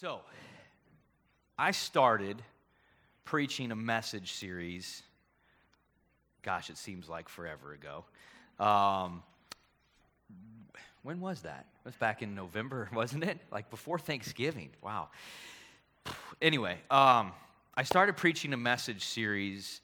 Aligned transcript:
So, 0.00 0.20
I 1.58 1.72
started 1.72 2.42
preaching 3.26 3.70
a 3.70 3.76
message 3.76 4.32
series. 4.32 5.02
Gosh, 6.40 6.70
it 6.70 6.78
seems 6.78 7.06
like 7.06 7.28
forever 7.28 7.74
ago. 7.74 8.06
Um, 8.58 9.22
when 11.02 11.20
was 11.20 11.42
that? 11.42 11.66
It 11.84 11.88
was 11.88 11.96
back 11.96 12.22
in 12.22 12.34
November, 12.34 12.88
wasn't 12.94 13.24
it? 13.24 13.40
Like 13.52 13.68
before 13.68 13.98
Thanksgiving. 13.98 14.70
Wow. 14.80 15.10
Anyway, 16.40 16.78
um, 16.90 17.32
I 17.74 17.82
started 17.82 18.16
preaching 18.16 18.54
a 18.54 18.56
message 18.56 19.04
series, 19.04 19.82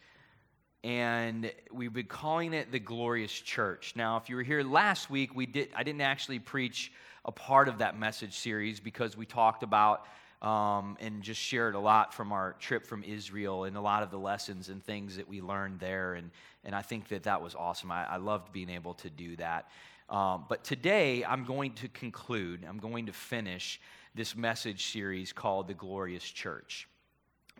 and 0.87 1.51
we've 1.73 1.93
been 1.93 2.07
calling 2.07 2.55
it 2.55 2.71
the 2.71 2.79
Glorious 2.79 3.33
Church. 3.33 3.95
Now, 3.97 4.19
if 4.19 4.31
you 4.31 4.37
were 4.37 4.45
here 4.45 4.63
last 4.63 5.11
week, 5.11 5.35
we 5.35 5.45
did. 5.45 5.69
I 5.75 5.83
didn't 5.83 6.03
actually 6.03 6.39
preach 6.39 6.93
a 7.25 7.33
part 7.33 7.67
of 7.67 7.79
that 7.79 7.99
message 7.99 8.35
series 8.35 8.79
because 8.79 9.17
we 9.17 9.27
talked 9.27 9.65
about 9.65 10.07
um, 10.43 10.97
and 11.01 11.25
just 11.25 11.41
shared 11.41 11.75
a 11.75 11.79
lot 11.81 12.15
from 12.15 12.31
our 12.31 12.55
trip 12.61 12.87
from 12.87 13.03
Israel 13.03 13.65
and 13.65 13.77
a 13.77 13.81
lot 13.81 14.05
of 14.05 14.13
the 14.13 14.19
lessons 14.19 14.69
and 14.69 14.81
things 14.81 15.17
that 15.17 15.27
we 15.27 15.41
learned 15.41 15.81
there. 15.81 16.15
And, 16.15 16.31
and 16.65 16.73
I 16.73 16.83
think 16.83 17.09
that 17.09 17.25
that 17.25 17.43
was 17.43 17.57
awesome. 17.57 17.91
I, 17.91 18.05
I 18.05 18.17
loved 18.19 18.53
being 18.53 18.71
able 18.71 18.95
to 18.95 19.11
do 19.11 19.35
that. 19.39 19.69
Um, 20.09 20.45
but 20.49 20.63
today, 20.63 21.25
I'm 21.25 21.45
going 21.45 21.73
to 21.73 21.89
conclude, 21.89 22.65
I'm 22.65 22.79
going 22.79 23.07
to 23.07 23.13
finish 23.13 23.81
this 24.15 24.37
message 24.37 24.93
series 24.93 25.33
called 25.33 25.67
The 25.67 25.75
Glorious 25.75 26.23
Church. 26.23 26.87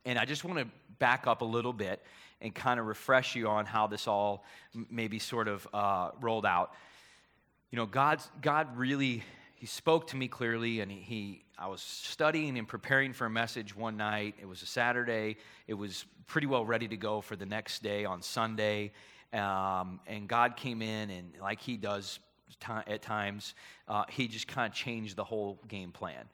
And 0.05 0.17
I 0.17 0.27
just 0.27 0.45
want 0.45 0.61
to 0.61 0.69
back 1.01 1.27
up 1.27 1.43
a 1.43 1.45
little 1.45 1.73
bit 1.73 2.01
and 2.41 2.55
kind 2.55 2.79
of 2.79 2.87
refresh 2.87 3.35
you 3.35 3.49
on 3.49 3.67
how 3.67 3.87
this 3.87 4.07
all 4.07 4.45
maybe 4.91 5.19
sort 5.19 5.49
of 5.49 5.67
uh, 5.73 6.11
rolled 6.21 6.47
out. 6.47 6.73
You 7.71 7.77
know, 7.77 7.87
God's, 7.87 8.29
God 8.41 8.77
really 8.77 9.23
he 9.57 9.67
spoke 9.67 10.09
to 10.09 10.17
me 10.17 10.29
clearly 10.29 10.81
and 10.81 10.93
he, 10.93 11.43
i 11.59 11.67
was 11.67 11.81
studying 11.81 12.59
and 12.59 12.69
preparing 12.69 13.13
for 13.13 13.27
a 13.27 13.31
message 13.31 13.75
one 13.75 13.97
night. 13.97 14.35
It 14.41 14.47
was 14.47 14.63
a 14.63 14.67
saturday. 14.67 15.37
It 15.67 15.75
was 15.75 16.05
pretty 16.27 16.47
well 16.47 16.65
ready 16.65 16.87
to 16.89 16.97
go 16.97 17.21
for 17.21 17.37
the 17.37 17.47
next 17.47 17.83
day 17.83 18.05
on 18.05 18.23
sunday. 18.23 18.93
Um, 19.33 20.01
and 20.07 20.29
god 20.29 20.57
came 20.57 20.83
in 20.83 21.11
and 21.11 21.33
like 21.41 21.61
he 21.61 21.77
does 21.77 22.21
t- 22.61 22.73
at 22.87 23.03
times 23.03 23.55
uh, 23.89 24.05
he 24.09 24.29
just 24.29 24.47
kind 24.47 24.71
of 24.71 24.77
changed 24.77 25.17
the 25.17 25.25
whole 25.25 25.59
game 25.69 25.91
plan. 25.91 26.29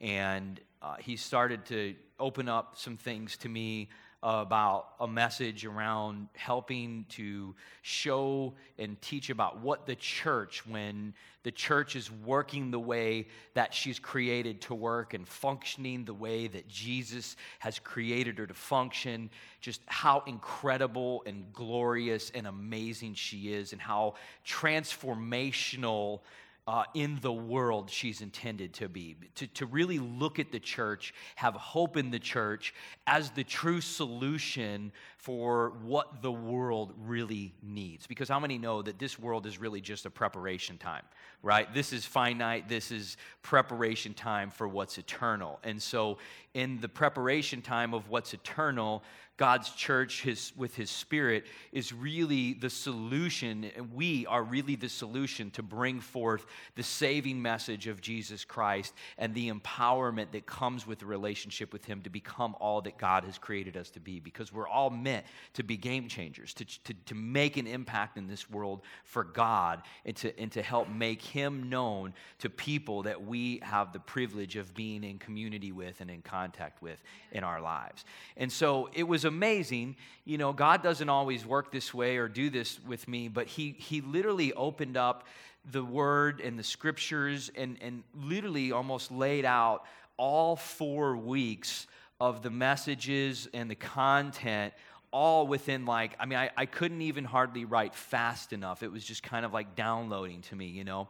And 0.00 0.60
uh, 0.80 0.96
he 1.00 1.16
started 1.16 1.64
to 1.66 1.96
open 2.20 2.48
up 2.48 2.74
some 2.76 2.96
things 2.96 3.36
to 3.38 3.48
me 3.48 3.88
about 4.22 4.88
a 4.98 5.06
message 5.06 5.64
around 5.64 6.26
helping 6.34 7.04
to 7.08 7.54
show 7.82 8.52
and 8.78 9.00
teach 9.00 9.30
about 9.30 9.60
what 9.60 9.86
the 9.86 9.94
church, 9.94 10.66
when 10.66 11.14
the 11.44 11.52
church 11.52 11.94
is 11.94 12.10
working 12.10 12.72
the 12.72 12.80
way 12.80 13.28
that 13.54 13.72
she's 13.72 14.00
created 14.00 14.60
to 14.60 14.74
work 14.74 15.14
and 15.14 15.26
functioning 15.26 16.04
the 16.04 16.14
way 16.14 16.48
that 16.48 16.66
Jesus 16.66 17.36
has 17.60 17.78
created 17.78 18.38
her 18.38 18.46
to 18.46 18.54
function, 18.54 19.30
just 19.60 19.80
how 19.86 20.24
incredible 20.26 21.22
and 21.24 21.52
glorious 21.52 22.30
and 22.34 22.48
amazing 22.48 23.14
she 23.14 23.52
is, 23.52 23.72
and 23.72 23.80
how 23.80 24.14
transformational 24.44 26.20
uh, 26.68 26.84
in 26.92 27.18
the 27.22 27.32
world 27.32 27.88
she's 27.88 28.20
intended 28.20 28.74
to 28.74 28.90
be. 28.90 29.16
To, 29.36 29.46
to 29.46 29.64
really 29.64 29.98
look 29.98 30.38
at 30.38 30.52
the 30.52 30.60
church, 30.60 31.14
have 31.36 31.54
hope 31.54 31.96
in 31.96 32.10
the 32.10 32.18
church 32.18 32.74
as 33.06 33.30
the 33.30 33.42
true 33.42 33.80
solution 33.80 34.92
for 35.16 35.72
what 35.82 36.20
the 36.20 36.30
world 36.30 36.92
really 37.06 37.54
needs. 37.62 38.06
Because 38.06 38.28
how 38.28 38.38
many 38.38 38.58
know 38.58 38.82
that 38.82 38.98
this 38.98 39.18
world 39.18 39.46
is 39.46 39.58
really 39.58 39.80
just 39.80 40.04
a 40.04 40.10
preparation 40.10 40.76
time, 40.76 41.04
right? 41.42 41.72
This 41.72 41.94
is 41.94 42.04
finite, 42.04 42.68
this 42.68 42.90
is 42.90 43.16
preparation 43.40 44.12
time 44.12 44.50
for 44.50 44.68
what's 44.68 44.98
eternal. 44.98 45.60
And 45.64 45.82
so, 45.82 46.18
in 46.52 46.80
the 46.82 46.88
preparation 46.88 47.62
time 47.62 47.94
of 47.94 48.10
what's 48.10 48.34
eternal, 48.34 49.02
God's 49.38 49.70
church 49.70 50.22
his, 50.22 50.52
with 50.56 50.74
his 50.74 50.90
spirit 50.90 51.46
is 51.70 51.92
really 51.92 52.54
the 52.54 52.68
solution, 52.68 53.70
we 53.94 54.26
are 54.26 54.42
really 54.42 54.74
the 54.74 54.88
solution 54.88 55.52
to 55.52 55.62
bring 55.62 56.00
forth 56.00 56.44
the 56.74 56.82
saving 56.82 57.40
message 57.40 57.86
of 57.86 58.00
Jesus 58.00 58.44
Christ 58.44 58.92
and 59.16 59.32
the 59.34 59.48
empowerment 59.48 60.32
that 60.32 60.44
comes 60.44 60.88
with 60.88 60.98
the 60.98 61.06
relationship 61.06 61.72
with 61.72 61.84
him 61.84 62.02
to 62.02 62.10
become 62.10 62.56
all 62.58 62.80
that 62.82 62.98
God 62.98 63.22
has 63.24 63.38
created 63.38 63.76
us 63.76 63.90
to 63.90 64.00
be. 64.00 64.18
Because 64.18 64.52
we're 64.52 64.68
all 64.68 64.90
meant 64.90 65.24
to 65.54 65.62
be 65.62 65.76
game 65.76 66.08
changers, 66.08 66.52
to, 66.54 66.64
to, 66.64 66.94
to 67.06 67.14
make 67.14 67.56
an 67.56 67.68
impact 67.68 68.18
in 68.18 68.26
this 68.26 68.50
world 68.50 68.80
for 69.04 69.22
God, 69.22 69.82
and 70.04 70.16
to, 70.16 70.36
and 70.36 70.50
to 70.50 70.62
help 70.62 70.88
make 70.88 71.22
him 71.22 71.68
known 71.68 72.12
to 72.40 72.50
people 72.50 73.04
that 73.04 73.24
we 73.24 73.60
have 73.62 73.92
the 73.92 74.00
privilege 74.00 74.56
of 74.56 74.74
being 74.74 75.04
in 75.04 75.18
community 75.18 75.70
with 75.70 76.00
and 76.00 76.10
in 76.10 76.22
contact 76.22 76.82
with 76.82 77.00
in 77.30 77.44
our 77.44 77.60
lives. 77.60 78.04
And 78.36 78.50
so 78.50 78.90
it 78.94 79.04
was 79.04 79.27
amazing. 79.28 79.94
You 80.24 80.38
know, 80.38 80.52
God 80.52 80.82
doesn't 80.82 81.08
always 81.08 81.46
work 81.46 81.70
this 81.70 81.94
way 81.94 82.16
or 82.16 82.26
do 82.26 82.50
this 82.50 82.80
with 82.84 83.06
me, 83.06 83.28
but 83.28 83.46
He, 83.46 83.76
he 83.78 84.00
literally 84.00 84.52
opened 84.52 84.96
up 84.96 85.24
the 85.70 85.84
word 85.84 86.40
and 86.40 86.58
the 86.58 86.64
scriptures 86.64 87.50
and, 87.54 87.76
and 87.80 88.02
literally 88.14 88.72
almost 88.72 89.12
laid 89.12 89.44
out 89.44 89.84
all 90.16 90.56
four 90.56 91.16
weeks 91.16 91.86
of 92.20 92.42
the 92.42 92.50
messages 92.50 93.48
and 93.54 93.70
the 93.70 93.74
content 93.74 94.72
all 95.10 95.46
within 95.46 95.86
like 95.86 96.14
i 96.18 96.26
mean 96.26 96.38
I, 96.38 96.50
I 96.56 96.66
couldn't 96.66 97.02
even 97.02 97.24
hardly 97.24 97.64
write 97.64 97.94
fast 97.94 98.52
enough 98.52 98.82
it 98.82 98.90
was 98.90 99.04
just 99.04 99.22
kind 99.22 99.44
of 99.44 99.52
like 99.52 99.74
downloading 99.74 100.42
to 100.42 100.56
me 100.56 100.66
you 100.66 100.84
know 100.84 101.08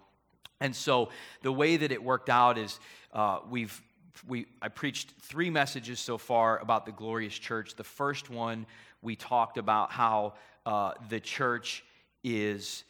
and 0.60 0.74
so 0.74 1.10
the 1.42 1.52
way 1.52 1.76
that 1.76 1.92
it 1.92 2.02
worked 2.02 2.28
out 2.28 2.58
is 2.58 2.78
uh, 3.12 3.38
we've 3.48 3.80
we, 4.26 4.46
I 4.60 4.68
preached 4.68 5.12
three 5.20 5.50
messages 5.50 6.00
so 6.00 6.18
far 6.18 6.58
about 6.58 6.86
the 6.86 6.92
glorious 6.92 7.38
church. 7.38 7.74
The 7.74 7.84
first 7.84 8.30
one, 8.30 8.66
we 9.02 9.16
talked 9.16 9.58
about 9.58 9.90
how 9.90 10.34
uh, 10.66 10.92
the 11.08 11.20
church 11.20 11.84
is. 12.24 12.84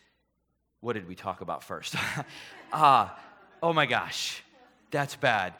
What 0.80 0.92
did 0.92 1.08
we 1.08 1.14
talk 1.14 1.40
about 1.40 1.62
first? 1.64 1.96
uh, 2.72 3.08
oh 3.62 3.72
my 3.72 3.86
gosh, 3.86 4.42
that's 4.90 5.16
bad. 5.16 5.54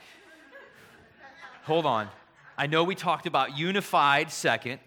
Hold 1.64 1.86
on. 1.86 2.08
I 2.56 2.66
know 2.66 2.84
we 2.84 2.94
talked 2.94 3.26
about 3.26 3.58
unified 3.58 4.30
second. 4.30 4.80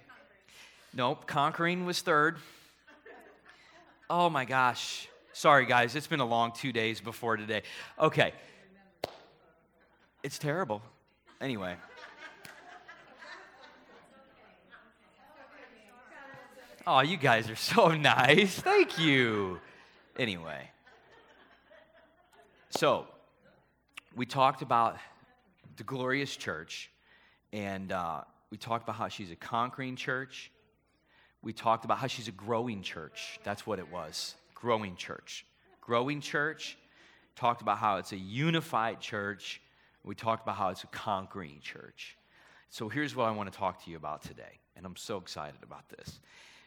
Nope, 0.94 1.26
conquering 1.28 1.86
was 1.86 2.02
third. 2.02 2.38
Oh 4.10 4.30
my 4.30 4.46
gosh. 4.46 5.08
Sorry, 5.34 5.66
guys, 5.66 5.96
it's 5.96 6.08
been 6.08 6.20
a 6.20 6.26
long 6.26 6.52
two 6.52 6.74
days 6.74 7.00
before 7.00 7.38
today. 7.38 7.62
Okay. 8.00 8.34
It's 10.24 10.38
terrible. 10.38 10.84
Anyway. 11.40 11.76
Oh, 16.86 17.00
you 17.00 17.18
guys 17.18 17.50
are 17.50 17.56
so 17.56 17.88
nice. 17.96 18.60
Thank 18.60 19.00
you. 19.00 19.60
Anyway. 20.20 20.70
So, 22.70 23.08
we 24.16 24.28
talked 24.28 24.62
about 24.62 24.98
the 25.78 25.84
glorious 25.84 26.36
church, 26.36 26.92
and 27.52 27.92
uh, 27.92 28.22
we 28.52 28.58
talked 28.58 28.84
about 28.84 28.98
how 28.98 29.08
she's 29.08 29.32
a 29.32 29.36
conquering 29.36 29.96
church. 29.96 30.52
We 31.42 31.52
talked 31.52 31.84
about 31.84 31.98
how 31.98 32.06
she's 32.06 32.28
a 32.28 32.34
growing 32.34 32.84
church. 32.84 33.40
That's 33.44 33.66
what 33.66 33.80
it 33.80 33.92
was 33.92 34.36
growing 34.54 34.96
church. 34.96 35.48
Growing 35.82 36.22
church. 36.22 36.78
Talked 37.36 37.64
about 37.64 37.80
how 37.80 37.98
it's 37.98 38.12
a 38.12 38.18
unified 38.18 39.00
church 39.00 39.62
we 40.04 40.16
talked 40.16 40.44
about 40.44 40.56
how 40.56 40.70
it's 40.70 40.84
a 40.84 40.88
conquering 40.88 41.60
church. 41.62 42.18
So 42.70 42.90
here's 42.90 43.16
what 43.16 43.26
I 43.26 43.32
want 43.32 43.52
to 43.52 43.58
talk 43.58 43.84
to 43.86 43.92
you 43.92 43.98
about 43.98 44.22
today, 44.22 44.60
and 44.76 44.86
I'm 44.86 44.96
so 44.96 45.18
excited 45.18 45.62
about 45.64 45.90
this. 45.90 46.20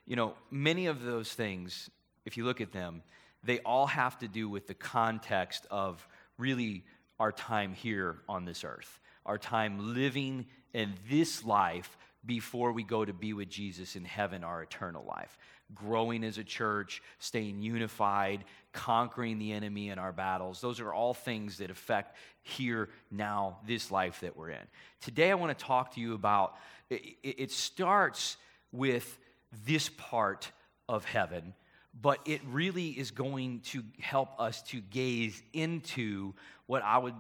You 0.07 0.17
know, 0.17 0.35
many 0.51 0.87
of 0.87 1.03
those 1.03 1.33
things, 1.33 1.91
if 2.27 2.37
you 2.37 2.45
look 2.45 2.61
at 2.61 2.73
them, 2.73 3.03
they 3.43 3.61
all 3.61 3.87
have 3.87 4.19
to 4.19 4.29
do 4.29 4.49
with 4.49 4.67
the 4.67 4.75
context 4.75 5.67
of 5.71 6.07
really 6.39 6.85
our 7.19 7.33
time 7.33 7.73
here 7.73 8.19
on 8.29 8.45
this 8.45 8.65
earth, 8.65 9.01
our 9.25 9.39
time 9.39 9.95
living 9.95 10.47
in 10.73 10.95
this 11.09 11.45
life 11.45 11.97
before 12.27 12.73
we 12.73 12.83
go 12.83 13.05
to 13.05 13.13
be 13.13 13.33
with 13.33 13.49
Jesus 13.49 13.97
in 13.97 14.05
heaven, 14.05 14.45
our 14.45 14.63
eternal 14.63 15.05
life. 15.05 15.37
Growing 15.75 16.25
as 16.25 16.39
a 16.39 16.45
church, 16.45 17.03
staying 17.19 17.63
unified, 17.63 18.45
conquering 18.73 19.39
the 19.39 19.53
enemy 19.53 19.89
in 19.89 19.99
our 19.99 20.13
battles. 20.13 20.61
Those 20.61 20.81
are 20.81 20.93
all 20.93 21.15
things 21.15 21.59
that 21.59 21.71
affect 21.71 22.17
here, 22.43 22.91
now, 23.11 23.59
this 23.67 23.91
life 23.91 24.21
that 24.21 24.37
we're 24.37 24.51
in. 24.51 24.67
Today, 25.01 25.31
I 25.31 25.35
want 25.35 25.57
to 25.57 25.65
talk 25.65 25.95
to 25.95 26.01
you 26.01 26.15
about 26.15 26.55
it, 26.91 27.51
starts 27.51 28.37
with 28.73 29.19
this 29.65 29.89
part 29.89 30.51
of 30.89 31.05
heaven, 31.05 31.55
but 31.99 32.19
it 32.27 32.41
really 32.51 32.89
is 32.89 33.11
going 33.11 33.61
to 33.61 33.83
help 34.01 34.39
us 34.39 34.63
to 34.63 34.81
gaze 34.81 35.43
into 35.53 36.35
what 36.67 36.83
I 36.83 36.99
would, 36.99 37.15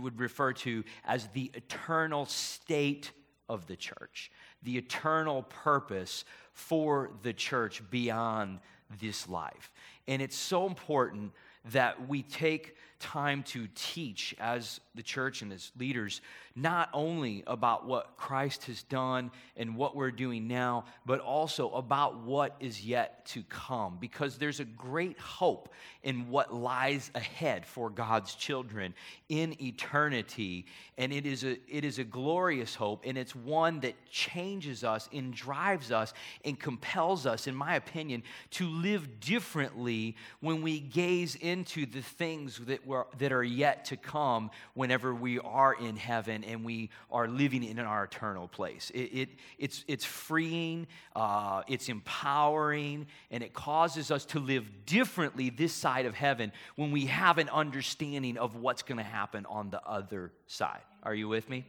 would 0.00 0.18
refer 0.18 0.52
to 0.54 0.84
as 1.04 1.26
the 1.28 1.50
eternal 1.54 2.26
state 2.26 3.10
of 3.48 3.66
the 3.66 3.76
church, 3.76 4.30
the 4.62 4.76
eternal 4.78 5.42
purpose 5.44 6.24
for 6.52 7.10
the 7.22 7.32
church 7.32 7.82
beyond 7.90 8.58
this 9.00 9.28
life. 9.28 9.70
And 10.08 10.20
it's 10.20 10.36
so 10.36 10.66
important 10.66 11.32
that 11.70 12.08
we 12.08 12.22
take 12.22 12.76
time 13.02 13.42
to 13.42 13.68
teach 13.74 14.34
as 14.38 14.80
the 14.94 15.02
church 15.02 15.42
and 15.42 15.52
as 15.52 15.72
leaders, 15.78 16.20
not 16.54 16.88
only 16.92 17.42
about 17.46 17.86
what 17.86 18.16
Christ 18.16 18.66
has 18.66 18.82
done 18.84 19.30
and 19.56 19.74
what 19.74 19.96
we're 19.96 20.10
doing 20.10 20.46
now, 20.46 20.84
but 21.04 21.18
also 21.20 21.70
about 21.72 22.18
what 22.20 22.56
is 22.60 22.84
yet 22.84 23.26
to 23.26 23.42
come. 23.44 23.98
Because 24.00 24.38
there's 24.38 24.60
a 24.60 24.64
great 24.64 25.18
hope 25.18 25.72
in 26.02 26.28
what 26.28 26.54
lies 26.54 27.10
ahead 27.14 27.66
for 27.66 27.90
God's 27.90 28.34
children 28.34 28.94
in 29.28 29.60
eternity. 29.62 30.66
And 30.98 31.12
it 31.12 31.26
is 31.26 31.42
a, 31.42 31.58
it 31.68 31.84
is 31.84 31.98
a 31.98 32.04
glorious 32.04 32.74
hope, 32.74 33.02
and 33.04 33.18
it's 33.18 33.34
one 33.34 33.80
that 33.80 33.94
changes 34.10 34.84
us 34.84 35.08
and 35.12 35.32
drives 35.34 35.90
us 35.90 36.12
and 36.44 36.58
compels 36.58 37.26
us, 37.26 37.46
in 37.46 37.54
my 37.54 37.76
opinion, 37.76 38.22
to 38.52 38.68
live 38.68 39.20
differently 39.20 40.16
when 40.40 40.62
we 40.62 40.78
gaze 40.80 41.34
into 41.34 41.86
the 41.86 42.02
things 42.02 42.58
that, 42.66 42.86
that 43.18 43.32
are 43.32 43.42
yet 43.42 43.86
to 43.86 43.96
come 43.96 44.50
whenever 44.74 45.14
we 45.14 45.38
are 45.38 45.74
in 45.74 45.96
heaven 45.96 46.44
and 46.44 46.64
we 46.64 46.90
are 47.10 47.28
living 47.28 47.64
in 47.64 47.78
our 47.78 48.04
eternal 48.04 48.48
place. 48.48 48.90
It, 48.94 48.98
it 48.98 49.28
it's, 49.58 49.84
it's 49.88 50.04
freeing, 50.04 50.86
uh, 51.16 51.62
it's 51.68 51.88
empowering, 51.88 53.06
and 53.30 53.42
it 53.42 53.52
causes 53.54 54.10
us 54.10 54.24
to 54.26 54.38
live 54.38 54.68
differently 54.86 55.50
this 55.50 55.72
side 55.72 56.06
of 56.06 56.14
heaven 56.14 56.52
when 56.76 56.90
we 56.90 57.06
have 57.06 57.38
an 57.38 57.48
understanding 57.48 58.38
of 58.38 58.56
what's 58.56 58.82
going 58.82 58.98
to 58.98 59.04
happen 59.04 59.46
on 59.46 59.70
the 59.70 59.82
other 59.86 60.32
side. 60.46 60.82
Are 61.02 61.14
you 61.14 61.28
with 61.28 61.48
me? 61.48 61.66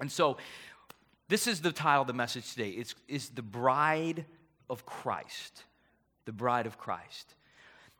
And 0.00 0.10
so, 0.10 0.36
this 1.28 1.46
is 1.46 1.60
the 1.60 1.72
title 1.72 2.02
of 2.02 2.06
the 2.06 2.12
message 2.12 2.52
today. 2.52 2.70
It's, 2.70 2.94
it's 3.08 3.28
the 3.28 3.42
bride 3.42 4.24
of 4.70 4.86
Christ. 4.86 5.64
The 6.24 6.32
bride 6.32 6.66
of 6.66 6.78
Christ. 6.78 7.35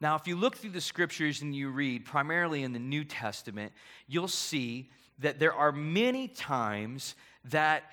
Now, 0.00 0.16
if 0.16 0.26
you 0.26 0.36
look 0.36 0.56
through 0.56 0.70
the 0.70 0.80
scriptures 0.80 1.42
and 1.42 1.54
you 1.54 1.70
read, 1.70 2.04
primarily 2.04 2.62
in 2.62 2.72
the 2.72 2.78
New 2.78 3.04
Testament, 3.04 3.72
you'll 4.06 4.28
see 4.28 4.90
that 5.18 5.38
there 5.38 5.54
are 5.54 5.72
many 5.72 6.28
times 6.28 7.14
that 7.46 7.84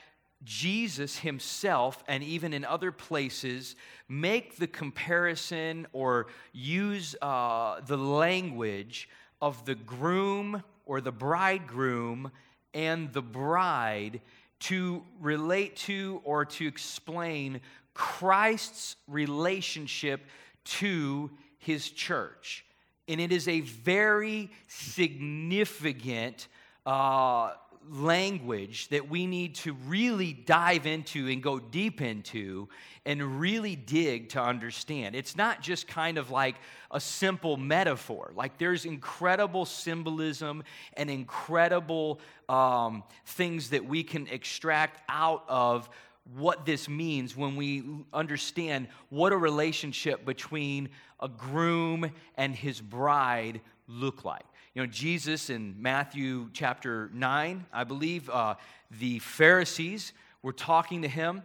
Jesus 0.44 1.18
himself, 1.20 2.04
and 2.08 2.22
even 2.22 2.52
in 2.54 2.66
other 2.66 2.92
places, 2.92 3.78
make 4.10 4.58
the 4.58 4.68
comparison 4.68 5.88
or 5.94 6.28
use 6.52 7.16
uh, 7.22 7.80
the 7.88 7.98
language 7.98 9.08
of 9.42 9.64
the 9.66 9.76
groom 9.76 10.62
or 10.86 11.00
the 11.00 11.12
bridegroom 11.12 12.32
and 12.74 13.14
the 13.14 13.22
bride 13.22 14.20
to 14.60 15.04
relate 15.22 15.76
to 15.76 16.22
or 16.26 16.44
to 16.44 16.68
explain 16.68 17.62
Christ's 17.94 18.98
relationship 19.08 20.26
to 20.66 21.30
his 21.64 21.90
church. 21.90 22.66
And 23.08 23.20
it 23.20 23.32
is 23.32 23.48
a 23.48 23.62
very 23.62 24.50
significant 24.68 26.48
uh, 26.86 27.54
language 27.90 28.88
that 28.90 29.10
we 29.10 29.28
need 29.28 29.56
to 29.56 29.74
really 29.86 30.34
dive 30.34 30.86
into 30.86 31.28
and 31.28 31.44
go 31.44 31.60
deep 31.60 32.02
into 32.02 32.70
and 33.06 33.40
really 33.40 33.76
dig 33.76 34.30
to 34.30 34.42
understand. 34.42 35.16
It's 35.16 35.36
not 35.36 35.62
just 35.62 35.88
kind 35.88 36.18
of 36.18 36.32
like 36.32 36.56
a 36.92 37.00
simple 37.00 37.58
metaphor. 37.58 38.32
Like 38.36 38.58
there's 38.58 38.86
incredible 38.86 39.66
symbolism 39.66 40.64
and 40.94 41.10
incredible 41.10 42.22
um, 42.48 43.04
things 43.26 43.72
that 43.72 43.86
we 43.86 44.04
can 44.04 44.28
extract 44.28 45.02
out 45.10 45.44
of 45.50 45.90
what 46.38 46.66
this 46.66 46.88
means 46.88 47.36
when 47.36 47.56
we 47.56 47.84
understand 48.14 48.88
what 49.10 49.34
a 49.34 49.38
relationship 49.38 50.26
between 50.26 50.90
a 51.20 51.28
groom 51.28 52.10
and 52.38 52.56
his 52.56 52.80
bride 52.80 53.62
look 53.88 54.24
like. 54.24 54.46
You 54.74 54.82
know, 54.82 54.88
Jesus 54.88 55.50
in 55.50 55.76
Matthew 55.80 56.50
chapter 56.54 57.10
9, 57.14 57.66
I 57.72 57.84
believe, 57.84 58.30
uh, 58.30 58.56
the 59.00 59.20
Pharisees 59.20 60.14
were 60.42 60.54
talking 60.54 61.02
to 61.04 61.08
him 61.08 61.44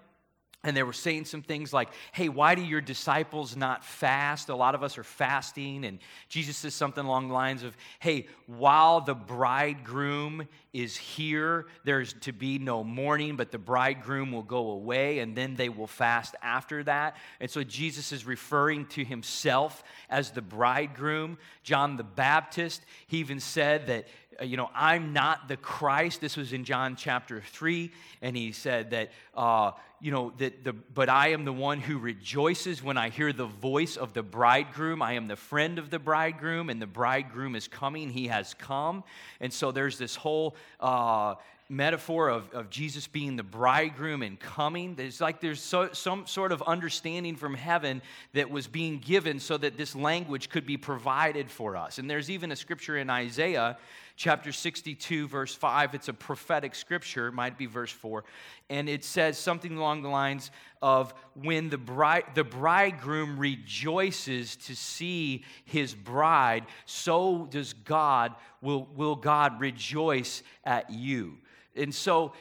and 0.64 0.76
they 0.76 0.82
were 0.82 0.92
saying 0.92 1.24
some 1.24 1.42
things 1.42 1.72
like, 1.72 1.88
hey, 2.10 2.28
why 2.28 2.56
do 2.56 2.62
your 2.62 2.80
disciples 2.80 3.56
not 3.56 3.84
fast? 3.84 4.48
A 4.48 4.56
lot 4.56 4.74
of 4.74 4.82
us 4.82 4.98
are 4.98 5.04
fasting. 5.04 5.84
And 5.84 6.00
Jesus 6.28 6.56
says 6.56 6.74
something 6.74 7.04
along 7.04 7.28
the 7.28 7.34
lines 7.34 7.62
of, 7.62 7.76
hey, 8.00 8.26
while 8.46 9.00
the 9.00 9.14
bridegroom 9.14 10.48
is 10.72 10.96
here, 10.96 11.66
there's 11.84 12.12
to 12.14 12.32
be 12.32 12.58
no 12.58 12.82
mourning, 12.82 13.36
but 13.36 13.52
the 13.52 13.58
bridegroom 13.58 14.32
will 14.32 14.42
go 14.42 14.70
away, 14.70 15.20
and 15.20 15.36
then 15.36 15.54
they 15.54 15.68
will 15.68 15.86
fast 15.86 16.34
after 16.42 16.82
that. 16.82 17.16
And 17.38 17.48
so 17.48 17.62
Jesus 17.62 18.10
is 18.10 18.26
referring 18.26 18.86
to 18.86 19.04
himself 19.04 19.84
as 20.10 20.32
the 20.32 20.42
bridegroom. 20.42 21.38
John 21.62 21.96
the 21.96 22.04
Baptist, 22.04 22.82
he 23.06 23.18
even 23.18 23.38
said 23.38 23.86
that 23.86 24.08
you 24.42 24.56
know, 24.56 24.70
I'm 24.74 25.12
not 25.12 25.48
the 25.48 25.56
Christ. 25.56 26.20
This 26.20 26.36
was 26.36 26.52
in 26.52 26.64
John 26.64 26.96
chapter 26.96 27.42
3. 27.52 27.90
And 28.22 28.36
he 28.36 28.52
said 28.52 28.90
that, 28.90 29.10
uh, 29.34 29.72
you 30.00 30.12
know, 30.12 30.32
that 30.38 30.64
the, 30.64 30.72
but 30.72 31.08
I 31.08 31.28
am 31.28 31.44
the 31.44 31.52
one 31.52 31.80
who 31.80 31.98
rejoices 31.98 32.82
when 32.82 32.96
I 32.96 33.08
hear 33.08 33.32
the 33.32 33.46
voice 33.46 33.96
of 33.96 34.12
the 34.12 34.22
bridegroom. 34.22 35.02
I 35.02 35.14
am 35.14 35.28
the 35.28 35.36
friend 35.36 35.78
of 35.78 35.90
the 35.90 35.98
bridegroom, 35.98 36.70
and 36.70 36.80
the 36.80 36.86
bridegroom 36.86 37.56
is 37.56 37.66
coming. 37.66 38.10
He 38.10 38.28
has 38.28 38.54
come. 38.54 39.02
And 39.40 39.52
so 39.52 39.72
there's 39.72 39.98
this 39.98 40.14
whole, 40.14 40.56
uh, 40.78 41.34
metaphor 41.68 42.30
of, 42.30 42.50
of 42.54 42.70
Jesus 42.70 43.06
being 43.06 43.36
the 43.36 43.42
bridegroom 43.42 44.22
and 44.22 44.40
coming. 44.40 44.94
There's 44.94 45.20
like 45.20 45.40
there's 45.40 45.60
so, 45.60 45.90
some 45.92 46.26
sort 46.26 46.50
of 46.50 46.62
understanding 46.62 47.36
from 47.36 47.54
heaven 47.54 48.00
that 48.32 48.50
was 48.50 48.66
being 48.66 48.98
given 48.98 49.38
so 49.38 49.58
that 49.58 49.76
this 49.76 49.94
language 49.94 50.48
could 50.48 50.64
be 50.64 50.78
provided 50.78 51.50
for 51.50 51.76
us. 51.76 51.98
And 51.98 52.08
there's 52.08 52.30
even 52.30 52.52
a 52.52 52.56
scripture 52.56 52.96
in 52.96 53.10
Isaiah 53.10 53.76
chapter 54.18 54.50
62, 54.50 55.28
verse 55.28 55.54
5. 55.54 55.94
It's 55.94 56.08
a 56.08 56.12
prophetic 56.12 56.74
scripture, 56.74 57.30
might 57.30 57.56
be 57.56 57.66
verse 57.66 57.92
4. 57.92 58.24
And 58.68 58.88
it 58.88 59.04
says 59.04 59.38
something 59.38 59.76
along 59.76 60.02
the 60.02 60.08
lines 60.08 60.50
of 60.82 61.14
when 61.34 61.70
the, 61.70 61.78
bride, 61.78 62.24
the 62.34 62.42
bridegroom 62.42 63.38
rejoices 63.38 64.56
to 64.56 64.74
see 64.74 65.44
his 65.64 65.94
bride, 65.94 66.66
so 66.84 67.46
does 67.48 67.72
God, 67.72 68.34
will, 68.60 68.88
will 68.96 69.14
God 69.14 69.60
rejoice 69.60 70.42
at 70.64 70.90
you. 70.90 71.38
And 71.76 71.94
so 71.94 72.32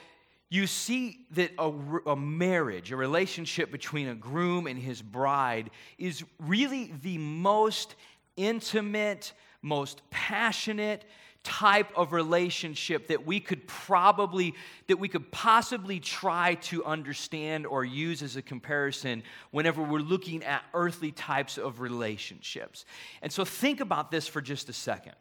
you 0.50 0.66
see 0.66 1.28
that 1.32 1.52
a, 1.60 1.72
a, 2.08 2.16
marriage, 2.16 2.92
a 2.92 2.96
relationship 2.96 3.72
between 3.72 4.08
a 4.08 4.16
groom 4.16 4.66
and 4.66 4.80
his 4.80 5.00
bride, 5.00 5.70
is 6.00 6.24
really 6.40 6.92
the 7.04 7.20
most 7.20 7.94
intimate, 8.36 9.34
most 9.62 10.02
passionate, 10.10 11.06
type 11.44 11.88
of 11.96 12.14
relationship 12.14 13.08
that 13.08 13.26
we 13.26 13.40
could 13.40 13.66
probably 13.68 14.54
that 14.88 14.98
we 14.98 15.08
could 15.08 15.32
possibly 15.32 16.00
try 16.00 16.56
to 16.56 16.84
understand 16.84 17.66
or 17.66 17.86
use 17.86 18.22
as 18.22 18.36
a 18.36 18.42
comparison 18.42 19.24
whenever 19.52 19.82
we're 19.82 20.00
looking 20.00 20.44
at 20.44 20.64
earthly 20.74 21.12
types 21.12 21.58
of 21.58 21.80
relationships. 21.80 22.86
And 23.22 23.32
so 23.32 23.46
think 23.46 23.80
about 23.80 24.12
this 24.12 24.28
for 24.28 24.42
just 24.42 24.70
a 24.70 24.74
second. 24.74 25.14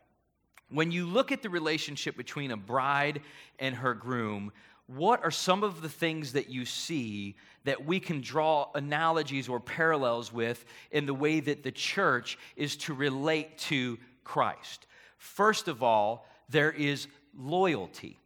When 0.68 0.90
you 0.90 1.06
look 1.06 1.30
at 1.30 1.42
the 1.42 1.50
relationship 1.50 2.16
between 2.16 2.50
a 2.50 2.56
bride 2.56 3.20
and 3.58 3.74
her 3.76 3.94
groom, 3.94 4.52
what 4.86 5.24
are 5.24 5.30
some 5.30 5.62
of 5.64 5.82
the 5.82 5.88
things 5.88 6.32
that 6.32 6.48
you 6.48 6.64
see 6.64 7.36
that 7.64 7.84
we 7.84 7.98
can 7.98 8.20
draw 8.20 8.70
analogies 8.74 9.48
or 9.48 9.58
parallels 9.58 10.32
with 10.32 10.64
in 10.90 11.06
the 11.06 11.14
way 11.14 11.40
that 11.40 11.62
the 11.62 11.72
church 11.72 12.38
is 12.56 12.76
to 12.78 12.94
relate 12.94 13.58
to 13.58 13.98
Christ? 14.22 14.86
First 15.18 15.68
of 15.68 15.82
all, 15.82 16.26
there 16.48 16.70
is 16.70 17.06
loyalty. 17.36 18.18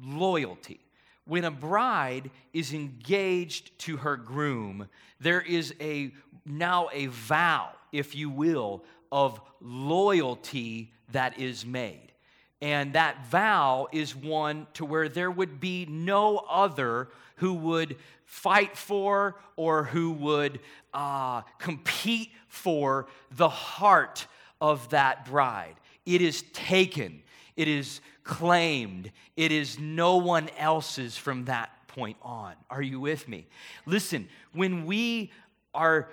Loyalty. 0.00 0.80
When 1.24 1.44
a 1.44 1.50
bride 1.50 2.30
is 2.52 2.72
engaged 2.72 3.78
to 3.80 3.98
her 3.98 4.16
groom, 4.16 4.88
there 5.20 5.42
is 5.42 5.74
a 5.80 6.12
now 6.46 6.88
a 6.92 7.06
vow, 7.06 7.70
if 7.92 8.14
you 8.14 8.30
will, 8.30 8.84
of 9.12 9.40
loyalty 9.60 10.92
that 11.12 11.38
is 11.38 11.66
made. 11.66 12.12
And 12.60 12.94
that 12.94 13.26
vow 13.26 13.88
is 13.92 14.16
one 14.16 14.66
to 14.74 14.84
where 14.84 15.08
there 15.08 15.30
would 15.30 15.60
be 15.60 15.86
no 15.86 16.38
other 16.38 17.08
who 17.36 17.54
would 17.54 17.96
fight 18.24 18.76
for 18.76 19.36
or 19.56 19.84
who 19.84 20.10
would 20.10 20.60
uh, 20.92 21.42
compete 21.58 22.30
for 22.48 23.06
the 23.30 23.48
heart 23.48 24.26
of 24.60 24.88
that 24.90 25.24
bride. 25.24 25.74
It 26.08 26.22
is 26.22 26.40
taken, 26.54 27.22
it 27.54 27.68
is 27.68 28.00
claimed, 28.24 29.12
it 29.36 29.52
is 29.52 29.78
no 29.78 30.16
one 30.16 30.48
else's 30.56 31.18
from 31.18 31.44
that 31.44 31.70
point 31.88 32.16
on. 32.22 32.54
Are 32.70 32.80
you 32.80 32.98
with 32.98 33.28
me? 33.28 33.46
Listen, 33.84 34.26
when 34.54 34.86
we 34.86 35.30
are 35.74 36.08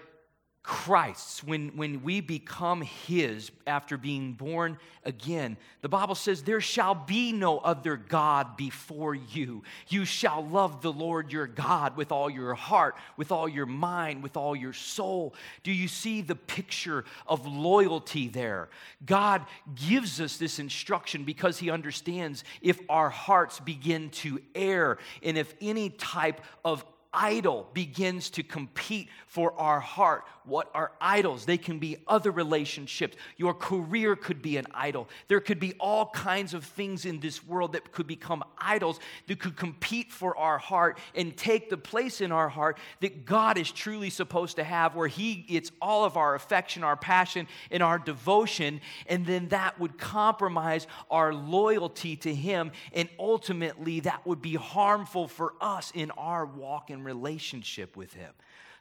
Christ's, 0.66 1.44
when, 1.44 1.70
when 1.76 2.02
we 2.02 2.22
become 2.22 2.82
His 2.82 3.52
after 3.68 3.98
being 3.98 4.34
born 4.34 4.80
again, 5.04 5.58
the 5.82 5.90
Bible 5.90 6.16
says, 6.16 6.42
There 6.42 6.60
shall 6.60 6.96
be 6.96 7.32
no 7.32 7.60
other 7.60 7.98
God 7.98 8.58
before 8.58 9.14
you. 9.14 9.62
You 9.90 10.06
shall 10.06 10.44
love 10.44 10.82
the 10.82 10.92
Lord 10.92 11.32
your 11.32 11.46
God 11.46 11.96
with 11.96 12.12
all 12.12 12.32
your 12.32 12.56
heart, 12.56 12.96
with 13.16 13.32
all 13.32 13.48
your 13.48 13.68
mind, 13.68 14.24
with 14.24 14.36
all 14.36 14.56
your 14.56 14.74
soul. 14.74 15.36
Do 15.62 15.72
you 15.72 15.88
see 15.88 16.22
the 16.22 16.36
picture 16.36 17.06
of 17.28 17.46
loyalty 17.46 18.28
there? 18.28 18.70
God 19.06 19.46
gives 19.76 20.20
us 20.20 20.38
this 20.38 20.58
instruction 20.58 21.26
because 21.26 21.60
He 21.60 21.70
understands 21.70 22.44
if 22.64 22.80
our 22.90 23.12
hearts 23.12 23.60
begin 23.60 24.10
to 24.10 24.42
err 24.56 24.98
and 25.22 25.38
if 25.38 25.54
any 25.62 25.92
type 25.92 26.42
of 26.64 26.84
idol 27.16 27.70
begins 27.74 28.30
to 28.32 28.44
compete 28.44 29.08
for 29.28 29.58
our 29.60 29.80
heart. 29.80 30.26
What 30.44 30.70
are 30.76 30.92
idols? 31.02 31.46
They 31.46 31.58
can 31.58 31.80
be 31.80 31.98
other 32.08 32.30
relationships. 32.30 33.18
Your 33.38 33.54
career 33.54 34.16
could 34.16 34.42
be 34.42 34.58
an 34.58 34.68
idol. 34.74 35.10
There 35.28 35.40
could 35.40 35.60
be 35.60 35.74
all 35.80 36.08
kinds 36.08 36.54
of 36.54 36.64
things 36.64 37.06
in 37.06 37.20
this 37.20 37.44
world 37.44 37.74
that 37.74 37.92
could 37.92 38.06
become 38.06 38.44
idols 38.58 39.00
that 39.28 39.40
could 39.40 39.56
compete 39.56 40.12
for 40.12 40.38
our 40.38 40.58
heart 40.58 41.00
and 41.16 41.36
take 41.36 41.70
the 41.70 41.78
place 41.78 42.22
in 42.22 42.32
our 42.32 42.50
heart 42.50 42.78
that 43.00 43.26
God 43.26 43.58
is 43.58 43.72
truly 43.72 44.10
supposed 44.10 44.58
to 44.58 44.64
have, 44.64 44.96
where 44.96 45.08
He 45.08 45.36
gets 45.36 45.72
all 45.82 46.04
of 46.04 46.18
our 46.18 46.36
affection, 46.36 46.84
our 46.84 46.98
passion, 46.98 47.48
and 47.72 47.82
our 47.82 47.98
devotion. 47.98 48.82
And 49.08 49.26
then 49.26 49.48
that 49.50 49.80
would 49.80 49.98
compromise 49.98 50.86
our 51.10 51.34
loyalty 51.34 52.16
to 52.18 52.34
Him. 52.34 52.72
And 52.94 53.10
ultimately, 53.18 54.02
that 54.02 54.26
would 54.28 54.42
be 54.42 54.56
harmful 54.56 55.28
for 55.28 55.54
us 55.62 55.92
in 55.96 56.12
our 56.12 56.46
walk 56.46 56.90
and 56.90 57.05
relationship 57.06 57.96
with 57.96 58.14
Him. 58.14 58.32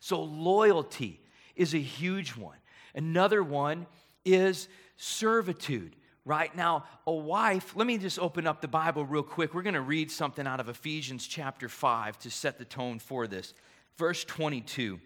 So, 0.00 0.23
loyalty 0.23 1.21
is 1.57 1.75
a 1.75 1.78
huge 1.78 2.31
one. 2.31 2.57
Another 2.95 3.43
one 3.43 3.87
is 4.25 4.69
servitude. 4.97 5.97
Right 6.26 6.54
now, 6.57 6.85
a 7.07 7.12
wife, 7.12 7.76
let 7.76 7.87
me 7.87 7.99
just 7.99 8.19
open 8.19 8.47
up 8.47 8.62
the 8.62 8.69
Bible 8.69 9.04
real 9.04 9.23
quick. 9.23 9.52
We're 9.52 9.62
going 9.62 9.75
to 9.75 9.83
read 9.83 10.11
something 10.11 10.47
out 10.47 10.59
of 10.59 10.71
Ephesians 10.71 11.26
chapter 11.26 11.69
5 11.69 12.19
to 12.21 12.31
set 12.31 12.59
the 12.59 12.64
tone 12.64 12.99
for 12.99 13.26
this. 13.26 13.52
Verse 13.99 14.25
22. 14.25 14.99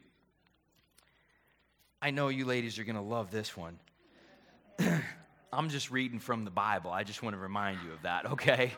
I 2.01 2.13
know 2.13 2.29
you 2.29 2.45
ladies 2.45 2.79
are 2.79 2.85
going 2.85 2.97
to 2.97 3.03
love 3.03 3.33
this 3.33 3.57
one. 3.57 3.79
I'm 5.53 5.69
just 5.71 5.91
reading 5.91 6.21
from 6.21 6.45
the 6.45 6.51
Bible. 6.53 6.93
I 6.93 7.03
just 7.03 7.23
want 7.23 7.35
to 7.35 7.41
remind 7.41 7.81
you 7.85 7.93
of 7.93 8.03
that, 8.03 8.27
okay? 8.27 8.73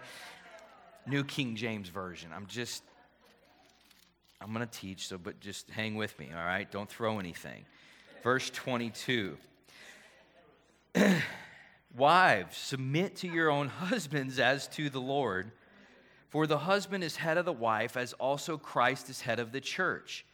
New 1.06 1.24
King 1.24 1.56
James 1.56 1.90
Version. 1.90 2.30
I'm 2.34 2.46
just 2.46 2.82
I'm 4.40 4.52
going 4.54 4.66
to 4.66 4.78
teach, 4.78 5.08
so 5.08 5.18
but 5.18 5.40
just 5.40 5.70
hang 5.70 5.96
with 5.96 6.18
me, 6.18 6.30
all 6.34 6.44
right? 6.44 6.70
Don't 6.70 6.88
throw 6.88 7.18
anything. 7.18 7.64
Verse 8.22 8.50
22. 8.50 9.36
Wives, 11.96 12.56
submit 12.56 13.16
to 13.16 13.28
your 13.28 13.50
own 13.50 13.68
husbands 13.68 14.38
as 14.38 14.68
to 14.68 14.88
the 14.88 15.00
Lord. 15.00 15.50
For 16.30 16.46
the 16.46 16.58
husband 16.58 17.02
is 17.02 17.16
head 17.16 17.38
of 17.38 17.44
the 17.44 17.52
wife, 17.52 17.96
as 17.96 18.12
also 18.14 18.56
Christ 18.56 19.10
is 19.10 19.20
head 19.20 19.40
of 19.40 19.50
the 19.50 19.60
church, 19.60 20.24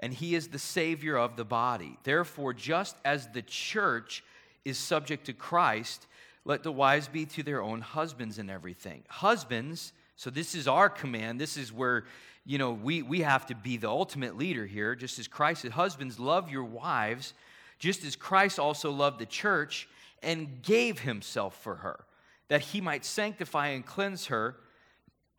and 0.00 0.12
he 0.12 0.34
is 0.34 0.48
the 0.48 0.58
Savior 0.58 1.16
of 1.16 1.36
the 1.36 1.44
body. 1.44 1.98
Therefore, 2.02 2.54
just 2.54 2.96
as 3.04 3.28
the 3.28 3.42
church 3.42 4.24
is 4.64 4.78
subject 4.78 5.26
to 5.26 5.34
Christ, 5.34 6.06
let 6.46 6.62
the 6.62 6.72
wives 6.72 7.08
be 7.08 7.26
to 7.26 7.42
their 7.42 7.62
own 7.62 7.82
husbands 7.82 8.38
in 8.38 8.48
everything. 8.48 9.02
Husbands, 9.08 9.92
so 10.16 10.30
this 10.30 10.54
is 10.54 10.68
our 10.68 10.88
command. 10.88 11.40
This 11.40 11.56
is 11.56 11.72
where 11.72 12.04
you 12.46 12.58
know, 12.58 12.72
we, 12.72 13.02
we 13.02 13.20
have 13.20 13.46
to 13.46 13.54
be 13.54 13.76
the 13.76 13.88
ultimate 13.88 14.36
leader 14.36 14.66
here, 14.66 14.94
just 14.94 15.18
as 15.18 15.26
Christ 15.26 15.66
Husbands, 15.66 16.18
love 16.18 16.50
your 16.50 16.64
wives, 16.64 17.32
just 17.78 18.04
as 18.04 18.16
Christ 18.16 18.58
also 18.58 18.90
loved 18.90 19.18
the 19.18 19.26
church 19.26 19.88
and 20.22 20.62
gave 20.62 21.00
himself 21.00 21.60
for 21.62 21.76
her, 21.76 22.04
that 22.48 22.60
he 22.60 22.80
might 22.80 23.04
sanctify 23.04 23.68
and 23.68 23.84
cleanse 23.84 24.26
her 24.26 24.56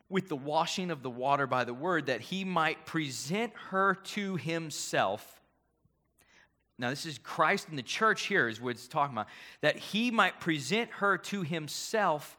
with 0.08 0.28
the 0.28 0.36
washing 0.36 0.90
of 0.90 1.02
the 1.02 1.10
water 1.10 1.46
by 1.46 1.64
the 1.64 1.74
word, 1.74 2.06
that 2.06 2.20
he 2.20 2.44
might 2.44 2.86
present 2.86 3.52
her 3.70 3.94
to 3.94 4.36
himself. 4.36 5.40
Now, 6.78 6.90
this 6.90 7.06
is 7.06 7.18
Christ 7.18 7.68
and 7.68 7.78
the 7.78 7.82
church 7.82 8.26
here, 8.26 8.48
is 8.48 8.60
what 8.60 8.70
it's 8.70 8.88
talking 8.88 9.14
about. 9.14 9.28
That 9.60 9.76
he 9.76 10.10
might 10.10 10.40
present 10.40 10.90
her 10.94 11.18
to 11.18 11.42
himself 11.42 12.36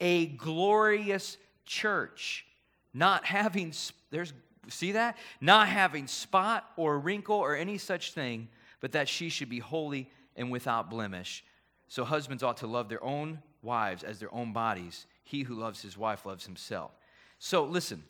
a 0.00 0.26
glorious 0.26 1.36
church, 1.66 2.46
not 2.92 3.24
having 3.24 3.72
there's, 4.10 4.32
see 4.68 4.92
that? 4.92 5.16
Not 5.40 5.68
having 5.68 6.06
spot 6.06 6.70
or 6.76 6.98
wrinkle 6.98 7.36
or 7.36 7.56
any 7.56 7.78
such 7.78 8.12
thing, 8.12 8.48
but 8.80 8.92
that 8.92 9.08
she 9.08 9.28
should 9.28 9.48
be 9.48 9.58
holy 9.58 10.10
and 10.36 10.50
without 10.50 10.90
blemish. 10.90 11.44
So 11.88 12.04
husbands 12.04 12.42
ought 12.42 12.58
to 12.58 12.66
love 12.66 12.88
their 12.88 13.02
own 13.02 13.40
wives 13.62 14.02
as 14.02 14.18
their 14.18 14.32
own 14.34 14.52
bodies. 14.52 15.06
He 15.24 15.42
who 15.42 15.54
loves 15.54 15.82
his 15.82 15.96
wife 15.96 16.26
loves 16.26 16.44
himself. 16.44 16.92
So 17.38 17.64
listen, 17.64 18.02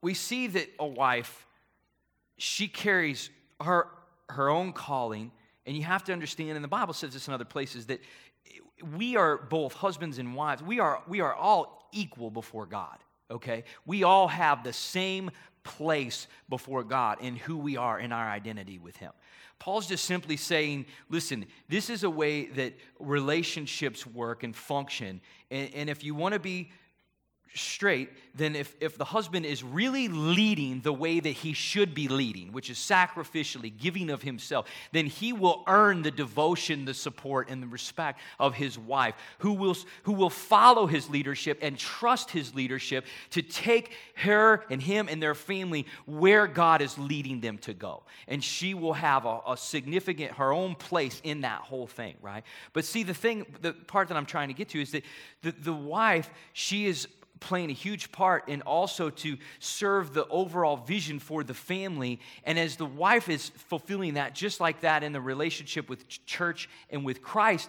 we 0.00 0.14
see 0.14 0.46
that 0.48 0.68
a 0.78 0.86
wife, 0.86 1.46
she 2.36 2.68
carries 2.68 3.30
her, 3.60 3.88
her 4.28 4.48
own 4.48 4.72
calling, 4.72 5.32
and 5.66 5.76
you 5.76 5.82
have 5.82 6.04
to 6.04 6.12
understand, 6.12 6.50
and 6.50 6.62
the 6.62 6.68
Bible 6.68 6.92
says 6.92 7.14
this 7.14 7.26
in 7.26 7.34
other 7.34 7.44
places, 7.44 7.86
that 7.86 8.00
we 8.96 9.16
are 9.16 9.36
both 9.36 9.72
husbands 9.72 10.18
and 10.18 10.34
wives. 10.34 10.62
We 10.62 10.80
are, 10.80 11.02
we 11.08 11.20
are 11.20 11.34
all 11.34 11.88
equal 11.92 12.30
before 12.30 12.66
God 12.66 12.98
okay? 13.30 13.64
We 13.86 14.04
all 14.04 14.28
have 14.28 14.64
the 14.64 14.72
same 14.72 15.30
place 15.62 16.26
before 16.48 16.84
God 16.84 17.20
in 17.20 17.36
who 17.36 17.56
we 17.56 17.76
are 17.76 17.98
in 17.98 18.12
our 18.12 18.26
identity 18.26 18.78
with 18.78 18.96
Him. 18.96 19.12
Paul's 19.58 19.86
just 19.86 20.04
simply 20.04 20.36
saying, 20.36 20.86
listen, 21.08 21.46
this 21.68 21.88
is 21.88 22.04
a 22.04 22.10
way 22.10 22.46
that 22.46 22.74
relationships 22.98 24.06
work 24.06 24.42
and 24.42 24.54
function. 24.54 25.20
And, 25.50 25.72
and 25.74 25.90
if 25.90 26.04
you 26.04 26.14
want 26.14 26.34
to 26.34 26.40
be 26.40 26.70
straight, 27.54 28.10
then 28.34 28.56
if, 28.56 28.74
if 28.80 28.98
the 28.98 29.04
husband 29.04 29.46
is 29.46 29.62
really 29.62 30.08
leading 30.08 30.80
the 30.80 30.92
way 30.92 31.20
that 31.20 31.30
he 31.30 31.52
should 31.52 31.94
be 31.94 32.08
leading, 32.08 32.52
which 32.52 32.68
is 32.68 32.78
sacrificially 32.78 33.72
giving 33.76 34.10
of 34.10 34.22
himself, 34.22 34.66
then 34.92 35.06
he 35.06 35.32
will 35.32 35.62
earn 35.68 36.02
the 36.02 36.10
devotion, 36.10 36.84
the 36.84 36.94
support, 36.94 37.48
and 37.48 37.62
the 37.62 37.66
respect 37.66 38.20
of 38.40 38.54
his 38.54 38.76
wife, 38.76 39.14
who 39.38 39.52
will, 39.52 39.76
who 40.02 40.12
will 40.12 40.30
follow 40.30 40.86
his 40.86 41.08
leadership 41.08 41.58
and 41.62 41.78
trust 41.78 42.30
his 42.30 42.54
leadership 42.54 43.06
to 43.30 43.40
take 43.40 43.92
her 44.16 44.64
and 44.68 44.82
him 44.82 45.08
and 45.08 45.22
their 45.22 45.34
family 45.34 45.86
where 46.06 46.48
God 46.48 46.82
is 46.82 46.98
leading 46.98 47.40
them 47.40 47.58
to 47.58 47.72
go. 47.72 48.02
And 48.26 48.42
she 48.42 48.74
will 48.74 48.94
have 48.94 49.26
a, 49.26 49.40
a 49.48 49.56
significant, 49.56 50.32
her 50.32 50.52
own 50.52 50.74
place 50.74 51.20
in 51.22 51.42
that 51.42 51.60
whole 51.60 51.86
thing, 51.86 52.16
right? 52.20 52.42
But 52.72 52.84
see, 52.84 53.04
the 53.04 53.14
thing, 53.14 53.46
the 53.60 53.72
part 53.72 54.08
that 54.08 54.16
I'm 54.16 54.26
trying 54.26 54.48
to 54.48 54.54
get 54.54 54.70
to 54.70 54.82
is 54.82 54.90
that 54.90 55.04
the, 55.42 55.52
the 55.52 55.72
wife, 55.72 56.28
she 56.52 56.86
is 56.86 57.06
playing 57.40 57.70
a 57.70 57.74
huge 57.74 58.12
part 58.12 58.48
in 58.48 58.62
also 58.62 59.10
to 59.10 59.36
serve 59.58 60.14
the 60.14 60.26
overall 60.28 60.76
vision 60.76 61.18
for 61.18 61.44
the 61.44 61.54
family. 61.54 62.20
And 62.44 62.58
as 62.58 62.76
the 62.76 62.86
wife 62.86 63.28
is 63.28 63.50
fulfilling 63.50 64.14
that, 64.14 64.34
just 64.34 64.60
like 64.60 64.80
that 64.80 65.02
in 65.02 65.12
the 65.12 65.20
relationship 65.20 65.88
with 65.88 66.08
church 66.26 66.68
and 66.90 67.04
with 67.04 67.22
Christ, 67.22 67.68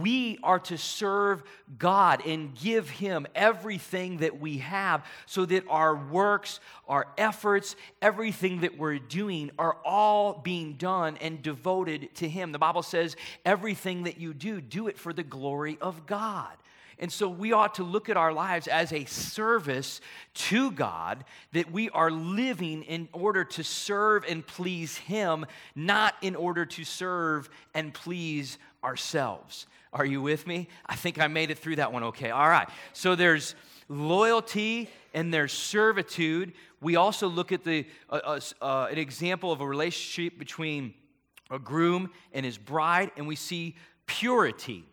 we 0.00 0.38
are 0.42 0.58
to 0.60 0.78
serve 0.78 1.42
God 1.78 2.26
and 2.26 2.54
give 2.54 2.88
Him 2.88 3.26
everything 3.34 4.18
that 4.18 4.40
we 4.40 4.58
have 4.58 5.04
so 5.26 5.44
that 5.44 5.64
our 5.68 5.94
works, 5.94 6.58
our 6.88 7.06
efforts, 7.18 7.76
everything 8.00 8.62
that 8.62 8.78
we're 8.78 8.98
doing 8.98 9.50
are 9.58 9.76
all 9.84 10.40
being 10.42 10.74
done 10.74 11.18
and 11.20 11.42
devoted 11.42 12.14
to 12.16 12.28
Him. 12.28 12.52
The 12.52 12.58
Bible 12.58 12.82
says, 12.82 13.14
everything 13.44 14.04
that 14.04 14.18
you 14.18 14.32
do, 14.32 14.60
do 14.60 14.88
it 14.88 14.98
for 14.98 15.12
the 15.12 15.22
glory 15.22 15.78
of 15.80 16.06
God. 16.06 16.52
And 16.98 17.12
so 17.12 17.28
we 17.28 17.52
ought 17.52 17.74
to 17.76 17.82
look 17.82 18.08
at 18.08 18.16
our 18.16 18.32
lives 18.32 18.68
as 18.68 18.92
a 18.92 19.04
service 19.04 20.00
to 20.34 20.70
God, 20.70 21.24
that 21.52 21.70
we 21.70 21.90
are 21.90 22.10
living 22.10 22.82
in 22.82 23.08
order 23.12 23.44
to 23.44 23.64
serve 23.64 24.24
and 24.28 24.46
please 24.46 24.96
Him, 24.96 25.46
not 25.74 26.14
in 26.22 26.36
order 26.36 26.64
to 26.66 26.84
serve 26.84 27.48
and 27.74 27.92
please 27.92 28.58
ourselves. 28.82 29.66
Are 29.92 30.04
you 30.04 30.20
with 30.20 30.46
me? 30.46 30.68
I 30.86 30.96
think 30.96 31.20
I 31.20 31.28
made 31.28 31.50
it 31.50 31.58
through 31.58 31.76
that 31.76 31.92
one 31.92 32.02
okay. 32.04 32.30
All 32.30 32.48
right. 32.48 32.68
So 32.92 33.14
there's 33.14 33.54
loyalty 33.88 34.90
and 35.12 35.32
there's 35.32 35.52
servitude. 35.52 36.52
We 36.80 36.96
also 36.96 37.28
look 37.28 37.52
at 37.52 37.64
the, 37.64 37.86
uh, 38.10 38.20
uh, 38.24 38.40
uh, 38.60 38.88
an 38.90 38.98
example 38.98 39.52
of 39.52 39.60
a 39.60 39.66
relationship 39.66 40.38
between 40.38 40.94
a 41.50 41.58
groom 41.58 42.10
and 42.32 42.44
his 42.44 42.58
bride, 42.58 43.10
and 43.16 43.26
we 43.26 43.36
see 43.36 43.76
purity. 44.06 44.84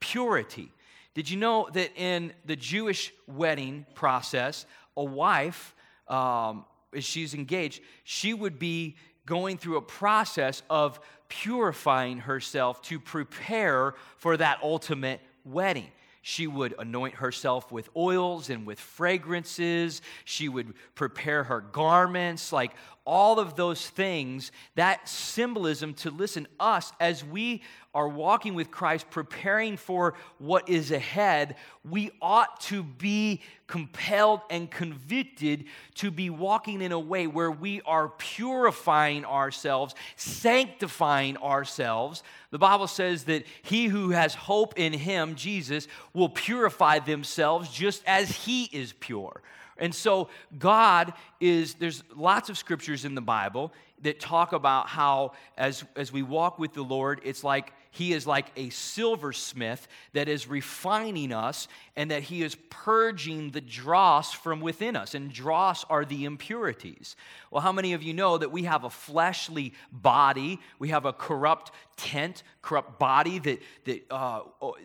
Purity. 0.00 0.70
Did 1.18 1.28
you 1.28 1.36
know 1.36 1.68
that 1.72 1.90
in 1.96 2.32
the 2.44 2.54
Jewish 2.54 3.12
wedding 3.26 3.86
process, 3.96 4.66
a 4.96 5.02
wife, 5.02 5.74
um, 6.06 6.64
as 6.94 7.02
she's 7.02 7.34
engaged, 7.34 7.82
she 8.04 8.32
would 8.32 8.60
be 8.60 8.94
going 9.26 9.58
through 9.58 9.78
a 9.78 9.82
process 9.82 10.62
of 10.70 11.00
purifying 11.28 12.18
herself 12.18 12.82
to 12.82 13.00
prepare 13.00 13.96
for 14.18 14.36
that 14.36 14.60
ultimate 14.62 15.20
wedding. 15.44 15.88
She 16.22 16.46
would 16.46 16.76
anoint 16.78 17.16
herself 17.16 17.72
with 17.72 17.88
oils 17.96 18.48
and 18.48 18.64
with 18.64 18.78
fragrances. 18.78 20.02
She 20.24 20.48
would 20.48 20.72
prepare 20.94 21.42
her 21.42 21.60
garments, 21.60 22.52
like 22.52 22.70
all 23.08 23.40
of 23.40 23.56
those 23.56 23.88
things. 23.88 24.52
That 24.74 25.08
symbolism 25.08 25.94
to 25.94 26.10
listen, 26.10 26.46
us, 26.60 26.92
as 27.00 27.24
we 27.24 27.62
are 27.94 28.06
walking 28.06 28.54
with 28.54 28.70
Christ, 28.70 29.08
preparing 29.08 29.78
for 29.78 30.12
what 30.36 30.68
is 30.68 30.92
ahead, 30.92 31.56
we 31.88 32.10
ought 32.20 32.60
to 32.60 32.82
be 32.82 33.40
compelled 33.66 34.42
and 34.50 34.70
convicted 34.70 35.64
to 35.94 36.10
be 36.10 36.28
walking 36.28 36.82
in 36.82 36.92
a 36.92 37.00
way 37.00 37.26
where 37.26 37.50
we 37.50 37.80
are 37.86 38.10
purifying 38.10 39.24
ourselves, 39.24 39.94
sanctifying 40.16 41.38
ourselves. 41.38 42.22
The 42.50 42.58
Bible 42.58 42.88
says 42.88 43.24
that 43.24 43.46
he 43.62 43.86
who 43.86 44.10
has 44.10 44.34
hope 44.34 44.78
in 44.78 44.92
him, 44.92 45.34
Jesus, 45.34 45.88
will 46.12 46.28
purify 46.28 46.98
themselves 46.98 47.70
just 47.70 48.02
as 48.06 48.30
he 48.30 48.64
is 48.64 48.92
pure. 49.00 49.40
And 49.78 49.94
so, 49.94 50.28
God 50.58 51.12
is, 51.40 51.74
there's 51.74 52.02
lots 52.14 52.48
of 52.48 52.58
scriptures 52.58 53.04
in 53.04 53.14
the 53.14 53.20
Bible 53.20 53.72
that 54.02 54.20
talk 54.20 54.52
about 54.52 54.88
how, 54.88 55.32
as, 55.56 55.84
as 55.96 56.12
we 56.12 56.22
walk 56.22 56.58
with 56.58 56.72
the 56.72 56.82
Lord, 56.82 57.20
it's 57.24 57.42
like 57.42 57.72
he 57.90 58.12
is 58.12 58.26
like 58.26 58.46
a 58.56 58.70
silversmith 58.70 59.88
that 60.12 60.28
is 60.28 60.46
refining 60.46 61.32
us 61.32 61.68
and 61.96 62.10
that 62.10 62.22
he 62.22 62.42
is 62.42 62.54
purging 62.70 63.50
the 63.50 63.60
dross 63.60 64.32
from 64.32 64.60
within 64.60 64.94
us. 64.94 65.14
And 65.14 65.32
dross 65.32 65.84
are 65.84 66.04
the 66.04 66.24
impurities. 66.24 67.16
Well, 67.50 67.62
how 67.62 67.72
many 67.72 67.94
of 67.94 68.02
you 68.02 68.14
know 68.14 68.38
that 68.38 68.52
we 68.52 68.64
have 68.64 68.84
a 68.84 68.90
fleshly 68.90 69.74
body? 69.90 70.60
We 70.78 70.90
have 70.90 71.06
a 71.06 71.12
corrupt 71.12 71.72
tent, 71.98 72.44
corrupt 72.62 72.98
body 72.98 73.38
that, 73.40 73.60
that, 73.84 74.06
uh, 74.10 74.40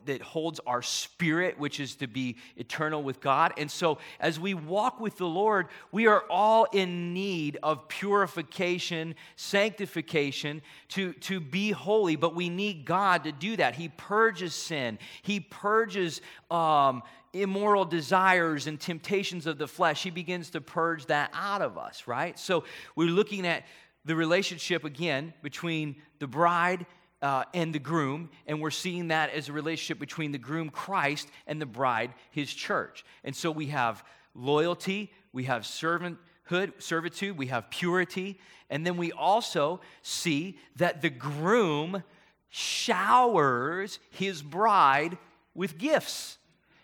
that 0.05 0.21
holds 0.21 0.59
our 0.67 0.81
spirit, 0.81 1.57
which 1.57 1.79
is 1.79 1.95
to 1.95 2.07
be 2.07 2.35
eternal 2.57 3.01
with 3.01 3.21
God. 3.21 3.53
And 3.57 3.71
so, 3.71 3.99
as 4.19 4.39
we 4.39 4.53
walk 4.53 4.99
with 4.99 5.17
the 5.17 5.27
Lord, 5.27 5.67
we 5.91 6.07
are 6.07 6.25
all 6.29 6.65
in 6.73 7.13
need 7.13 7.57
of 7.63 7.87
purification, 7.87 9.15
sanctification 9.37 10.61
to, 10.89 11.13
to 11.13 11.39
be 11.39 11.71
holy, 11.71 12.17
but 12.17 12.35
we 12.35 12.49
need 12.49 12.83
God 12.83 13.23
to 13.23 13.31
do 13.31 13.55
that. 13.57 13.75
He 13.75 13.89
purges 13.89 14.53
sin, 14.53 14.99
He 15.21 15.39
purges. 15.39 16.19
Um, 16.51 17.03
immoral 17.35 17.83
desires 17.83 18.67
and 18.67 18.79
temptations 18.79 19.47
of 19.47 19.57
the 19.57 19.67
flesh, 19.67 20.03
he 20.03 20.11
begins 20.11 20.51
to 20.51 20.61
purge 20.61 21.07
that 21.07 21.31
out 21.33 21.63
of 21.63 21.79
us, 21.79 22.03
right? 22.05 22.37
So 22.37 22.63
we're 22.95 23.09
looking 23.09 23.47
at 23.47 23.63
the 24.05 24.15
relationship 24.15 24.83
again 24.83 25.33
between 25.41 25.95
the 26.19 26.27
bride 26.27 26.85
uh, 27.23 27.45
and 27.53 27.73
the 27.73 27.79
groom, 27.79 28.29
and 28.45 28.61
we're 28.61 28.69
seeing 28.69 29.07
that 29.07 29.31
as 29.31 29.47
a 29.47 29.53
relationship 29.53 29.97
between 29.97 30.33
the 30.33 30.37
groom, 30.37 30.69
Christ, 30.69 31.29
and 31.47 31.59
the 31.59 31.65
bride, 31.65 32.13
his 32.31 32.53
church. 32.53 33.05
And 33.23 33.33
so 33.33 33.49
we 33.49 33.67
have 33.67 34.03
loyalty, 34.35 35.11
we 35.31 35.45
have 35.45 35.63
servanthood, 35.63 36.73
servitude, 36.79 37.37
we 37.37 37.47
have 37.47 37.69
purity, 37.69 38.39
and 38.69 38.85
then 38.85 38.97
we 38.97 39.13
also 39.13 39.79
see 40.01 40.57
that 40.75 41.01
the 41.01 41.09
groom 41.09 42.03
showers 42.49 43.99
his 44.11 44.41
bride 44.41 45.17
with 45.55 45.77
gifts. 45.77 46.37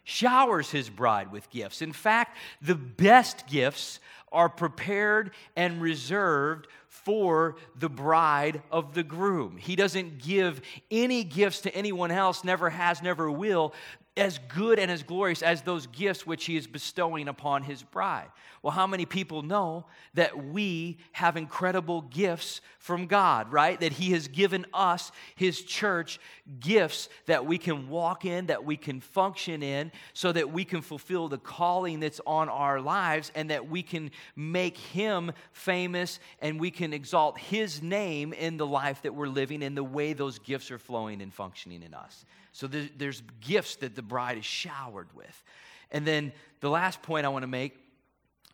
Showers 0.05 0.71
his 0.71 0.89
bride 0.89 1.31
with 1.31 1.49
gifts. 1.49 1.81
In 1.81 1.91
fact, 1.91 2.37
the 2.61 2.75
best 2.75 3.45
gifts 3.45 3.99
are 4.31 4.49
prepared 4.49 5.31
and 5.55 5.81
reserved 5.81 6.67
for 6.87 7.55
the 7.77 7.89
bride 7.89 8.61
of 8.71 8.93
the 8.93 9.03
groom. 9.03 9.57
He 9.57 9.75
doesn't 9.75 10.19
give 10.21 10.61
any 10.91 11.23
gifts 11.23 11.61
to 11.61 11.75
anyone 11.75 12.11
else, 12.11 12.43
never 12.43 12.69
has, 12.69 13.01
never 13.01 13.29
will, 13.31 13.73
as 14.19 14.39
good 14.49 14.79
and 14.79 14.91
as 14.91 15.03
glorious 15.03 15.41
as 15.41 15.61
those 15.61 15.87
gifts 15.87 16.27
which 16.27 16.45
he 16.45 16.57
is 16.57 16.67
bestowing 16.67 17.27
upon 17.27 17.63
his 17.63 17.83
bride. 17.83 18.29
Well, 18.61 18.71
how 18.71 18.87
many 18.87 19.05
people 19.05 19.41
know 19.41 19.85
that 20.15 20.45
we 20.45 20.97
have 21.13 21.37
incredible 21.37 22.01
gifts 22.01 22.59
from 22.77 23.07
God, 23.07 23.53
right? 23.53 23.79
That 23.79 23.93
he 23.93 24.11
has 24.11 24.27
given 24.27 24.65
us, 24.73 25.11
his 25.35 25.61
church, 25.61 26.19
gifts 26.59 27.07
that 27.27 27.45
we 27.45 27.57
can 27.57 27.87
walk 27.87 28.25
in, 28.25 28.47
that 28.47 28.65
we 28.65 28.75
can 28.75 28.99
function 28.99 29.63
in, 29.63 29.91
so 30.13 30.33
that 30.33 30.51
we 30.51 30.65
can 30.65 30.81
fulfill 30.81 31.29
the 31.29 31.37
calling 31.37 32.01
that's 32.01 32.19
on 32.27 32.49
our 32.49 32.81
lives 32.81 33.31
and 33.33 33.49
that 33.49 33.69
we 33.69 33.81
can 33.81 34.11
make 34.35 34.77
him 34.77 35.31
famous 35.53 36.19
and 36.41 36.59
we 36.59 36.69
can 36.69 36.91
exalt 36.91 37.39
his 37.39 37.81
name 37.81 38.33
in 38.33 38.57
the 38.57 38.67
life 38.67 39.01
that 39.03 39.15
we're 39.15 39.27
living 39.27 39.61
in 39.61 39.75
the 39.75 39.83
way 39.83 40.11
those 40.11 40.39
gifts 40.39 40.69
are 40.69 40.79
flowing 40.79 41.21
and 41.21 41.33
functioning 41.33 41.81
in 41.81 41.93
us. 41.93 42.25
So 42.51 42.67
there's 42.67 43.21
gifts 43.41 43.77
that 43.77 43.95
the 43.95 44.01
bride 44.01 44.37
is 44.37 44.45
showered 44.45 45.07
with. 45.15 45.43
And 45.91 46.05
then 46.05 46.33
the 46.59 46.69
last 46.69 47.01
point 47.01 47.25
I 47.25 47.29
want 47.29 47.43
to 47.43 47.47
make 47.47 47.77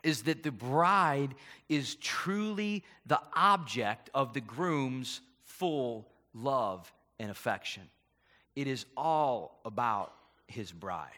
is 0.03 0.23
that 0.23 0.43
the 0.43 0.51
bride 0.51 1.33
is 1.67 1.95
truly 1.95 2.83
the 3.05 3.19
object 3.33 4.09
of 4.13 4.33
the 4.33 4.41
groom's 4.41 5.21
full 5.43 6.07
love 6.33 6.91
and 7.19 7.31
affection. 7.31 7.83
It 8.55 8.67
is 8.67 8.85
all 8.95 9.59
about 9.65 10.13
his 10.47 10.71
bride. 10.71 11.09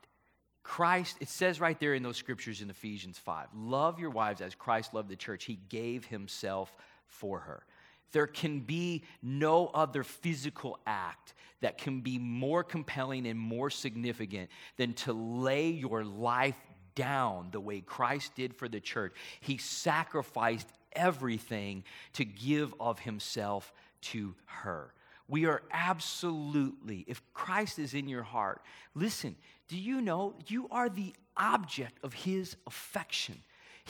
Christ, 0.64 1.18
it 1.20 1.30
says 1.30 1.62
right 1.62 1.80
there 1.80 1.94
in 1.94 2.04
those 2.04 2.18
scriptures 2.18 2.62
in 2.62 2.70
Ephesians 2.70 3.18
5 3.18 3.48
love 3.56 4.00
your 4.00 4.10
wives 4.10 4.42
as 4.42 4.56
Christ 4.56 4.94
loved 4.94 5.10
the 5.10 5.16
church. 5.16 5.46
He 5.46 5.60
gave 5.70 6.06
himself 6.06 6.76
for 7.06 7.40
her. 7.40 7.64
There 8.12 8.28
can 8.28 8.62
be 8.62 9.04
no 9.22 9.68
other 9.68 10.04
physical 10.04 10.80
act 10.86 11.34
that 11.62 11.78
can 11.78 12.02
be 12.02 12.20
more 12.20 12.64
compelling 12.64 13.28
and 13.28 13.40
more 13.40 13.70
significant 13.70 14.50
than 14.78 14.94
to 14.94 15.14
lay 15.14 15.70
your 15.70 16.04
life 16.04 16.56
down 16.96 17.50
the 17.52 17.60
way 17.60 17.82
Christ 17.82 18.36
did 18.36 18.56
for 18.56 18.68
the 18.68 18.80
church. 18.80 19.14
He 19.40 19.58
sacrificed 19.58 20.68
everything 20.94 21.84
to 22.14 22.26
give 22.26 22.74
of 22.80 23.00
himself 23.00 23.72
to 24.02 24.36
her. 24.46 24.94
We 25.28 25.46
are 25.46 25.62
absolutely, 25.72 27.04
if 27.08 27.22
Christ 27.34 27.80
is 27.80 27.94
in 27.94 28.08
your 28.08 28.24
heart, 28.24 28.62
listen, 28.96 29.36
do 29.68 29.78
you 29.78 30.00
know 30.02 30.36
you 30.48 30.68
are 30.72 30.90
the 30.90 31.14
object 31.36 32.00
of 32.04 32.14
his 32.14 32.56
affection? 32.66 33.38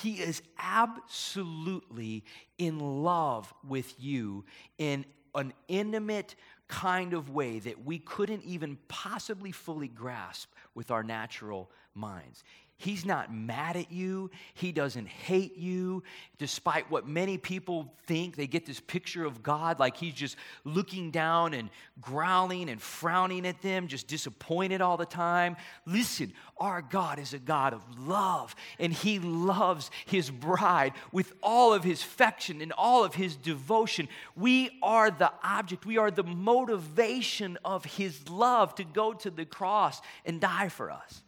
He 0.01 0.15
is 0.15 0.41
absolutely 0.59 2.23
in 2.57 2.79
love 2.79 3.53
with 3.67 3.95
you 3.97 4.45
in 4.77 5.05
an 5.35 5.53
intimate 5.67 6.35
kind 6.67 7.13
of 7.13 7.29
way 7.29 7.59
that 7.59 7.85
we 7.85 7.99
couldn't 7.99 8.43
even 8.43 8.77
possibly 8.87 9.51
fully 9.51 9.87
grasp 9.87 10.51
with 10.75 10.91
our 10.91 11.03
natural 11.03 11.71
minds. 11.95 12.43
He's 12.79 13.05
not 13.05 13.33
mad 13.33 13.75
at 13.75 13.91
you. 13.91 14.29
He 14.53 14.71
doesn't 14.71 15.07
hate 15.07 15.57
you. 15.57 16.03
Despite 16.37 16.91
what 16.91 17.07
many 17.07 17.39
people 17.39 17.91
think, 18.05 18.35
they 18.35 18.45
get 18.45 18.67
this 18.67 18.79
picture 18.79 19.25
of 19.25 19.41
God 19.41 19.79
like 19.79 19.97
he's 19.97 20.13
just 20.13 20.37
looking 20.63 21.09
down 21.09 21.55
and 21.55 21.71
growling 21.99 22.69
and 22.69 22.79
frowning 22.79 23.47
at 23.47 23.63
them, 23.63 23.87
just 23.87 24.07
disappointed 24.07 24.79
all 24.79 24.95
the 24.95 25.07
time. 25.07 25.57
Listen, 25.87 26.33
our 26.59 26.83
God 26.83 27.17
is 27.17 27.33
a 27.33 27.39
God 27.39 27.73
of 27.73 27.81
love, 27.99 28.55
and 28.77 28.93
he 28.93 29.17
loves 29.17 29.89
his 30.05 30.29
bride 30.29 30.93
with 31.11 31.33
all 31.41 31.73
of 31.73 31.83
his 31.83 32.03
affection 32.03 32.61
and 32.61 32.71
all 32.73 33.03
of 33.03 33.15
his 33.15 33.35
devotion. 33.35 34.07
We 34.35 34.77
are 34.83 35.09
the 35.09 35.31
object, 35.43 35.87
we 35.87 35.97
are 35.97 36.11
the 36.11 36.23
motivation 36.23 37.57
of 37.65 37.85
his 37.85 38.29
love 38.29 38.75
to 38.75 38.83
go 38.83 39.13
to 39.13 39.31
the 39.31 39.45
cross 39.45 39.99
and 40.25 40.39
die 40.39 40.69
for 40.69 40.91
us. 40.91 41.23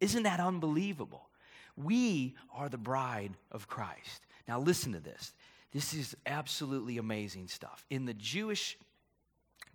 Isn't 0.00 0.24
that 0.24 0.40
unbelievable? 0.40 1.28
We 1.76 2.34
are 2.54 2.68
the 2.68 2.78
bride 2.78 3.32
of 3.52 3.68
Christ. 3.68 4.26
Now, 4.48 4.58
listen 4.58 4.92
to 4.92 5.00
this. 5.00 5.32
This 5.72 5.94
is 5.94 6.16
absolutely 6.26 6.98
amazing 6.98 7.48
stuff. 7.48 7.84
In 7.90 8.06
the 8.06 8.14
Jewish 8.14 8.76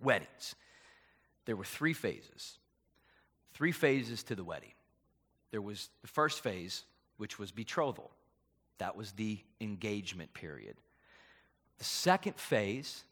weddings, 0.00 0.54
there 1.46 1.56
were 1.56 1.64
three 1.64 1.94
phases. 1.94 2.58
Three 3.54 3.72
phases 3.72 4.22
to 4.24 4.34
the 4.34 4.44
wedding. 4.44 4.72
There 5.52 5.62
was 5.62 5.88
the 6.02 6.08
first 6.08 6.42
phase, 6.42 6.84
which 7.16 7.38
was 7.38 7.50
betrothal, 7.50 8.10
that 8.78 8.96
was 8.96 9.12
the 9.12 9.38
engagement 9.60 10.34
period. 10.34 10.76
The 11.78 11.84
second 11.84 12.36
phase 12.36 13.04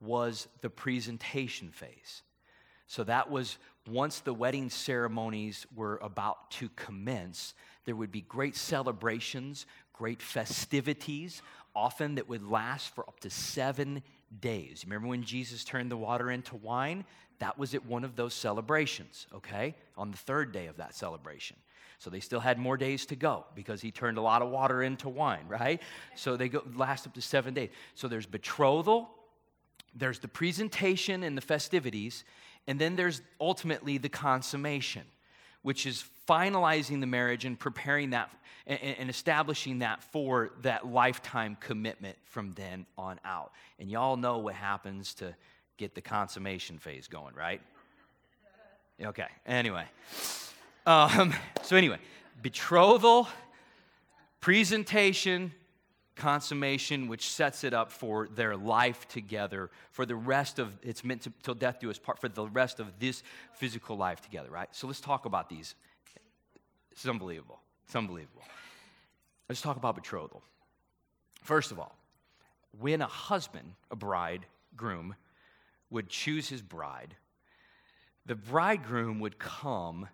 was 0.00 0.48
the 0.60 0.70
presentation 0.70 1.70
phase. 1.70 2.22
So 2.86 3.04
that 3.04 3.30
was 3.30 3.58
once 3.88 4.20
the 4.20 4.34
wedding 4.34 4.70
ceremonies 4.70 5.66
were 5.74 5.98
about 6.02 6.50
to 6.52 6.68
commence, 6.70 7.54
there 7.84 7.96
would 7.96 8.12
be 8.12 8.22
great 8.22 8.56
celebrations, 8.56 9.66
great 9.92 10.22
festivities, 10.22 11.42
often 11.74 12.14
that 12.14 12.28
would 12.28 12.42
last 12.42 12.94
for 12.94 13.06
up 13.08 13.20
to 13.20 13.30
seven 13.30 14.02
days. 14.40 14.84
Remember 14.86 15.08
when 15.08 15.22
Jesus 15.22 15.64
turned 15.64 15.90
the 15.90 15.96
water 15.96 16.30
into 16.30 16.56
wine? 16.56 17.04
That 17.40 17.58
was 17.58 17.74
at 17.74 17.84
one 17.84 18.04
of 18.04 18.16
those 18.16 18.32
celebrations, 18.32 19.26
okay? 19.34 19.74
On 19.98 20.10
the 20.10 20.16
third 20.16 20.52
day 20.52 20.66
of 20.66 20.76
that 20.78 20.94
celebration. 20.94 21.56
So 21.98 22.10
they 22.10 22.20
still 22.20 22.40
had 22.40 22.58
more 22.58 22.76
days 22.76 23.06
to 23.06 23.16
go 23.16 23.44
because 23.54 23.80
he 23.80 23.90
turned 23.90 24.18
a 24.18 24.22
lot 24.22 24.42
of 24.42 24.50
water 24.50 24.82
into 24.82 25.08
wine, 25.08 25.46
right? 25.48 25.80
So 26.14 26.36
they 26.36 26.48
go, 26.48 26.62
last 26.74 27.06
up 27.06 27.14
to 27.14 27.22
seven 27.22 27.54
days. 27.54 27.70
So 27.94 28.08
there's 28.08 28.26
betrothal, 28.26 29.10
there's 29.94 30.18
the 30.18 30.28
presentation 30.28 31.22
and 31.22 31.36
the 31.36 31.42
festivities, 31.42 32.24
and 32.66 32.78
then 32.78 32.96
there's 32.96 33.22
ultimately 33.40 33.98
the 33.98 34.08
consummation, 34.08 35.02
which 35.62 35.86
is 35.86 36.04
finalizing 36.28 37.00
the 37.00 37.06
marriage 37.06 37.44
and 37.44 37.58
preparing 37.58 38.10
that 38.10 38.30
and, 38.66 39.10
establishing 39.10 39.80
that 39.80 40.02
for 40.02 40.50
that 40.62 40.86
lifetime 40.86 41.56
commitment 41.60 42.16
from 42.24 42.52
then 42.52 42.86
on 42.96 43.20
out. 43.24 43.52
And 43.78 43.90
y'all 43.90 44.16
know 44.16 44.38
what 44.38 44.54
happens 44.54 45.14
to 45.14 45.34
get 45.76 45.94
the 45.94 46.00
consummation 46.00 46.78
phase 46.78 47.06
going, 47.06 47.34
right? 47.34 47.60
Okay, 49.02 49.26
anyway. 49.44 49.84
Um, 50.86 51.34
so, 51.62 51.76
anyway, 51.76 51.98
betrothal, 52.42 53.28
presentation, 54.40 55.52
consummation, 56.16 57.08
which 57.08 57.28
sets 57.28 57.64
it 57.64 57.74
up 57.74 57.90
for 57.90 58.28
their 58.28 58.56
life 58.56 59.08
together 59.08 59.70
for 59.90 60.06
the 60.06 60.14
rest 60.14 60.58
of 60.58 60.76
it's 60.82 61.02
meant 61.02 61.22
to 61.22 61.32
till 61.42 61.54
death 61.54 61.80
do 61.80 61.90
us 61.90 61.98
part 61.98 62.20
for 62.20 62.28
the 62.28 62.46
rest 62.46 62.80
of 62.80 62.98
this 62.98 63.22
physical 63.54 63.96
life 63.96 64.20
together, 64.20 64.50
right? 64.50 64.68
So 64.72 64.86
let's 64.86 65.00
talk 65.00 65.24
about 65.26 65.48
these. 65.48 65.74
It's 66.92 67.06
unbelievable. 67.06 67.60
It's 67.86 67.96
unbelievable. 67.96 68.42
Let's 69.48 69.60
talk 69.60 69.76
about 69.76 69.96
betrothal. 69.96 70.42
First 71.42 71.72
of 71.72 71.78
all, 71.78 71.96
when 72.78 73.02
a 73.02 73.06
husband, 73.06 73.74
a 73.90 73.96
bride, 73.96 74.46
groom, 74.76 75.14
would 75.90 76.08
choose 76.08 76.48
his 76.48 76.62
bride, 76.62 77.14
the 78.26 78.34
bridegroom 78.34 79.20
would 79.20 79.38
come 79.38 80.08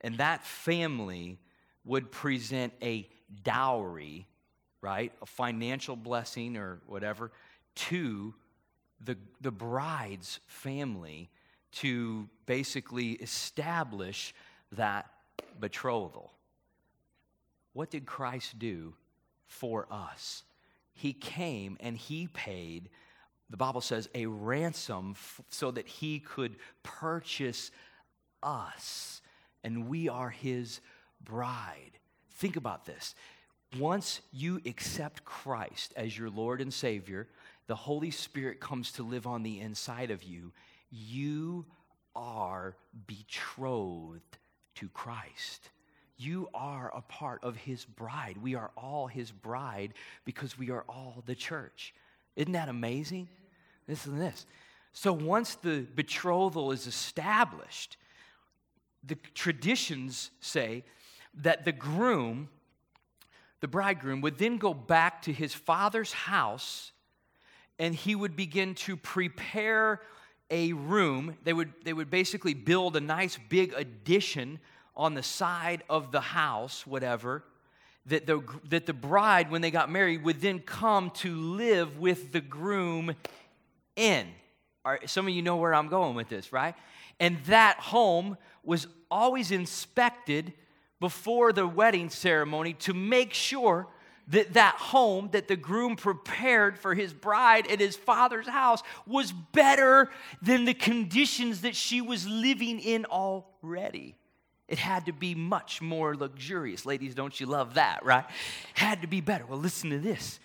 and 0.00 0.16
that 0.18 0.44
family 0.44 1.38
would 1.84 2.10
present 2.10 2.72
a 2.82 3.08
dowry, 3.42 4.26
right? 4.82 5.12
A 5.22 5.26
financial 5.26 5.96
blessing 5.96 6.56
or 6.56 6.80
whatever 6.86 7.30
to 7.74 8.34
the, 9.04 9.16
the 9.40 9.50
bride's 9.50 10.40
family 10.46 11.30
to 11.72 12.28
basically 12.46 13.12
establish 13.12 14.34
that 14.72 15.10
betrothal. 15.58 16.32
What 17.72 17.90
did 17.90 18.06
Christ 18.06 18.58
do 18.58 18.94
for 19.46 19.86
us? 19.90 20.42
He 20.92 21.12
came 21.12 21.76
and 21.80 21.96
he 21.96 22.26
paid, 22.26 22.90
the 23.48 23.56
Bible 23.56 23.80
says, 23.80 24.08
a 24.14 24.26
ransom 24.26 25.12
f- 25.12 25.40
so 25.48 25.70
that 25.70 25.86
he 25.86 26.18
could 26.18 26.56
purchase 26.82 27.70
us. 28.42 29.22
And 29.62 29.88
we 29.88 30.08
are 30.08 30.30
his 30.30 30.80
bride. 31.22 31.92
Think 32.32 32.56
about 32.56 32.86
this. 32.86 33.14
Once 33.78 34.20
you 34.32 34.60
accept 34.66 35.24
Christ 35.24 35.92
as 35.96 36.18
your 36.18 36.28
Lord 36.28 36.60
and 36.60 36.72
Savior, 36.74 37.28
the 37.68 37.76
Holy 37.76 38.10
Spirit 38.10 38.58
comes 38.58 38.92
to 38.92 39.04
live 39.04 39.26
on 39.26 39.42
the 39.42 39.60
inside 39.60 40.10
of 40.10 40.24
you. 40.24 40.52
You 40.90 41.66
are 42.16 42.76
betrothed 43.06 44.38
to 44.74 44.88
Christ. 44.88 45.70
You 46.16 46.48
are 46.52 46.92
a 46.94 47.00
part 47.02 47.44
of 47.44 47.56
his 47.56 47.84
bride. 47.84 48.36
We 48.42 48.56
are 48.56 48.72
all 48.76 49.06
his 49.06 49.30
bride 49.30 49.94
because 50.24 50.58
we 50.58 50.70
are 50.70 50.84
all 50.88 51.22
the 51.26 51.36
church. 51.36 51.94
Isn't 52.36 52.52
that 52.52 52.68
amazing? 52.68 53.28
Listen 53.86 54.14
to 54.14 54.18
this. 54.18 54.46
So 54.92 55.12
once 55.12 55.54
the 55.54 55.86
betrothal 55.94 56.72
is 56.72 56.86
established, 56.86 57.96
the 59.04 59.14
traditions 59.34 60.30
say 60.40 60.84
that 61.34 61.64
the 61.64 61.72
groom, 61.72 62.48
the 63.60 63.68
bridegroom, 63.68 64.20
would 64.20 64.38
then 64.38 64.58
go 64.58 64.74
back 64.74 65.22
to 65.22 65.32
his 65.32 65.54
father's 65.54 66.12
house 66.12 66.92
and 67.78 67.94
he 67.94 68.14
would 68.14 68.36
begin 68.36 68.74
to 68.74 68.96
prepare 68.96 70.00
a 70.50 70.72
room. 70.72 71.36
They 71.44 71.52
would, 71.52 71.72
they 71.84 71.92
would 71.92 72.10
basically 72.10 72.54
build 72.54 72.96
a 72.96 73.00
nice 73.00 73.38
big 73.48 73.72
addition 73.74 74.58
on 74.96 75.14
the 75.14 75.22
side 75.22 75.82
of 75.88 76.12
the 76.12 76.20
house, 76.20 76.86
whatever, 76.86 77.44
that 78.06 78.26
the, 78.26 78.42
that 78.68 78.86
the 78.86 78.92
bride, 78.92 79.50
when 79.50 79.62
they 79.62 79.70
got 79.70 79.90
married, 79.90 80.24
would 80.24 80.40
then 80.40 80.58
come 80.58 81.10
to 81.10 81.34
live 81.34 81.98
with 81.98 82.32
the 82.32 82.40
groom 82.40 83.14
in. 83.96 84.26
some 85.06 85.26
of 85.26 85.32
you 85.32 85.42
know 85.42 85.56
where 85.56 85.74
I'm 85.74 85.88
going 85.88 86.14
with 86.14 86.28
this, 86.28 86.52
right? 86.52 86.74
And 87.18 87.38
that 87.44 87.78
home 87.78 88.36
was 88.64 88.86
always 89.10 89.50
inspected 89.50 90.52
before 91.00 91.52
the 91.52 91.66
wedding 91.66 92.10
ceremony 92.10 92.74
to 92.74 92.94
make 92.94 93.32
sure 93.34 93.88
that 94.28 94.52
that 94.52 94.76
home 94.76 95.28
that 95.32 95.48
the 95.48 95.56
groom 95.56 95.96
prepared 95.96 96.78
for 96.78 96.94
his 96.94 97.12
bride 97.12 97.66
at 97.66 97.80
his 97.80 97.96
father's 97.96 98.46
house 98.46 98.82
was 99.06 99.32
better 99.32 100.08
than 100.40 100.64
the 100.64 100.74
conditions 100.74 101.62
that 101.62 101.74
she 101.74 102.00
was 102.00 102.28
living 102.28 102.78
in 102.78 103.04
already. 103.06 104.16
It 104.68 104.78
had 104.78 105.06
to 105.06 105.12
be 105.12 105.34
much 105.34 105.82
more 105.82 106.14
luxurious. 106.14 106.86
Ladies, 106.86 107.16
don't 107.16 107.38
you 107.40 107.46
love 107.46 107.74
that, 107.74 108.04
right? 108.04 108.24
Had 108.74 109.02
to 109.02 109.08
be 109.08 109.20
better. 109.20 109.44
Well, 109.44 109.58
listen 109.58 109.90
to 109.90 109.98
this. 109.98 110.38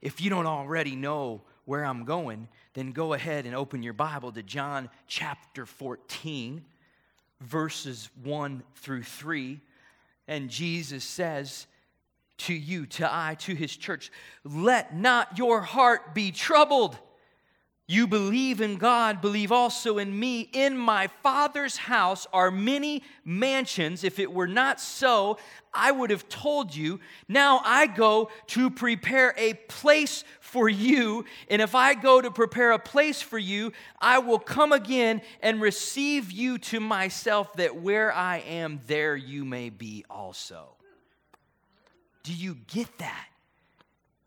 If 0.00 0.20
you 0.20 0.30
don't 0.30 0.46
already 0.46 0.94
know 0.94 1.42
where 1.64 1.84
I'm 1.84 2.04
going, 2.04 2.46
then 2.74 2.92
go 2.92 3.12
ahead 3.12 3.44
and 3.44 3.56
open 3.56 3.82
your 3.82 3.92
Bible 3.92 4.30
to 4.32 4.42
John 4.42 4.88
chapter 5.08 5.66
14, 5.66 6.64
verses 7.40 8.08
1 8.22 8.62
through 8.76 9.02
3. 9.02 9.60
And 10.32 10.48
Jesus 10.48 11.04
says 11.04 11.66
to 12.38 12.54
you, 12.54 12.86
to 12.86 13.06
I, 13.06 13.36
to 13.40 13.54
his 13.54 13.76
church, 13.76 14.10
let 14.44 14.96
not 14.96 15.36
your 15.36 15.60
heart 15.60 16.14
be 16.14 16.32
troubled. 16.32 16.96
You 17.88 18.06
believe 18.06 18.60
in 18.60 18.76
God, 18.76 19.20
believe 19.20 19.50
also 19.52 19.98
in 19.98 20.18
me. 20.18 20.48
In 20.52 20.78
my 20.78 21.08
Father's 21.22 21.76
house 21.76 22.26
are 22.32 22.50
many 22.50 23.02
mansions. 23.24 24.04
If 24.04 24.18
it 24.18 24.32
were 24.32 24.46
not 24.46 24.80
so, 24.80 25.36
I 25.74 25.90
would 25.90 26.10
have 26.10 26.28
told 26.28 26.74
you. 26.74 27.00
Now 27.28 27.60
I 27.64 27.88
go 27.88 28.30
to 28.48 28.70
prepare 28.70 29.34
a 29.36 29.54
place 29.54 30.22
for 30.40 30.68
you. 30.68 31.24
And 31.50 31.60
if 31.60 31.74
I 31.74 31.94
go 31.94 32.20
to 32.20 32.30
prepare 32.30 32.70
a 32.70 32.78
place 32.78 33.20
for 33.20 33.38
you, 33.38 33.72
I 34.00 34.20
will 34.20 34.38
come 34.38 34.72
again 34.72 35.20
and 35.42 35.60
receive 35.60 36.30
you 36.30 36.58
to 36.58 36.80
myself, 36.80 37.52
that 37.54 37.76
where 37.76 38.12
I 38.12 38.38
am, 38.38 38.80
there 38.86 39.16
you 39.16 39.44
may 39.44 39.70
be 39.70 40.04
also. 40.08 40.76
Do 42.22 42.32
you 42.32 42.56
get 42.68 42.98
that? 42.98 43.26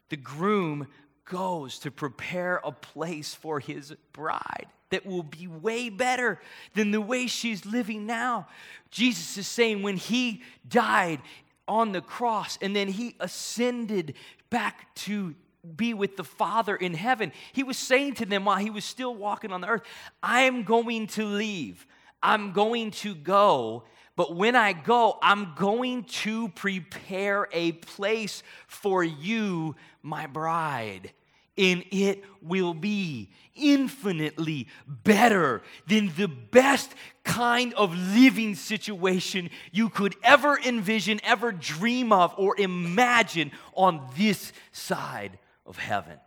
The 0.10 0.18
groom 0.18 0.88
goes 1.26 1.80
to 1.80 1.92
prepare 1.92 2.62
a 2.64 2.72
place 2.72 3.34
for 3.34 3.60
his 3.60 3.94
bride 4.14 4.68
that 4.92 5.06
will 5.06 5.24
be 5.24 5.48
way 5.48 5.90
better 5.90 6.40
than 6.74 6.92
the 6.92 7.02
way 7.02 7.28
she's 7.28 7.66
living 7.66 8.06
now. 8.06 8.48
Jesus 8.92 9.38
is 9.38 9.48
saying 9.48 9.82
when 9.82 9.98
he 9.98 10.44
died 10.68 11.20
on 11.68 11.92
the 11.92 12.02
cross 12.02 12.58
and 12.62 12.76
then 12.76 12.88
he 12.88 13.16
ascended 13.20 14.14
back 14.50 14.94
to 14.96 15.36
be 15.76 15.94
with 15.96 16.16
the 16.16 16.24
Father 16.24 16.76
in 16.76 16.94
heaven, 16.94 17.32
he 17.52 17.64
was 17.64 17.78
saying 17.78 18.14
to 18.16 18.26
them 18.26 18.46
while 18.46 18.58
he 18.58 18.70
was 18.70 18.86
still 18.86 19.16
walking 19.16 19.52
on 19.52 19.62
the 19.62 19.68
earth, 19.68 19.82
I 20.22 20.44
am 20.44 20.64
going 20.64 21.08
to 21.08 21.26
leave. 21.26 21.88
I'm 22.22 22.54
going 22.54 22.92
to 22.92 23.16
go 23.16 23.84
but 24.15 24.36
when 24.36 24.56
I 24.56 24.73
go, 24.73 25.17
I'm 25.21 25.54
going 25.56 26.06
to 26.06 26.49
prepare 26.49 27.47
a 27.51 27.73
place 27.73 28.43
for 28.67 29.04
you, 29.04 29.75
my 30.01 30.28
bride. 30.28 31.12
And 31.58 31.86
it 31.91 32.23
will 32.41 32.73
be 32.73 33.30
infinitely 33.56 34.67
better 34.88 35.62
than 35.88 36.12
the 36.17 36.28
best 36.28 36.93
kind 37.23 37.73
of 37.75 37.95
living 37.95 38.56
situation 38.56 39.49
you 39.71 39.89
could 39.89 40.15
ever 40.23 40.60
envision, 40.65 41.19
ever 41.23 41.51
dream 41.51 42.12
of, 42.12 42.34
or 42.38 42.60
imagine 42.60 43.51
on 43.73 44.06
this 44.17 44.51
side 44.71 45.38
of 45.65 45.78
heaven. 45.78 46.17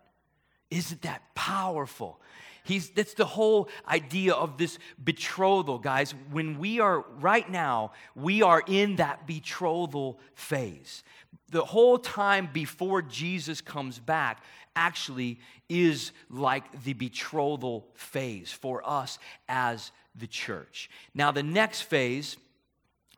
Isn't 0.71 1.03
that 1.03 1.23
powerful? 1.35 2.21
He's, 2.69 2.91
that's 2.91 3.15
the 3.15 3.25
whole 3.25 3.71
idea 3.89 4.35
of 4.35 4.59
this 4.59 4.79
betrothal, 5.03 5.79
guys. 5.79 6.15
When 6.31 6.59
we 6.59 6.81
are, 6.81 7.01
right 7.19 7.51
now, 7.51 7.93
we 8.15 8.43
are 8.43 8.63
in 8.67 8.97
that 8.97 9.27
betrothal 9.27 10.21
phase. 10.35 11.03
The 11.51 11.65
whole 11.65 11.99
time 11.99 12.51
before 12.53 13.01
Jesus 13.01 13.63
comes 13.63 13.99
back 13.99 14.45
actually 14.77 15.39
is 15.71 16.13
like 16.29 16.85
the 16.85 16.93
betrothal 16.93 17.87
phase 17.95 18.53
for 18.53 18.87
us 18.87 19.19
as 19.49 19.91
the 20.15 20.27
church. 20.27 20.91
Now, 21.15 21.33
the 21.33 21.43
next 21.43 21.83
phase 21.85 22.37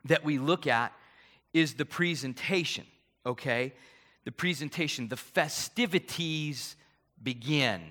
that 0.05 0.23
we 0.23 0.37
look 0.37 0.65
at 0.65 0.93
is 1.53 1.73
the 1.73 1.83
presentation, 1.83 2.85
okay? 3.25 3.73
The 4.23 4.31
presentation, 4.31 5.09
the 5.09 5.17
festivities 5.17 6.77
begin 7.21 7.81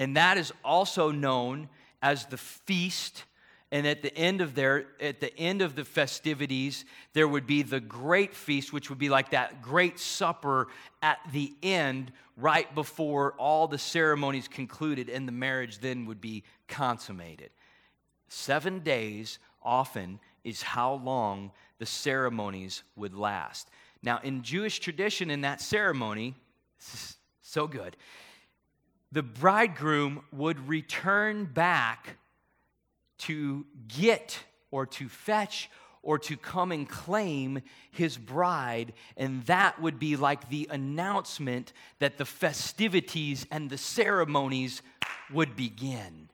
and 0.00 0.16
that 0.16 0.38
is 0.38 0.50
also 0.64 1.10
known 1.10 1.68
as 2.00 2.24
the 2.24 2.38
feast. 2.38 3.24
And 3.70 3.86
at 3.86 4.00
the 4.02 4.16
end 4.16 4.40
of 4.40 4.54
there 4.54 4.86
at 4.98 5.20
the 5.20 5.36
end 5.38 5.60
of 5.60 5.76
the 5.76 5.84
festivities 5.84 6.86
there 7.12 7.28
would 7.28 7.46
be 7.46 7.62
the 7.62 7.78
great 7.78 8.34
feast 8.34 8.72
which 8.72 8.88
would 8.88 8.98
be 8.98 9.10
like 9.10 9.30
that 9.30 9.62
great 9.62 10.00
supper 10.00 10.68
at 11.02 11.18
the 11.32 11.52
end 11.62 12.12
right 12.36 12.74
before 12.74 13.34
all 13.34 13.68
the 13.68 13.78
ceremonies 13.78 14.48
concluded 14.48 15.08
and 15.10 15.28
the 15.28 15.32
marriage 15.32 15.78
then 15.78 16.06
would 16.06 16.20
be 16.20 16.42
consummated. 16.66 17.50
7 18.28 18.80
days 18.80 19.38
often 19.62 20.18
is 20.44 20.62
how 20.62 20.94
long 20.94 21.52
the 21.78 21.86
ceremonies 21.86 22.84
would 22.96 23.14
last. 23.14 23.68
Now, 24.02 24.18
in 24.24 24.42
Jewish 24.42 24.78
tradition, 24.78 25.30
in 25.30 25.42
that 25.42 25.60
ceremony, 25.60 26.34
so 27.42 27.66
good, 27.66 27.96
the 29.12 29.22
bridegroom 29.22 30.22
would 30.32 30.68
return 30.68 31.44
back 31.44 32.16
to 33.18 33.66
get 33.88 34.38
or 34.70 34.86
to 34.86 35.08
fetch 35.08 35.68
or 36.02 36.18
to 36.18 36.36
come 36.36 36.72
and 36.72 36.88
claim 36.88 37.60
his 37.90 38.16
bride, 38.16 38.92
and 39.16 39.44
that 39.44 39.80
would 39.82 39.98
be 39.98 40.16
like 40.16 40.48
the 40.48 40.66
announcement 40.70 41.72
that 41.98 42.16
the 42.16 42.24
festivities 42.24 43.46
and 43.50 43.68
the 43.68 43.76
ceremonies 43.76 44.80
would 45.30 45.54
begin. 45.56 46.28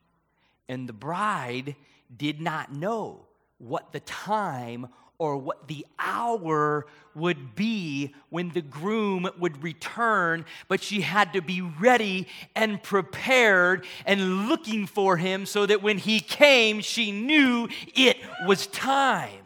And 0.69 0.89
the 0.89 0.93
bride 0.93 1.75
did 2.17 2.41
not 2.41 2.73
know 2.73 3.27
what 3.59 3.93
the 3.93 4.01
time 4.01 4.87
or 5.19 5.37
what 5.37 5.69
the 5.69 5.87
hour 5.99 6.87
would 7.15 7.55
be 7.55 8.15
when 8.29 8.51
the 8.51 8.61
groom 8.61 9.29
would 9.39 9.63
return, 9.63 10.45
but 10.69 10.83
she 10.83 11.01
had 11.01 11.33
to 11.33 11.41
be 11.41 11.63
ready 11.63 12.29
and 12.55 12.83
prepared 12.83 13.87
and 14.05 14.49
looking 14.49 14.87
for 14.87 15.17
him 15.17 15.47
so 15.47 15.65
that 15.65 15.83
when 15.83 15.99
he 15.99 16.21
came, 16.21 16.81
she 16.81 17.11
knew 17.11 17.69
it 17.95 18.19
was 18.47 18.67
time. 18.67 19.41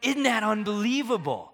Isn't 0.00 0.22
that 0.22 0.42
unbelievable? 0.42 1.52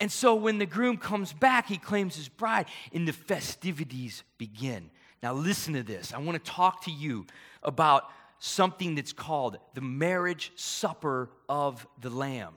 And 0.00 0.10
so 0.10 0.34
when 0.34 0.58
the 0.58 0.66
groom 0.66 0.96
comes 0.96 1.32
back, 1.32 1.68
he 1.68 1.78
claims 1.78 2.16
his 2.16 2.28
bride, 2.28 2.66
and 2.92 3.06
the 3.06 3.12
festivities 3.12 4.24
begin. 4.38 4.90
Now, 5.22 5.32
listen 5.32 5.74
to 5.74 5.84
this. 5.84 6.12
I 6.12 6.18
want 6.18 6.44
to 6.44 6.50
talk 6.50 6.84
to 6.84 6.90
you 6.90 7.26
about 7.62 8.10
something 8.44 8.96
that's 8.96 9.12
called 9.12 9.56
the 9.74 9.80
marriage 9.80 10.50
supper 10.56 11.30
of 11.48 11.86
the 12.00 12.10
Lamb, 12.10 12.54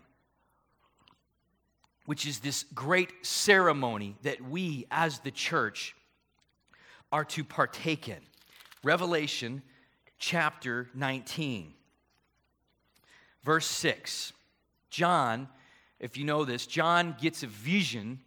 which 2.08 2.26
is 2.26 2.40
this 2.40 2.64
great 2.74 3.12
ceremony 3.22 4.16
that 4.24 4.42
we 4.42 4.88
as 4.90 5.20
the 5.20 5.30
church 5.30 5.96
are 7.12 7.24
to 7.24 7.44
partake 7.44 8.10
in. 8.10 8.18
Revelation 8.84 9.62
chapter 10.18 10.90
19, 10.96 11.72
verse 13.44 13.68
6. 13.68 14.34
John, 14.90 15.48
if 16.00 16.18
you 16.18 16.26
know 16.26 16.46
this, 16.46 16.66
John 16.66 17.16
gets 17.22 17.44
a 17.44 17.48
vision 17.48 18.22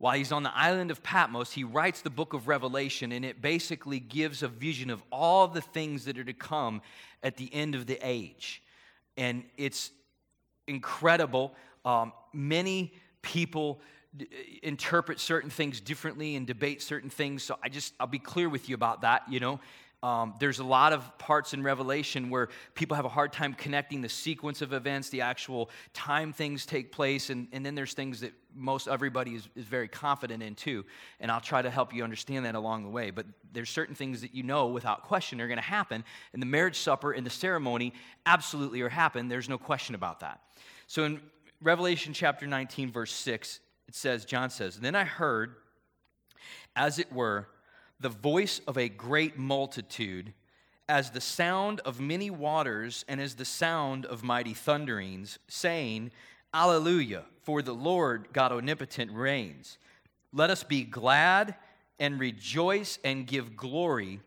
while 0.00 0.16
he's 0.16 0.32
on 0.32 0.42
the 0.42 0.56
island 0.56 0.90
of 0.90 1.02
Patmos, 1.02 1.52
he 1.52 1.62
writes 1.62 2.00
the 2.00 2.08
book 2.08 2.32
of 2.32 2.48
Revelation, 2.48 3.12
and 3.12 3.22
it 3.22 3.42
basically 3.42 4.00
gives 4.00 4.42
a 4.42 4.48
vision 4.48 4.88
of 4.88 5.02
all 5.12 5.46
the 5.46 5.60
things 5.60 6.06
that 6.06 6.16
are 6.16 6.24
to 6.24 6.32
come 6.32 6.80
at 7.22 7.36
the 7.36 7.52
end 7.52 7.74
of 7.74 7.84
the 7.84 7.98
age. 8.02 8.62
And 9.18 9.44
it's 9.58 9.90
incredible. 10.66 11.52
Um, 11.84 12.14
many 12.32 12.94
people 13.20 13.82
d- 14.16 14.26
interpret 14.62 15.20
certain 15.20 15.50
things 15.50 15.80
differently 15.80 16.34
and 16.34 16.46
debate 16.46 16.80
certain 16.80 17.10
things. 17.10 17.42
So 17.42 17.58
I 17.62 17.68
just, 17.68 17.92
I'll 18.00 18.06
be 18.06 18.18
clear 18.18 18.48
with 18.48 18.70
you 18.70 18.74
about 18.74 19.02
that, 19.02 19.24
you 19.28 19.38
know. 19.38 19.60
Um, 20.02 20.34
there's 20.40 20.60
a 20.60 20.64
lot 20.64 20.94
of 20.94 21.18
parts 21.18 21.52
in 21.52 21.62
Revelation 21.62 22.30
where 22.30 22.48
people 22.74 22.96
have 22.96 23.04
a 23.04 23.10
hard 23.10 23.34
time 23.34 23.52
connecting 23.52 24.00
the 24.00 24.08
sequence 24.08 24.62
of 24.62 24.72
events, 24.72 25.10
the 25.10 25.20
actual 25.20 25.68
time 25.92 26.32
things 26.32 26.64
take 26.64 26.90
place, 26.90 27.28
and, 27.28 27.48
and 27.52 27.66
then 27.66 27.74
there's 27.74 27.92
things 27.92 28.20
that 28.20 28.32
most 28.54 28.88
everybody 28.88 29.34
is, 29.34 29.48
is 29.54 29.66
very 29.66 29.88
confident 29.88 30.42
in 30.42 30.54
too. 30.54 30.86
And 31.20 31.30
I'll 31.30 31.40
try 31.40 31.60
to 31.60 31.68
help 31.68 31.92
you 31.94 32.02
understand 32.02 32.46
that 32.46 32.54
along 32.54 32.84
the 32.84 32.88
way. 32.88 33.10
But 33.10 33.26
there's 33.52 33.68
certain 33.68 33.94
things 33.94 34.22
that 34.22 34.34
you 34.34 34.42
know 34.42 34.68
without 34.68 35.02
question 35.02 35.38
are 35.38 35.46
going 35.46 35.58
to 35.58 35.62
happen. 35.62 36.02
And 36.32 36.40
the 36.40 36.46
marriage 36.46 36.78
supper 36.78 37.12
and 37.12 37.26
the 37.26 37.30
ceremony 37.30 37.92
absolutely 38.24 38.80
are 38.80 38.88
happen. 38.88 39.28
There's 39.28 39.50
no 39.50 39.58
question 39.58 39.94
about 39.94 40.20
that. 40.20 40.40
So 40.86 41.04
in 41.04 41.20
Revelation 41.60 42.14
chapter 42.14 42.46
19, 42.46 42.90
verse 42.90 43.12
6, 43.12 43.60
it 43.86 43.94
says, 43.94 44.24
John 44.24 44.48
says, 44.48 44.80
Then 44.80 44.94
I 44.94 45.04
heard, 45.04 45.56
as 46.74 46.98
it 46.98 47.12
were, 47.12 47.48
the 48.00 48.08
voice 48.08 48.60
of 48.66 48.78
a 48.78 48.88
great 48.88 49.38
multitude, 49.38 50.32
as 50.88 51.10
the 51.10 51.20
sound 51.20 51.80
of 51.80 52.00
many 52.00 52.30
waters, 52.30 53.04
and 53.06 53.20
as 53.20 53.34
the 53.34 53.44
sound 53.44 54.06
of 54.06 54.24
mighty 54.24 54.54
thunderings, 54.54 55.38
saying, 55.46 56.10
Alleluia, 56.52 57.24
for 57.42 57.62
the 57.62 57.74
Lord 57.74 58.28
God 58.32 58.52
omnipotent 58.52 59.12
reigns. 59.12 59.78
Let 60.32 60.50
us 60.50 60.64
be 60.64 60.82
glad 60.82 61.54
and 61.98 62.18
rejoice 62.18 62.98
and 63.04 63.26
give 63.26 63.56
glory, 63.56 64.20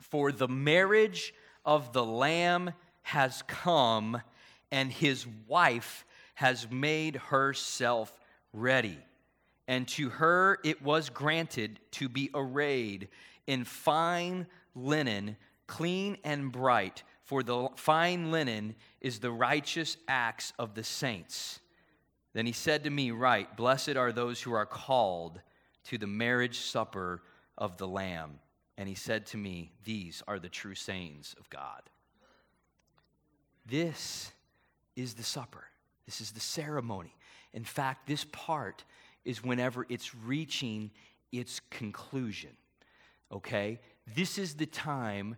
for 0.00 0.32
the 0.32 0.48
marriage 0.48 1.32
of 1.64 1.92
the 1.92 2.04
Lamb 2.04 2.72
has 3.02 3.42
come, 3.46 4.20
and 4.70 4.90
his 4.90 5.26
wife 5.46 6.04
has 6.34 6.70
made 6.70 7.16
herself 7.16 8.12
ready 8.52 8.98
and 9.68 9.86
to 9.88 10.08
her 10.10 10.58
it 10.64 10.82
was 10.82 11.10
granted 11.10 11.78
to 11.92 12.08
be 12.08 12.30
arrayed 12.34 13.08
in 13.46 13.64
fine 13.64 14.46
linen, 14.74 15.36
clean 15.66 16.16
and 16.24 16.52
bright, 16.52 17.02
for 17.22 17.42
the 17.42 17.68
fine 17.76 18.30
linen 18.30 18.74
is 19.00 19.20
the 19.20 19.30
righteous 19.30 19.96
acts 20.08 20.52
of 20.58 20.74
the 20.74 20.84
saints. 20.84 21.60
Then 22.32 22.46
he 22.46 22.52
said 22.52 22.84
to 22.84 22.90
me, 22.90 23.10
Right, 23.10 23.56
blessed 23.56 23.96
are 23.96 24.12
those 24.12 24.40
who 24.40 24.52
are 24.52 24.66
called 24.66 25.40
to 25.84 25.98
the 25.98 26.06
marriage 26.06 26.58
supper 26.58 27.22
of 27.58 27.76
the 27.76 27.88
Lamb. 27.88 28.38
And 28.78 28.88
he 28.88 28.94
said 28.94 29.26
to 29.26 29.36
me, 29.36 29.72
These 29.84 30.22
are 30.26 30.38
the 30.38 30.48
true 30.48 30.74
sayings 30.74 31.34
of 31.38 31.48
God. 31.50 31.82
This 33.66 34.32
is 34.96 35.14
the 35.14 35.22
supper. 35.22 35.64
This 36.06 36.20
is 36.20 36.32
the 36.32 36.40
ceremony. 36.40 37.14
In 37.52 37.64
fact, 37.64 38.06
this 38.06 38.24
part 38.32 38.84
is 39.30 39.44
whenever 39.44 39.86
it's 39.88 40.14
reaching 40.14 40.90
its 41.30 41.60
conclusion. 41.70 42.50
Okay? 43.30 43.78
This 44.14 44.38
is 44.38 44.54
the 44.54 44.66
time 44.66 45.36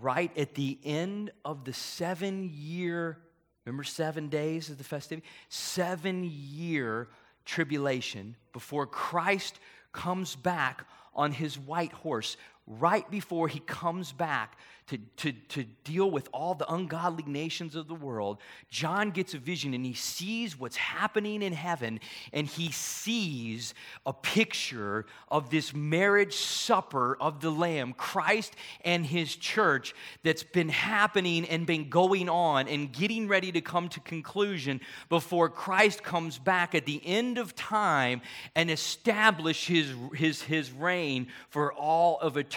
right 0.00 0.30
at 0.38 0.54
the 0.54 0.78
end 0.84 1.32
of 1.44 1.64
the 1.64 1.72
seven 1.72 2.48
year, 2.54 3.18
remember 3.64 3.82
seven 3.82 4.28
days 4.28 4.70
of 4.70 4.78
the 4.78 4.84
festivity? 4.84 5.26
Seven 5.48 6.30
year 6.32 7.08
tribulation 7.44 8.36
before 8.52 8.86
Christ 8.86 9.58
comes 9.92 10.36
back 10.36 10.86
on 11.12 11.32
his 11.32 11.58
white 11.58 11.92
horse 11.92 12.36
right 12.66 13.08
before 13.10 13.48
he 13.48 13.60
comes 13.60 14.12
back 14.12 14.56
to, 14.86 14.98
to, 15.16 15.32
to 15.48 15.64
deal 15.84 16.10
with 16.10 16.28
all 16.30 16.54
the 16.54 16.70
ungodly 16.70 17.24
nations 17.26 17.74
of 17.74 17.88
the 17.88 17.94
world, 17.94 18.38
John 18.68 19.12
gets 19.12 19.32
a 19.32 19.38
vision 19.38 19.72
and 19.72 19.84
he 19.84 19.94
sees 19.94 20.58
what's 20.58 20.76
happening 20.76 21.42
in 21.42 21.54
heaven 21.54 22.00
and 22.34 22.46
he 22.46 22.70
sees 22.70 23.72
a 24.04 24.12
picture 24.12 25.06
of 25.28 25.48
this 25.48 25.72
marriage 25.72 26.34
supper 26.34 27.16
of 27.18 27.40
the 27.40 27.50
Lamb, 27.50 27.94
Christ 27.94 28.54
and 28.84 29.06
his 29.06 29.34
church, 29.34 29.94
that's 30.22 30.42
been 30.42 30.68
happening 30.68 31.46
and 31.46 31.66
been 31.66 31.88
going 31.88 32.28
on 32.28 32.68
and 32.68 32.92
getting 32.92 33.26
ready 33.26 33.52
to 33.52 33.62
come 33.62 33.88
to 33.88 34.00
conclusion 34.00 34.82
before 35.08 35.48
Christ 35.48 36.02
comes 36.02 36.38
back 36.38 36.74
at 36.74 36.84
the 36.84 37.00
end 37.06 37.38
of 37.38 37.54
time 37.54 38.20
and 38.54 38.70
establish 38.70 39.66
his, 39.66 39.94
his, 40.14 40.42
his 40.42 40.70
reign 40.72 41.28
for 41.48 41.72
all 41.72 42.18
of 42.20 42.36
eternity 42.36 42.53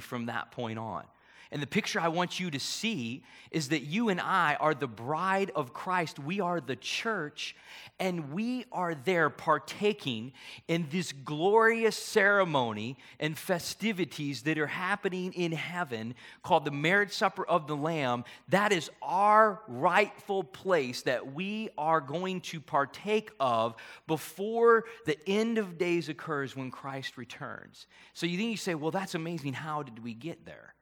from 0.00 0.26
that 0.26 0.52
point 0.52 0.78
on. 0.78 1.04
And 1.52 1.62
the 1.62 1.66
picture 1.66 2.00
I 2.00 2.08
want 2.08 2.40
you 2.40 2.50
to 2.50 2.58
see 2.58 3.22
is 3.52 3.68
that 3.68 3.82
you 3.82 4.08
and 4.08 4.20
I 4.20 4.56
are 4.58 4.74
the 4.74 4.88
bride 4.88 5.52
of 5.54 5.72
Christ. 5.72 6.18
We 6.18 6.40
are 6.40 6.60
the 6.60 6.76
church, 6.76 7.54
and 8.00 8.32
we 8.32 8.64
are 8.72 8.94
there 8.94 9.30
partaking 9.30 10.32
in 10.66 10.88
this 10.90 11.12
glorious 11.12 11.96
ceremony 11.96 12.98
and 13.20 13.38
festivities 13.38 14.42
that 14.42 14.58
are 14.58 14.66
happening 14.66 15.32
in 15.34 15.52
heaven 15.52 16.14
called 16.42 16.64
the 16.64 16.70
marriage 16.72 17.12
supper 17.12 17.46
of 17.46 17.66
the 17.66 17.76
Lamb. 17.76 18.24
That 18.48 18.72
is 18.72 18.90
our 19.00 19.62
rightful 19.68 20.42
place 20.42 21.02
that 21.02 21.32
we 21.32 21.70
are 21.78 22.00
going 22.00 22.40
to 22.42 22.60
partake 22.60 23.30
of 23.38 23.76
before 24.06 24.84
the 25.04 25.16
end 25.28 25.58
of 25.58 25.78
days 25.78 26.08
occurs 26.08 26.56
when 26.56 26.70
Christ 26.70 27.16
returns. 27.16 27.86
So 28.14 28.26
you 28.26 28.36
think 28.36 28.50
you 28.50 28.56
say, 28.56 28.74
well, 28.74 28.90
that's 28.90 29.14
amazing. 29.14 29.52
How 29.52 29.82
did 29.82 30.02
we 30.02 30.12
get 30.12 30.44
there? 30.44 30.75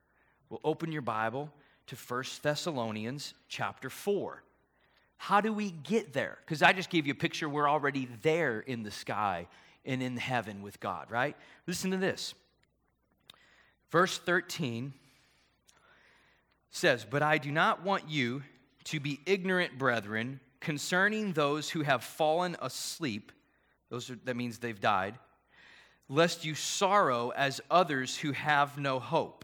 Well, 0.51 0.61
open 0.65 0.93
your 0.93 1.03
Bible 1.03 1.53
to 1.87 1.97
1 1.97 2.25
Thessalonians 2.43 3.35
chapter 3.49 3.91
4. 3.91 4.43
How 5.17 5.41
do 5.41 5.53
we 5.53 5.71
get 5.71 6.13
there? 6.13 6.39
Because 6.45 6.63
I 6.63 6.73
just 6.73 6.91
gave 6.91 7.07
you 7.07 7.13
a 7.13 7.17
picture, 7.17 7.49
we're 7.49 7.69
already 7.69 8.09
there 8.23 8.61
in 8.61 8.83
the 8.83 8.91
sky 8.91 9.47
and 9.85 10.03
in 10.03 10.17
heaven 10.17 10.63
with 10.63 10.81
God, 10.81 11.11
right? 11.11 11.37
Listen 11.67 11.91
to 11.93 11.97
this. 11.97 12.35
Verse 13.91 14.19
13 14.19 14.93
says, 16.71 17.07
But 17.09 17.23
I 17.23 17.39
do 17.39 17.51
not 17.51 17.83
want 17.83 18.09
you 18.09 18.43
to 18.85 19.01
be 19.01 19.21
ignorant, 19.25 19.79
brethren, 19.79 20.41
concerning 20.61 21.33
those 21.33 21.71
who 21.71 21.83
have 21.83 22.03
fallen 22.03 22.57
asleep. 22.61 23.33
Those 23.91 24.11
are, 24.11 24.19
that 24.25 24.37
means 24.37 24.59
they've 24.59 24.81
died. 24.81 25.19
Lest 26.09 26.45
you 26.45 26.55
sorrow 26.55 27.31
as 27.31 27.61
others 27.71 28.17
who 28.17 28.33
have 28.33 28.79
no 28.79 28.99
hope. 28.99 29.44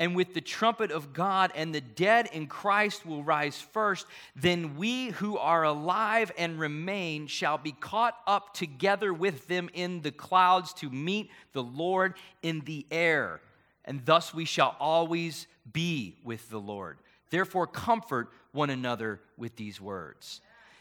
and 0.00 0.16
with 0.16 0.34
the 0.34 0.40
trumpet 0.40 0.90
of 0.90 1.12
God, 1.12 1.52
and 1.54 1.74
the 1.74 1.80
dead 1.80 2.28
in 2.32 2.46
Christ 2.46 3.06
will 3.06 3.22
rise 3.22 3.60
first. 3.60 4.06
Then 4.34 4.76
we 4.76 5.10
who 5.10 5.38
are 5.38 5.62
alive 5.62 6.32
and 6.36 6.58
remain 6.58 7.28
shall 7.28 7.58
be 7.58 7.72
caught 7.72 8.16
up 8.26 8.54
together 8.54 9.14
with 9.14 9.46
them 9.46 9.70
in 9.72 10.02
the 10.02 10.10
clouds 10.10 10.72
to 10.74 10.90
meet 10.90 11.30
the 11.52 11.62
Lord 11.62 12.14
in 12.42 12.60
the 12.60 12.86
air. 12.90 13.40
And 13.84 14.04
thus 14.04 14.34
we 14.34 14.44
shall 14.44 14.74
always 14.80 15.46
be 15.72 16.16
with 16.24 16.50
the 16.50 16.60
Lord. 16.60 16.98
Therefore, 17.30 17.66
comfort 17.66 18.30
one 18.52 18.70
another 18.70 19.20
with 19.36 19.56
these 19.56 19.80
words. 19.80 20.40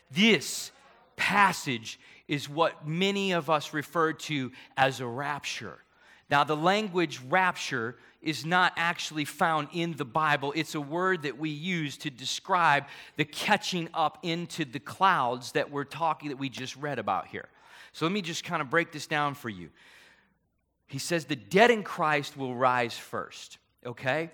This 0.09 0.71
passage 1.15 1.99
is 2.27 2.49
what 2.49 2.87
many 2.87 3.33
of 3.33 3.49
us 3.49 3.73
refer 3.73 4.13
to 4.13 4.51
as 4.75 4.99
a 4.99 5.07
rapture. 5.07 5.77
Now, 6.29 6.43
the 6.43 6.55
language 6.55 7.19
rapture 7.29 7.95
is 8.21 8.45
not 8.45 8.73
actually 8.77 9.25
found 9.25 9.67
in 9.73 9.93
the 9.93 10.05
Bible. 10.05 10.53
It's 10.55 10.75
a 10.75 10.81
word 10.81 11.23
that 11.23 11.37
we 11.37 11.49
use 11.49 11.97
to 11.97 12.09
describe 12.09 12.85
the 13.17 13.25
catching 13.25 13.89
up 13.93 14.17
into 14.23 14.63
the 14.63 14.79
clouds 14.79 15.51
that 15.51 15.69
we're 15.69 15.83
talking, 15.83 16.29
that 16.29 16.37
we 16.37 16.49
just 16.49 16.75
read 16.77 16.99
about 16.99 17.27
here. 17.27 17.49
So 17.91 18.05
let 18.05 18.11
me 18.11 18.21
just 18.21 18.43
kind 18.43 18.61
of 18.61 18.69
break 18.69 18.91
this 18.91 19.07
down 19.07 19.35
for 19.35 19.49
you. 19.49 19.69
He 20.87 20.99
says 20.99 21.25
the 21.25 21.35
dead 21.35 21.69
in 21.69 21.83
Christ 21.83 22.37
will 22.37 22.55
rise 22.55 22.97
first, 22.97 23.57
okay? 23.85 24.31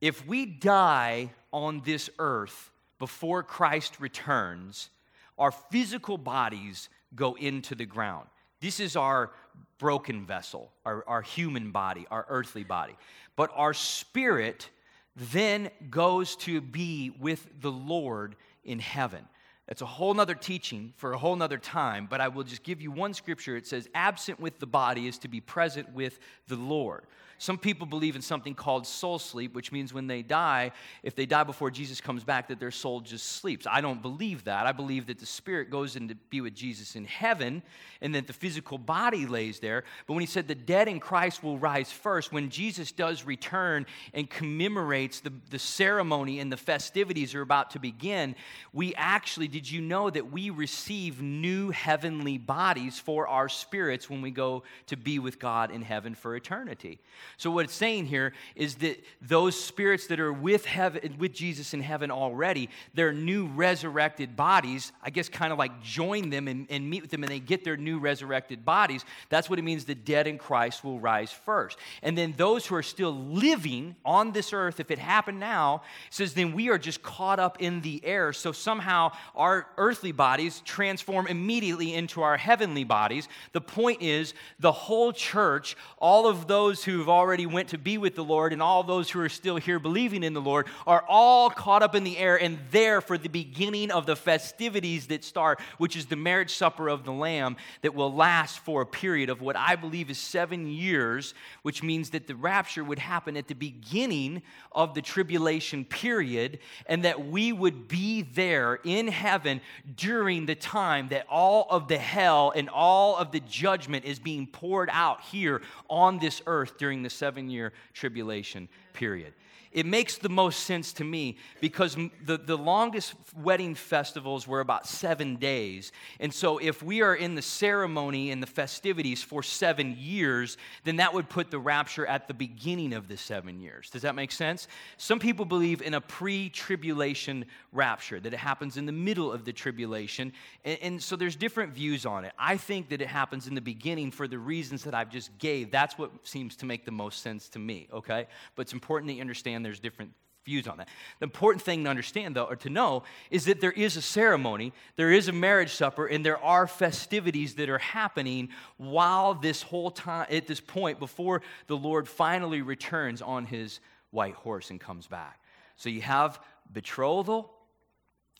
If 0.00 0.26
we 0.26 0.44
die 0.44 1.30
on 1.52 1.82
this 1.84 2.10
earth 2.18 2.70
before 2.98 3.42
Christ 3.42 4.00
returns, 4.00 4.90
our 5.38 5.50
physical 5.50 6.18
bodies 6.18 6.88
go 7.14 7.34
into 7.34 7.74
the 7.74 7.86
ground. 7.86 8.26
This 8.62 8.78
is 8.78 8.94
our 8.94 9.32
broken 9.78 10.24
vessel, 10.24 10.70
our, 10.86 11.04
our 11.08 11.20
human 11.20 11.72
body, 11.72 12.06
our 12.12 12.24
earthly 12.28 12.62
body. 12.62 12.96
But 13.34 13.50
our 13.54 13.74
spirit 13.74 14.70
then 15.16 15.68
goes 15.90 16.36
to 16.36 16.60
be 16.60 17.10
with 17.18 17.44
the 17.60 17.72
Lord 17.72 18.36
in 18.64 18.78
heaven. 18.78 19.26
That's 19.66 19.82
a 19.82 19.86
whole 19.86 20.14
nother 20.14 20.36
teaching 20.36 20.92
for 20.96 21.12
a 21.12 21.18
whole 21.18 21.34
nother 21.34 21.58
time, 21.58 22.06
but 22.08 22.20
I 22.20 22.28
will 22.28 22.44
just 22.44 22.62
give 22.62 22.80
you 22.80 22.92
one 22.92 23.14
scripture. 23.14 23.56
It 23.56 23.66
says, 23.66 23.88
absent 23.96 24.38
with 24.38 24.60
the 24.60 24.66
body 24.66 25.08
is 25.08 25.18
to 25.18 25.28
be 25.28 25.40
present 25.40 25.92
with 25.92 26.20
the 26.46 26.56
Lord. 26.56 27.02
Some 27.42 27.58
people 27.58 27.88
believe 27.88 28.14
in 28.14 28.22
something 28.22 28.54
called 28.54 28.86
soul 28.86 29.18
sleep, 29.18 29.52
which 29.52 29.72
means 29.72 29.92
when 29.92 30.06
they 30.06 30.22
die, 30.22 30.70
if 31.02 31.16
they 31.16 31.26
die 31.26 31.42
before 31.42 31.72
Jesus 31.72 32.00
comes 32.00 32.22
back, 32.22 32.46
that 32.46 32.60
their 32.60 32.70
soul 32.70 33.00
just 33.00 33.26
sleeps. 33.26 33.66
I 33.68 33.80
don't 33.80 34.00
believe 34.00 34.44
that. 34.44 34.64
I 34.64 34.70
believe 34.70 35.06
that 35.06 35.18
the 35.18 35.26
spirit 35.26 35.68
goes 35.68 35.96
in 35.96 36.06
to 36.06 36.14
be 36.30 36.40
with 36.40 36.54
Jesus 36.54 36.94
in 36.94 37.04
heaven 37.04 37.64
and 38.00 38.14
that 38.14 38.28
the 38.28 38.32
physical 38.32 38.78
body 38.78 39.26
lays 39.26 39.58
there. 39.58 39.82
But 40.06 40.12
when 40.12 40.20
he 40.20 40.28
said 40.28 40.46
the 40.46 40.54
dead 40.54 40.86
in 40.86 41.00
Christ 41.00 41.42
will 41.42 41.58
rise 41.58 41.90
first, 41.90 42.32
when 42.32 42.48
Jesus 42.48 42.92
does 42.92 43.24
return 43.24 43.86
and 44.14 44.30
commemorates 44.30 45.18
the, 45.18 45.32
the 45.50 45.58
ceremony 45.58 46.38
and 46.38 46.52
the 46.52 46.56
festivities 46.56 47.34
are 47.34 47.42
about 47.42 47.70
to 47.70 47.80
begin, 47.80 48.36
we 48.72 48.94
actually, 48.94 49.48
did 49.48 49.68
you 49.68 49.80
know 49.80 50.08
that 50.10 50.30
we 50.30 50.50
receive 50.50 51.20
new 51.20 51.70
heavenly 51.70 52.38
bodies 52.38 53.00
for 53.00 53.26
our 53.26 53.48
spirits 53.48 54.08
when 54.08 54.22
we 54.22 54.30
go 54.30 54.62
to 54.86 54.96
be 54.96 55.18
with 55.18 55.40
God 55.40 55.72
in 55.72 55.82
heaven 55.82 56.14
for 56.14 56.36
eternity? 56.36 57.00
So 57.36 57.50
what 57.50 57.64
it's 57.64 57.74
saying 57.74 58.06
here 58.06 58.32
is 58.54 58.76
that 58.76 59.02
those 59.20 59.58
spirits 59.58 60.06
that 60.08 60.20
are 60.20 60.32
with 60.32 60.64
heaven 60.64 61.16
with 61.18 61.32
Jesus 61.32 61.74
in 61.74 61.80
heaven 61.80 62.10
already, 62.10 62.68
their 62.94 63.12
new 63.12 63.46
resurrected 63.46 64.36
bodies, 64.36 64.92
I 65.02 65.10
guess 65.10 65.28
kind 65.28 65.52
of 65.52 65.58
like 65.58 65.82
join 65.82 66.30
them 66.30 66.48
and, 66.48 66.66
and 66.70 66.88
meet 66.88 67.02
with 67.02 67.10
them 67.10 67.22
and 67.22 67.30
they 67.30 67.40
get 67.40 67.64
their 67.64 67.76
new 67.76 67.98
resurrected 67.98 68.64
bodies. 68.64 69.04
That's 69.28 69.48
what 69.48 69.58
it 69.58 69.62
means 69.62 69.84
the 69.84 69.94
dead 69.94 70.26
in 70.26 70.38
Christ 70.38 70.84
will 70.84 71.00
rise 71.00 71.32
first. 71.32 71.78
And 72.02 72.16
then 72.16 72.34
those 72.36 72.66
who 72.66 72.74
are 72.74 72.82
still 72.82 73.12
living 73.12 73.96
on 74.04 74.32
this 74.32 74.52
earth, 74.52 74.80
if 74.80 74.90
it 74.90 74.98
happened 74.98 75.40
now, 75.40 75.82
says 76.10 76.34
then 76.34 76.52
we 76.52 76.68
are 76.68 76.78
just 76.78 77.02
caught 77.02 77.38
up 77.38 77.60
in 77.60 77.80
the 77.80 78.04
air. 78.04 78.32
So 78.32 78.52
somehow 78.52 79.12
our 79.34 79.66
earthly 79.78 80.12
bodies 80.12 80.62
transform 80.64 81.26
immediately 81.26 81.94
into 81.94 82.22
our 82.22 82.36
heavenly 82.36 82.84
bodies. 82.84 83.28
The 83.52 83.60
point 83.60 84.02
is 84.02 84.34
the 84.58 84.72
whole 84.72 85.12
church, 85.12 85.76
all 85.98 86.26
of 86.26 86.46
those 86.46 86.84
who've 86.84 87.08
already 87.08 87.21
went 87.22 87.68
to 87.68 87.78
be 87.78 87.98
with 87.98 88.14
the 88.14 88.24
Lord 88.24 88.52
and 88.52 88.62
all 88.62 88.82
those 88.82 89.10
who 89.10 89.20
are 89.20 89.28
still 89.28 89.56
here 89.56 89.78
believing 89.78 90.22
in 90.22 90.34
the 90.34 90.40
Lord 90.40 90.66
are 90.86 91.04
all 91.08 91.50
caught 91.50 91.82
up 91.82 91.94
in 91.94 92.04
the 92.04 92.18
air 92.18 92.36
and 92.36 92.58
there 92.70 93.00
for 93.00 93.16
the 93.16 93.28
beginning 93.28 93.90
of 93.90 94.06
the 94.06 94.16
festivities 94.16 95.06
that 95.06 95.24
start, 95.24 95.60
which 95.78 95.96
is 95.96 96.06
the 96.06 96.16
marriage 96.16 96.54
supper 96.54 96.88
of 96.88 97.04
the 97.04 97.12
Lamb 97.12 97.56
that 97.82 97.94
will 97.94 98.12
last 98.12 98.58
for 98.60 98.82
a 98.82 98.86
period 98.86 99.30
of 99.30 99.40
what 99.40 99.56
I 99.56 99.76
believe 99.76 100.10
is 100.10 100.18
seven 100.18 100.66
years, 100.66 101.34
which 101.62 101.82
means 101.82 102.10
that 102.10 102.26
the 102.26 102.34
rapture 102.34 102.84
would 102.84 102.98
happen 102.98 103.36
at 103.36 103.48
the 103.48 103.54
beginning 103.54 104.42
of 104.72 104.94
the 104.94 105.02
tribulation 105.02 105.84
period 105.84 106.58
and 106.86 107.04
that 107.04 107.26
we 107.26 107.52
would 107.52 107.88
be 107.88 108.22
there 108.22 108.80
in 108.84 109.08
heaven 109.08 109.60
during 109.96 110.46
the 110.46 110.54
time 110.54 111.08
that 111.08 111.26
all 111.28 111.66
of 111.70 111.88
the 111.88 111.98
hell 111.98 112.52
and 112.54 112.68
all 112.68 113.16
of 113.16 113.32
the 113.32 113.40
judgment 113.40 114.04
is 114.04 114.18
being 114.18 114.46
poured 114.46 114.88
out 114.92 115.20
here 115.22 115.62
on 115.88 116.18
this 116.18 116.42
earth 116.46 116.78
during 116.78 117.02
the 117.02 117.10
seven 117.12 117.48
year 117.48 117.72
tribulation 117.92 118.68
period 118.92 119.32
it 119.72 119.86
makes 119.86 120.18
the 120.18 120.28
most 120.28 120.60
sense 120.60 120.92
to 120.94 121.04
me 121.04 121.38
because 121.60 121.96
the, 122.24 122.36
the 122.36 122.56
longest 122.56 123.14
wedding 123.34 123.74
festivals 123.74 124.46
were 124.46 124.60
about 124.60 124.86
seven 124.86 125.36
days. 125.36 125.92
And 126.20 126.32
so, 126.32 126.58
if 126.58 126.82
we 126.82 127.00
are 127.00 127.14
in 127.14 127.34
the 127.34 127.42
ceremony 127.42 128.30
and 128.30 128.42
the 128.42 128.46
festivities 128.46 129.22
for 129.22 129.42
seven 129.42 129.96
years, 129.98 130.58
then 130.84 130.96
that 130.96 131.14
would 131.14 131.28
put 131.28 131.50
the 131.50 131.58
rapture 131.58 132.06
at 132.06 132.28
the 132.28 132.34
beginning 132.34 132.92
of 132.92 133.08
the 133.08 133.16
seven 133.16 133.60
years. 133.60 133.88
Does 133.88 134.02
that 134.02 134.14
make 134.14 134.30
sense? 134.30 134.68
Some 134.98 135.18
people 135.18 135.46
believe 135.46 135.80
in 135.80 135.94
a 135.94 136.00
pre 136.00 136.50
tribulation 136.50 137.46
rapture, 137.72 138.20
that 138.20 138.32
it 138.34 138.38
happens 138.38 138.76
in 138.76 138.84
the 138.84 138.92
middle 138.92 139.32
of 139.32 139.44
the 139.44 139.52
tribulation. 139.52 140.32
And, 140.64 140.78
and 140.82 141.02
so, 141.02 141.16
there's 141.16 141.36
different 141.36 141.72
views 141.72 142.04
on 142.04 142.24
it. 142.26 142.32
I 142.38 142.58
think 142.58 142.90
that 142.90 143.00
it 143.00 143.08
happens 143.08 143.46
in 143.46 143.54
the 143.54 143.60
beginning 143.62 144.10
for 144.10 144.28
the 144.28 144.38
reasons 144.38 144.84
that 144.84 144.94
I've 144.94 145.10
just 145.10 145.36
gave. 145.38 145.70
That's 145.70 145.96
what 145.96 146.10
seems 146.24 146.56
to 146.56 146.66
make 146.66 146.84
the 146.84 146.92
most 146.92 147.22
sense 147.22 147.48
to 147.50 147.58
me, 147.58 147.88
okay? 147.90 148.26
But 148.54 148.62
it's 148.62 148.74
important 148.74 149.08
that 149.08 149.14
you 149.14 149.22
understand 149.22 149.61
understand 149.62 149.64
there's 149.64 149.80
different 149.80 150.12
views 150.44 150.66
on 150.66 150.78
that. 150.78 150.88
The 151.20 151.24
important 151.24 151.62
thing 151.62 151.84
to 151.84 151.90
understand, 151.90 152.34
though, 152.34 152.44
or 152.44 152.56
to 152.56 152.70
know, 152.70 153.04
is 153.30 153.44
that 153.44 153.60
there 153.60 153.72
is 153.72 153.96
a 153.96 154.02
ceremony, 154.02 154.72
there 154.96 155.12
is 155.12 155.28
a 155.28 155.32
marriage 155.32 155.72
supper, 155.72 156.06
and 156.06 156.26
there 156.26 156.42
are 156.42 156.66
festivities 156.66 157.54
that 157.54 157.68
are 157.68 157.78
happening 157.78 158.48
while 158.76 159.34
this 159.34 159.62
whole 159.62 159.90
time, 159.90 160.26
at 160.30 160.48
this 160.48 160.60
point, 160.60 160.98
before 160.98 161.42
the 161.68 161.76
Lord 161.76 162.08
finally 162.08 162.60
returns 162.60 163.22
on 163.22 163.44
his 163.44 163.80
white 164.10 164.34
horse 164.34 164.70
and 164.70 164.80
comes 164.80 165.06
back. 165.06 165.40
So 165.76 165.88
you 165.88 166.02
have 166.02 166.40
betrothal, 166.72 167.52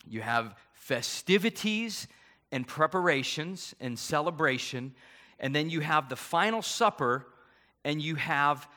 you 0.05 0.21
have 0.21 0.55
festivities 0.73 2.07
and 2.51 2.67
preparations 2.67 3.73
and 3.79 3.97
celebration, 3.97 4.93
and 5.39 5.55
then 5.55 5.69
you 5.69 5.79
have 5.79 6.09
the 6.09 6.17
final 6.17 6.61
supper, 6.61 7.25
and 7.85 8.01
you 8.01 8.15
have 8.15 8.67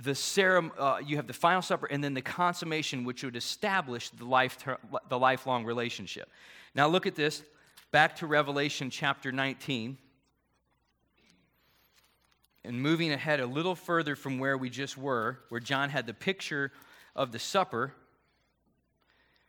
the 0.00 0.14
ceremony, 0.14 0.74
uh, 0.78 0.98
you 1.04 1.16
have 1.16 1.26
the 1.26 1.32
final 1.32 1.62
supper 1.62 1.86
and 1.86 2.02
then 2.02 2.14
the 2.14 2.22
consummation, 2.22 3.04
which 3.04 3.22
would 3.22 3.36
establish 3.36 4.10
the, 4.10 4.24
life 4.24 4.58
ter- 4.58 4.78
the 5.08 5.18
lifelong 5.18 5.64
relationship. 5.64 6.28
Now, 6.74 6.88
look 6.88 7.06
at 7.06 7.14
this. 7.14 7.42
Back 7.90 8.16
to 8.16 8.26
Revelation 8.26 8.90
chapter 8.90 9.30
19. 9.30 9.98
And 12.64 12.80
moving 12.80 13.12
ahead 13.12 13.40
a 13.40 13.46
little 13.46 13.74
further 13.74 14.16
from 14.16 14.38
where 14.38 14.56
we 14.56 14.70
just 14.70 14.96
were, 14.96 15.40
where 15.48 15.60
John 15.60 15.90
had 15.90 16.06
the 16.06 16.14
picture 16.14 16.72
of 17.14 17.32
the 17.32 17.38
supper 17.38 17.92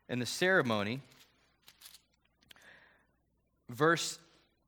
and 0.09 0.21
the 0.21 0.25
ceremony. 0.25 0.99
Verse 3.69 4.19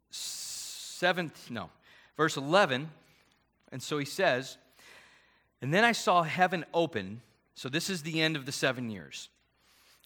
7, 0.10 1.32
no, 1.50 1.70
verse 2.16 2.38
11. 2.38 2.90
And 3.72 3.84
so 3.84 3.98
he 3.98 4.06
says, 4.06 4.58
and 5.62 5.74
then 5.74 5.84
I 5.84 5.92
saw 5.92 6.24
heaven 6.24 6.66
open. 6.74 7.22
So 7.56 7.70
this 7.70 7.90
is 7.90 8.04
the 8.04 8.22
end 8.22 8.36
of 8.36 8.46
the 8.46 8.52
seven 8.52 8.90
years. 8.90 9.30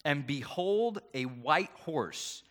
And 0.05 0.25
behold, 0.25 1.01
a 1.13 1.23
white 1.23 1.71
horse. 1.83 2.43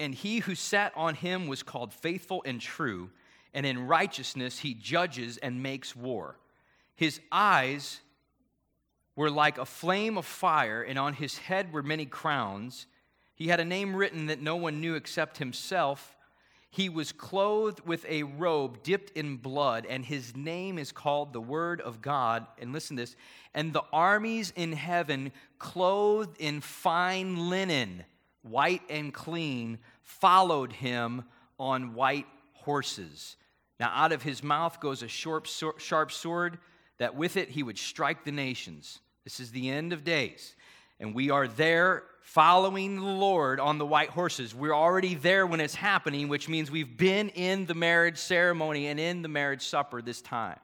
And 0.00 0.14
he 0.14 0.38
who 0.38 0.54
sat 0.54 0.92
on 0.96 1.14
him 1.14 1.46
was 1.46 1.62
called 1.62 1.92
faithful 1.92 2.42
and 2.44 2.60
true. 2.60 3.10
And 3.54 3.66
in 3.66 3.86
righteousness 3.86 4.58
he 4.58 4.74
judges 4.74 5.36
and 5.36 5.62
makes 5.62 5.94
war. 5.94 6.36
His 6.96 7.20
eyes 7.30 8.00
were 9.14 9.30
like 9.30 9.58
a 9.58 9.64
flame 9.64 10.16
of 10.16 10.24
fire, 10.24 10.82
and 10.82 10.98
on 10.98 11.14
his 11.14 11.38
head 11.38 11.72
were 11.72 11.82
many 11.82 12.06
crowns. 12.06 12.86
He 13.34 13.48
had 13.48 13.60
a 13.60 13.64
name 13.64 13.94
written 13.94 14.26
that 14.26 14.40
no 14.40 14.56
one 14.56 14.80
knew 14.80 14.94
except 14.94 15.38
himself. 15.38 16.16
He 16.70 16.88
was 16.88 17.12
clothed 17.12 17.80
with 17.86 18.04
a 18.06 18.24
robe 18.24 18.82
dipped 18.82 19.16
in 19.16 19.36
blood, 19.36 19.86
and 19.88 20.04
his 20.04 20.36
name 20.36 20.78
is 20.78 20.92
called 20.92 21.32
the 21.32 21.40
Word 21.40 21.80
of 21.80 22.02
God. 22.02 22.46
And 22.58 22.72
listen 22.72 22.96
to 22.96 23.02
this 23.02 23.16
and 23.54 23.72
the 23.72 23.84
armies 23.92 24.52
in 24.54 24.72
heaven, 24.72 25.32
clothed 25.58 26.36
in 26.38 26.60
fine 26.60 27.48
linen, 27.48 28.04
white 28.42 28.82
and 28.90 29.12
clean, 29.12 29.78
followed 30.02 30.72
him 30.72 31.24
on 31.58 31.94
white 31.94 32.26
horses. 32.52 33.36
Now, 33.80 33.90
out 33.94 34.12
of 34.12 34.22
his 34.22 34.42
mouth 34.42 34.78
goes 34.80 35.02
a 35.02 35.08
sharp, 35.08 35.46
sharp 35.46 36.12
sword, 36.12 36.58
that 36.98 37.14
with 37.14 37.36
it 37.36 37.48
he 37.48 37.62
would 37.62 37.78
strike 37.78 38.24
the 38.24 38.32
nations. 38.32 39.00
This 39.24 39.40
is 39.40 39.50
the 39.50 39.70
end 39.70 39.92
of 39.92 40.04
days. 40.04 40.54
And 41.00 41.14
we 41.14 41.30
are 41.30 41.48
there 41.48 42.04
following 42.28 42.96
the 42.96 43.02
Lord 43.02 43.58
on 43.58 43.78
the 43.78 43.86
white 43.86 44.10
horses. 44.10 44.54
We're 44.54 44.74
already 44.74 45.14
there 45.14 45.46
when 45.46 45.60
it's 45.60 45.74
happening, 45.74 46.28
which 46.28 46.46
means 46.46 46.70
we've 46.70 46.94
been 46.94 47.30
in 47.30 47.64
the 47.64 47.74
marriage 47.74 48.18
ceremony 48.18 48.88
and 48.88 49.00
in 49.00 49.22
the 49.22 49.28
marriage 49.28 49.62
supper 49.62 50.02
this 50.02 50.20
time. 50.20 50.58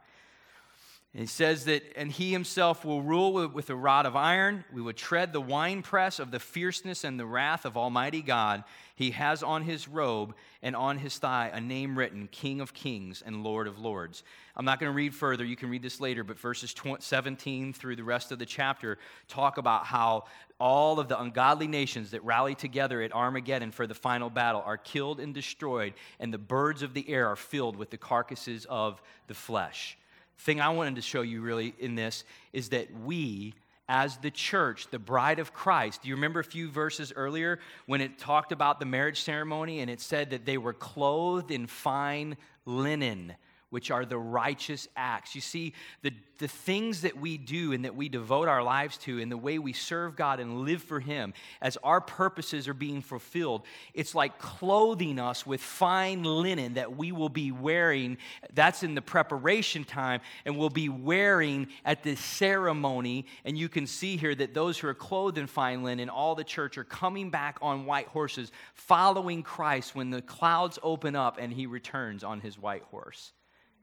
And 1.14 1.20
he 1.20 1.28
says 1.28 1.66
that, 1.66 1.84
and 1.94 2.10
he 2.10 2.32
himself 2.32 2.84
will 2.84 3.00
rule 3.00 3.32
with, 3.32 3.52
with 3.52 3.70
a 3.70 3.76
rod 3.76 4.04
of 4.04 4.16
iron. 4.16 4.64
We 4.72 4.82
will 4.82 4.92
tread 4.92 5.32
the 5.32 5.40
winepress 5.40 6.18
of 6.18 6.32
the 6.32 6.40
fierceness 6.40 7.04
and 7.04 7.20
the 7.20 7.24
wrath 7.24 7.64
of 7.64 7.76
Almighty 7.76 8.20
God. 8.20 8.64
He 8.96 9.12
has 9.12 9.44
on 9.44 9.62
his 9.62 9.86
robe 9.86 10.34
and 10.60 10.74
on 10.74 10.98
his 10.98 11.16
thigh 11.18 11.52
a 11.54 11.60
name 11.60 11.96
written 11.96 12.28
King 12.32 12.60
of 12.60 12.74
Kings 12.74 13.22
and 13.24 13.44
Lord 13.44 13.68
of 13.68 13.78
Lords. 13.78 14.24
I'm 14.56 14.64
not 14.64 14.80
going 14.80 14.90
to 14.90 14.96
read 14.96 15.14
further. 15.14 15.44
You 15.44 15.54
can 15.54 15.70
read 15.70 15.82
this 15.82 16.00
later, 16.00 16.24
but 16.24 16.36
verses 16.36 16.74
17 16.98 17.72
through 17.72 17.94
the 17.94 18.02
rest 18.02 18.32
of 18.32 18.40
the 18.40 18.46
chapter 18.46 18.98
talk 19.28 19.56
about 19.56 19.86
how 19.86 20.24
all 20.58 20.98
of 20.98 21.06
the 21.06 21.20
ungodly 21.20 21.68
nations 21.68 22.10
that 22.10 22.24
rally 22.24 22.56
together 22.56 23.02
at 23.02 23.14
Armageddon 23.14 23.70
for 23.70 23.86
the 23.86 23.94
final 23.94 24.30
battle 24.30 24.64
are 24.66 24.78
killed 24.78 25.20
and 25.20 25.32
destroyed, 25.32 25.94
and 26.18 26.34
the 26.34 26.38
birds 26.38 26.82
of 26.82 26.92
the 26.92 27.08
air 27.08 27.28
are 27.28 27.36
filled 27.36 27.76
with 27.76 27.90
the 27.90 27.98
carcasses 27.98 28.64
of 28.68 29.00
the 29.28 29.34
flesh 29.34 29.96
thing 30.39 30.61
I 30.61 30.70
wanted 30.70 30.97
to 30.97 31.03
show 31.03 31.22
you 31.22 31.41
really 31.41 31.74
in 31.78 31.95
this 31.95 32.24
is 32.53 32.70
that 32.70 32.89
we, 33.05 33.55
as 33.89 34.16
the 34.18 34.30
church, 34.30 34.89
the 34.91 34.99
bride 34.99 35.39
of 35.39 35.53
Christ, 35.53 36.03
do 36.03 36.09
you 36.09 36.14
remember 36.14 36.41
a 36.41 36.45
few 36.45 36.70
verses 36.70 37.12
earlier 37.14 37.61
when 37.87 38.01
it 38.01 38.18
talked 38.18 38.53
about 38.53 38.80
the 38.80 38.87
marriage 38.87 39.22
ceremony 39.22 39.80
and 39.80 39.91
it 39.91 40.01
said 40.01 40.30
that 40.30 40.47
they 40.47 40.59
were 40.59 40.72
clothed 40.72 41.51
in 41.51 41.66
fine 41.66 42.37
linen? 42.64 43.35
Which 43.74 43.90
are 43.90 44.04
the 44.04 44.16
righteous 44.16 44.86
acts. 44.94 45.34
You 45.34 45.40
see, 45.40 45.72
the, 46.02 46.12
the 46.38 46.46
things 46.46 47.02
that 47.02 47.16
we 47.16 47.36
do 47.36 47.72
and 47.72 47.84
that 47.84 47.96
we 47.96 48.08
devote 48.08 48.46
our 48.46 48.62
lives 48.62 48.96
to, 48.98 49.20
and 49.20 49.32
the 49.32 49.36
way 49.36 49.58
we 49.58 49.72
serve 49.72 50.14
God 50.14 50.38
and 50.38 50.60
live 50.60 50.80
for 50.80 51.00
Him, 51.00 51.34
as 51.60 51.76
our 51.78 52.00
purposes 52.00 52.68
are 52.68 52.74
being 52.74 53.02
fulfilled, 53.02 53.62
it's 53.92 54.14
like 54.14 54.38
clothing 54.38 55.18
us 55.18 55.44
with 55.44 55.60
fine 55.60 56.22
linen 56.22 56.74
that 56.74 56.96
we 56.96 57.10
will 57.10 57.28
be 57.28 57.50
wearing. 57.50 58.16
That's 58.52 58.84
in 58.84 58.94
the 58.94 59.02
preparation 59.02 59.82
time, 59.82 60.20
and 60.44 60.56
we'll 60.56 60.70
be 60.70 60.88
wearing 60.88 61.66
at 61.84 62.04
the 62.04 62.14
ceremony. 62.14 63.26
And 63.44 63.58
you 63.58 63.68
can 63.68 63.88
see 63.88 64.16
here 64.16 64.36
that 64.36 64.54
those 64.54 64.78
who 64.78 64.86
are 64.86 64.94
clothed 64.94 65.36
in 65.36 65.48
fine 65.48 65.82
linen, 65.82 66.08
all 66.08 66.36
the 66.36 66.44
church, 66.44 66.78
are 66.78 66.84
coming 66.84 67.30
back 67.30 67.58
on 67.60 67.86
white 67.86 68.06
horses, 68.06 68.52
following 68.74 69.42
Christ 69.42 69.96
when 69.96 70.10
the 70.10 70.22
clouds 70.22 70.78
open 70.80 71.16
up 71.16 71.38
and 71.40 71.52
He 71.52 71.66
returns 71.66 72.22
on 72.22 72.40
His 72.40 72.56
white 72.56 72.84
horse. 72.84 73.32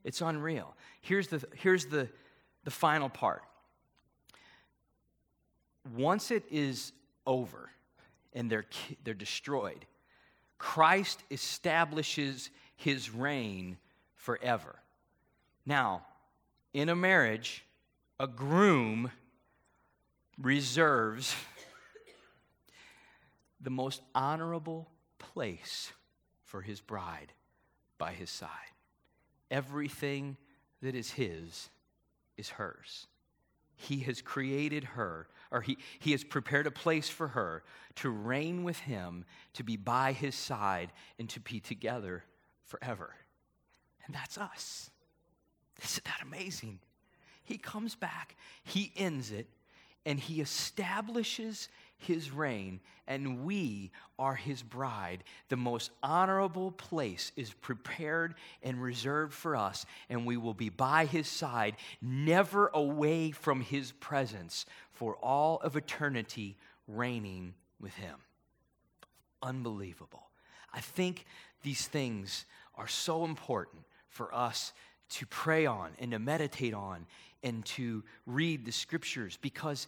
It's 0.03 0.21
unreal. 0.21 0.75
Here's 1.01 1.27
the, 1.27 1.43
here's 1.55 1.85
the, 1.85 2.09
the 2.63 2.71
final 2.71 3.09
part. 3.09 3.43
Once 5.95 6.31
it 6.31 6.43
is 6.51 6.91
over 7.25 7.69
and 8.33 8.49
they're, 8.49 8.65
they're 9.03 9.13
destroyed, 9.13 9.85
Christ 10.57 11.23
establishes 11.31 12.49
his 12.75 13.13
reign 13.13 13.77
forever. 14.15 14.75
Now, 15.65 16.05
in 16.73 16.89
a 16.89 16.95
marriage, 16.95 17.65
a 18.19 18.27
groom 18.27 19.11
reserves 20.39 21.35
the 23.59 23.69
most 23.69 24.01
honorable 24.15 24.87
place 25.19 25.91
for 26.45 26.61
his 26.61 26.81
bride 26.81 27.33
by 27.97 28.13
his 28.13 28.29
side 28.29 28.70
everything 29.51 30.37
that 30.81 30.95
is 30.95 31.11
his 31.11 31.69
is 32.37 32.49
hers. 32.49 33.07
He 33.75 33.99
has 34.01 34.21
created 34.21 34.83
her, 34.83 35.27
or 35.51 35.61
he, 35.61 35.77
he 35.99 36.11
has 36.11 36.23
prepared 36.23 36.67
a 36.67 36.71
place 36.71 37.09
for 37.09 37.29
her 37.29 37.63
to 37.95 38.09
reign 38.09 38.63
with 38.63 38.79
him, 38.79 39.25
to 39.53 39.63
be 39.63 39.75
by 39.75 40.13
his 40.13 40.35
side, 40.35 40.91
and 41.19 41.29
to 41.29 41.39
be 41.39 41.59
together 41.59 42.23
forever. 42.65 43.13
And 44.05 44.15
that's 44.15 44.37
us. 44.37 44.89
Isn't 45.83 46.05
that 46.05 46.21
amazing? 46.21 46.79
He 47.43 47.57
comes 47.57 47.95
back, 47.95 48.35
he 48.63 48.91
ends 48.95 49.31
it, 49.31 49.47
and 50.05 50.19
he 50.19 50.41
establishes 50.41 51.69
his 52.01 52.31
reign, 52.31 52.79
and 53.07 53.43
we 53.43 53.91
are 54.17 54.35
his 54.35 54.61
bride. 54.63 55.23
The 55.49 55.57
most 55.57 55.91
honorable 56.01 56.71
place 56.71 57.31
is 57.35 57.53
prepared 57.53 58.35
and 58.63 58.81
reserved 58.81 59.33
for 59.33 59.55
us, 59.55 59.85
and 60.09 60.25
we 60.25 60.37
will 60.37 60.53
be 60.53 60.69
by 60.69 61.05
his 61.05 61.27
side, 61.27 61.75
never 62.01 62.69
away 62.73 63.31
from 63.31 63.61
his 63.61 63.91
presence 63.93 64.65
for 64.91 65.15
all 65.17 65.57
of 65.57 65.75
eternity, 65.75 66.57
reigning 66.87 67.53
with 67.79 67.93
him. 67.95 68.15
Unbelievable. 69.41 70.29
I 70.73 70.79
think 70.79 71.25
these 71.63 71.87
things 71.87 72.45
are 72.75 72.87
so 72.87 73.25
important 73.25 73.83
for 74.09 74.33
us 74.33 74.73
to 75.09 75.25
pray 75.25 75.65
on 75.65 75.91
and 75.99 76.11
to 76.11 76.19
meditate 76.19 76.73
on 76.73 77.05
and 77.43 77.65
to 77.65 78.03
read 78.25 78.65
the 78.65 78.71
scriptures 78.71 79.37
because 79.41 79.87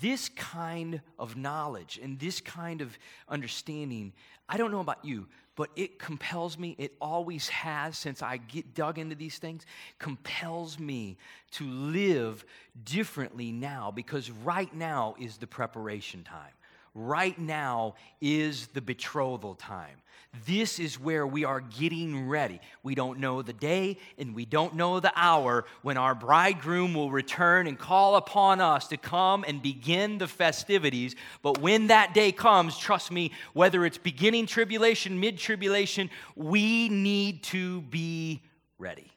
this 0.00 0.28
kind 0.30 1.00
of 1.18 1.36
knowledge 1.36 1.98
and 2.02 2.18
this 2.18 2.40
kind 2.40 2.80
of 2.80 2.96
understanding, 3.28 4.12
I 4.48 4.56
don't 4.56 4.70
know 4.70 4.80
about 4.80 5.04
you, 5.04 5.26
but 5.56 5.70
it 5.74 5.98
compels 5.98 6.58
me, 6.58 6.76
it 6.78 6.92
always 7.00 7.48
has 7.48 7.96
since 7.96 8.22
I 8.22 8.36
get 8.36 8.74
dug 8.74 8.98
into 8.98 9.14
these 9.14 9.38
things, 9.38 9.64
compels 9.98 10.78
me 10.78 11.16
to 11.52 11.64
live 11.64 12.44
differently 12.84 13.52
now 13.52 13.90
because 13.90 14.30
right 14.30 14.72
now 14.74 15.14
is 15.18 15.38
the 15.38 15.46
preparation 15.46 16.24
time. 16.24 16.52
Right 16.98 17.38
now 17.38 17.96
is 18.22 18.68
the 18.68 18.80
betrothal 18.80 19.54
time. 19.54 19.98
This 20.46 20.78
is 20.78 20.98
where 20.98 21.26
we 21.26 21.44
are 21.44 21.60
getting 21.60 22.26
ready. 22.26 22.58
We 22.82 22.94
don't 22.94 23.18
know 23.20 23.42
the 23.42 23.52
day 23.52 23.98
and 24.16 24.34
we 24.34 24.46
don't 24.46 24.76
know 24.76 24.98
the 24.98 25.12
hour 25.14 25.66
when 25.82 25.98
our 25.98 26.14
bridegroom 26.14 26.94
will 26.94 27.10
return 27.10 27.66
and 27.66 27.78
call 27.78 28.16
upon 28.16 28.62
us 28.62 28.88
to 28.88 28.96
come 28.96 29.44
and 29.46 29.60
begin 29.60 30.16
the 30.16 30.26
festivities. 30.26 31.14
But 31.42 31.58
when 31.58 31.88
that 31.88 32.14
day 32.14 32.32
comes, 32.32 32.78
trust 32.78 33.12
me, 33.12 33.32
whether 33.52 33.84
it's 33.84 33.98
beginning 33.98 34.46
tribulation, 34.46 35.20
mid 35.20 35.36
tribulation, 35.36 36.08
we 36.34 36.88
need 36.88 37.42
to 37.44 37.82
be 37.82 38.40
ready. 38.78 39.12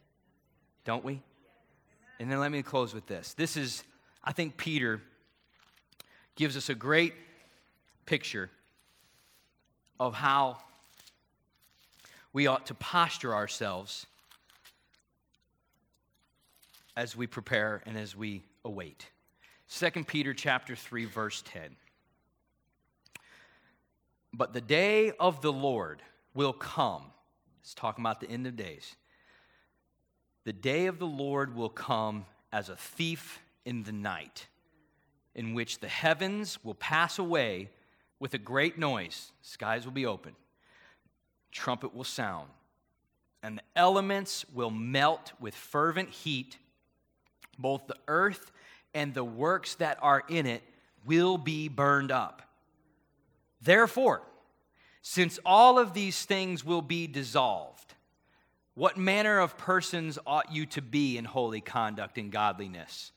Don't 0.84 1.06
we? 1.06 1.22
And 2.20 2.30
then 2.30 2.42
let 2.42 2.52
me 2.52 2.62
close 2.62 2.94
with 2.94 3.08
this. 3.08 3.34
This 3.36 3.56
is, 3.56 3.86
I 4.22 4.34
think 4.34 4.58
Peter 4.58 5.02
gives 6.36 6.58
us 6.58 6.68
a 6.68 6.76
great 6.76 7.14
picture 8.10 8.50
of 10.00 10.16
how 10.16 10.58
we 12.34 12.48
ought 12.48 12.66
to 12.66 12.74
posture 12.74 13.36
ourselves 13.36 14.08
as 16.98 17.16
we 17.16 17.28
prepare 17.28 17.84
and 17.86 17.96
as 17.96 18.16
we 18.16 18.42
await. 18.66 19.06
2 19.70 20.06
Peter 20.06 20.34
chapter 20.34 20.76
3 20.76 21.06
verse 21.06 21.44
10. 21.52 21.76
But 24.34 24.54
the 24.54 24.62
day 24.62 25.12
of 25.20 25.42
the 25.42 25.54
Lord 25.54 26.02
will 26.34 26.54
come. 26.54 27.04
It's 27.62 27.76
talking 27.76 28.02
about 28.02 28.22
the 28.22 28.30
end 28.32 28.48
of 28.48 28.56
days. 28.56 28.96
The 30.46 30.54
day 30.54 30.88
of 30.88 30.98
the 30.98 31.06
Lord 31.06 31.56
will 31.56 31.70
come 31.70 32.26
as 32.52 32.70
a 32.70 32.76
thief 32.76 33.40
in 33.66 33.84
the 33.84 33.92
night, 33.92 34.48
in 35.36 35.54
which 35.54 35.78
the 35.78 35.88
heavens 35.88 36.58
will 36.64 36.74
pass 36.74 37.20
away 37.20 37.70
with 38.20 38.34
a 38.34 38.38
great 38.38 38.78
noise. 38.78 39.32
Skies 39.42 39.86
will 39.86 39.94
be 39.94 40.06
open 40.06 40.36
trumpet 41.52 41.96
will 41.96 42.04
sound, 42.04 42.48
and 43.42 43.58
the 43.58 43.64
elements 43.76 44.46
will 44.54 44.70
melt 44.70 45.32
with 45.40 45.56
fervent 45.56 46.10
heat. 46.10 46.58
Both 47.58 47.88
the 47.88 47.98
earth 48.08 48.52
and 48.94 49.16
the 49.16 49.24
works 49.24 49.74
that 49.76 49.98
are 50.02 50.24
in 50.30 50.46
it 50.46 50.62
will 51.06 51.40
be 51.40 51.68
burned 51.68 52.12
up. 52.12 52.44
Therefore, 53.62 54.22
since 55.02 55.40
all 55.44 55.80
of 55.80 55.94
these 55.94 56.24
things 56.24 56.64
will 56.64 56.84
be 56.84 57.08
dissolved, 57.08 57.96
what 58.76 58.96
manner 58.96 59.40
of 59.40 59.58
persons 59.58 60.20
ought 60.28 60.52
you 60.52 60.68
to 60.68 60.82
be 60.84 61.18
in 61.18 61.26
holy 61.26 61.62
conduct 61.62 62.20
and 62.20 62.32
godliness? 62.32 63.12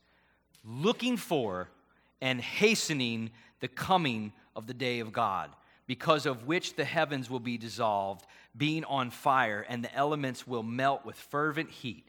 looking 0.64 1.16
for 1.16 1.68
and 2.20 2.40
hastening 2.40 3.30
the 3.61 3.68
coming 3.68 4.32
of 4.55 4.66
the 4.66 4.74
day 4.74 5.00
of 5.00 5.12
God, 5.12 5.50
because 5.86 6.26
of 6.26 6.46
which 6.46 6.76
the 6.76 6.84
heavens 6.84 7.28
will 7.28 7.40
be 7.40 7.59
dissolved, 7.59 8.26
being 8.57 8.84
on 8.84 9.11
fire, 9.11 9.64
and 9.68 9.84
the 9.84 9.94
elements 9.94 10.46
will 10.46 10.62
melt 10.62 11.05
with 11.05 11.16
fervent 11.16 11.70
heat. 11.70 12.07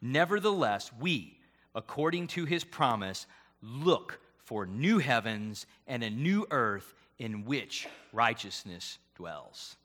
Nevertheless, 0.00 0.90
we, 1.00 1.38
according 1.74 2.28
to 2.28 2.44
his 2.44 2.64
promise, 2.64 3.26
look 3.62 4.20
for 4.38 4.66
new 4.66 4.98
heavens 4.98 5.66
and 5.86 6.02
a 6.02 6.10
new 6.10 6.46
earth 6.50 6.94
in 7.18 7.44
which 7.44 7.88
righteousness 8.12 8.98
dwells. 9.16 9.76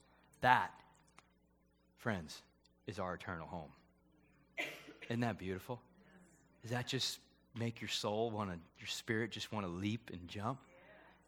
That, 0.41 0.71
friends, 1.97 2.41
is 2.87 2.99
our 2.99 3.13
eternal 3.13 3.47
home. 3.47 3.71
Isn't 5.09 5.21
that 5.21 5.37
beautiful? 5.37 5.81
Does 6.61 6.71
that 6.71 6.87
just 6.87 7.19
make 7.57 7.81
your 7.81 7.89
soul 7.89 8.29
want 8.31 8.51
to, 8.51 8.57
your 8.79 8.87
spirit 8.87 9.31
just 9.31 9.51
want 9.51 9.65
to 9.65 9.71
leap 9.71 10.09
and 10.13 10.27
jump? 10.27 10.59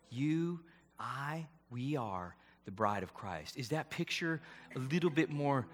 You, 0.09 0.59
I, 0.99 1.47
we 1.69 1.95
are 1.95 2.35
the 2.65 2.71
bride 2.71 3.03
of 3.03 3.13
Christ. 3.13 3.57
Is 3.57 3.69
that 3.69 3.89
picture 3.89 4.41
a 4.75 4.79
little 4.79 5.09
bit 5.09 5.29
more 5.29 5.67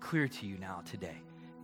clear 0.00 0.28
to 0.28 0.46
you 0.46 0.58
now 0.58 0.82
today? 0.84 1.16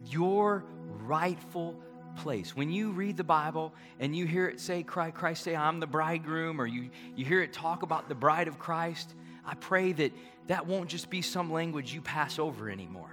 Your 0.08 0.64
rightful 1.04 1.76
place. 2.16 2.56
When 2.56 2.70
you 2.70 2.92
read 2.92 3.16
the 3.16 3.24
Bible 3.24 3.72
and 4.00 4.14
you 4.14 4.26
hear 4.26 4.48
it 4.48 4.60
say, 4.60 4.82
Christ 4.82 5.44
say, 5.44 5.56
I'm 5.56 5.80
the 5.80 5.86
bridegroom, 5.86 6.60
or 6.60 6.66
you, 6.66 6.90
you 7.16 7.24
hear 7.24 7.42
it 7.42 7.52
talk 7.52 7.82
about 7.82 8.08
the 8.08 8.14
bride 8.14 8.48
of 8.48 8.58
Christ, 8.58 9.14
I 9.46 9.54
pray 9.54 9.92
that 9.92 10.12
that 10.48 10.66
won't 10.66 10.88
just 10.88 11.10
be 11.10 11.22
some 11.22 11.52
language 11.52 11.94
you 11.94 12.00
pass 12.00 12.38
over 12.38 12.68
anymore. 12.68 13.10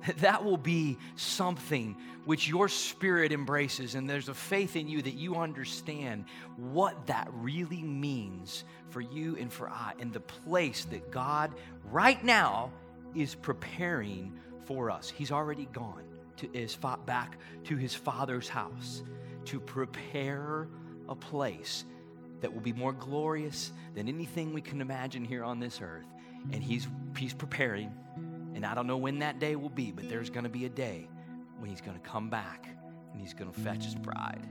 That 0.18 0.44
will 0.44 0.56
be 0.56 0.98
something 1.16 1.96
which 2.24 2.48
your 2.48 2.68
spirit 2.68 3.32
embraces, 3.32 3.94
and 3.94 4.08
there's 4.08 4.28
a 4.28 4.34
faith 4.34 4.76
in 4.76 4.88
you 4.88 5.02
that 5.02 5.14
you 5.14 5.36
understand 5.36 6.24
what 6.56 7.06
that 7.06 7.28
really 7.32 7.82
means 7.82 8.64
for 8.90 9.00
you 9.00 9.36
and 9.36 9.52
for 9.52 9.68
I, 9.68 9.92
and 9.98 10.12
the 10.12 10.20
place 10.20 10.84
that 10.86 11.10
God 11.10 11.52
right 11.90 12.22
now 12.22 12.72
is 13.14 13.34
preparing 13.34 14.38
for 14.64 14.90
us. 14.90 15.10
He's 15.10 15.32
already 15.32 15.66
gone 15.72 16.04
to 16.38 16.48
his 16.52 16.76
back 17.06 17.38
to 17.64 17.76
his 17.76 17.94
father's 17.94 18.48
house 18.48 19.02
to 19.46 19.60
prepare 19.60 20.68
a 21.08 21.14
place 21.14 21.84
that 22.40 22.52
will 22.52 22.60
be 22.60 22.72
more 22.72 22.92
glorious 22.92 23.72
than 23.94 24.08
anything 24.08 24.52
we 24.52 24.60
can 24.60 24.80
imagine 24.80 25.24
here 25.24 25.44
on 25.44 25.60
this 25.60 25.80
earth. 25.82 26.06
And 26.52 26.62
he's, 26.62 26.88
he's 27.16 27.34
preparing. 27.34 27.92
And 28.60 28.66
I 28.66 28.74
don't 28.74 28.86
know 28.86 28.98
when 28.98 29.20
that 29.20 29.38
day 29.38 29.56
will 29.56 29.70
be, 29.70 29.90
but 29.90 30.10
there's 30.10 30.28
going 30.28 30.44
to 30.44 30.50
be 30.50 30.66
a 30.66 30.68
day 30.68 31.08
when 31.60 31.70
he's 31.70 31.80
going 31.80 31.98
to 31.98 32.06
come 32.06 32.28
back 32.28 32.68
and 33.10 33.18
he's 33.18 33.32
going 33.32 33.50
to 33.50 33.58
fetch 33.58 33.86
his 33.86 33.94
bride. 33.94 34.46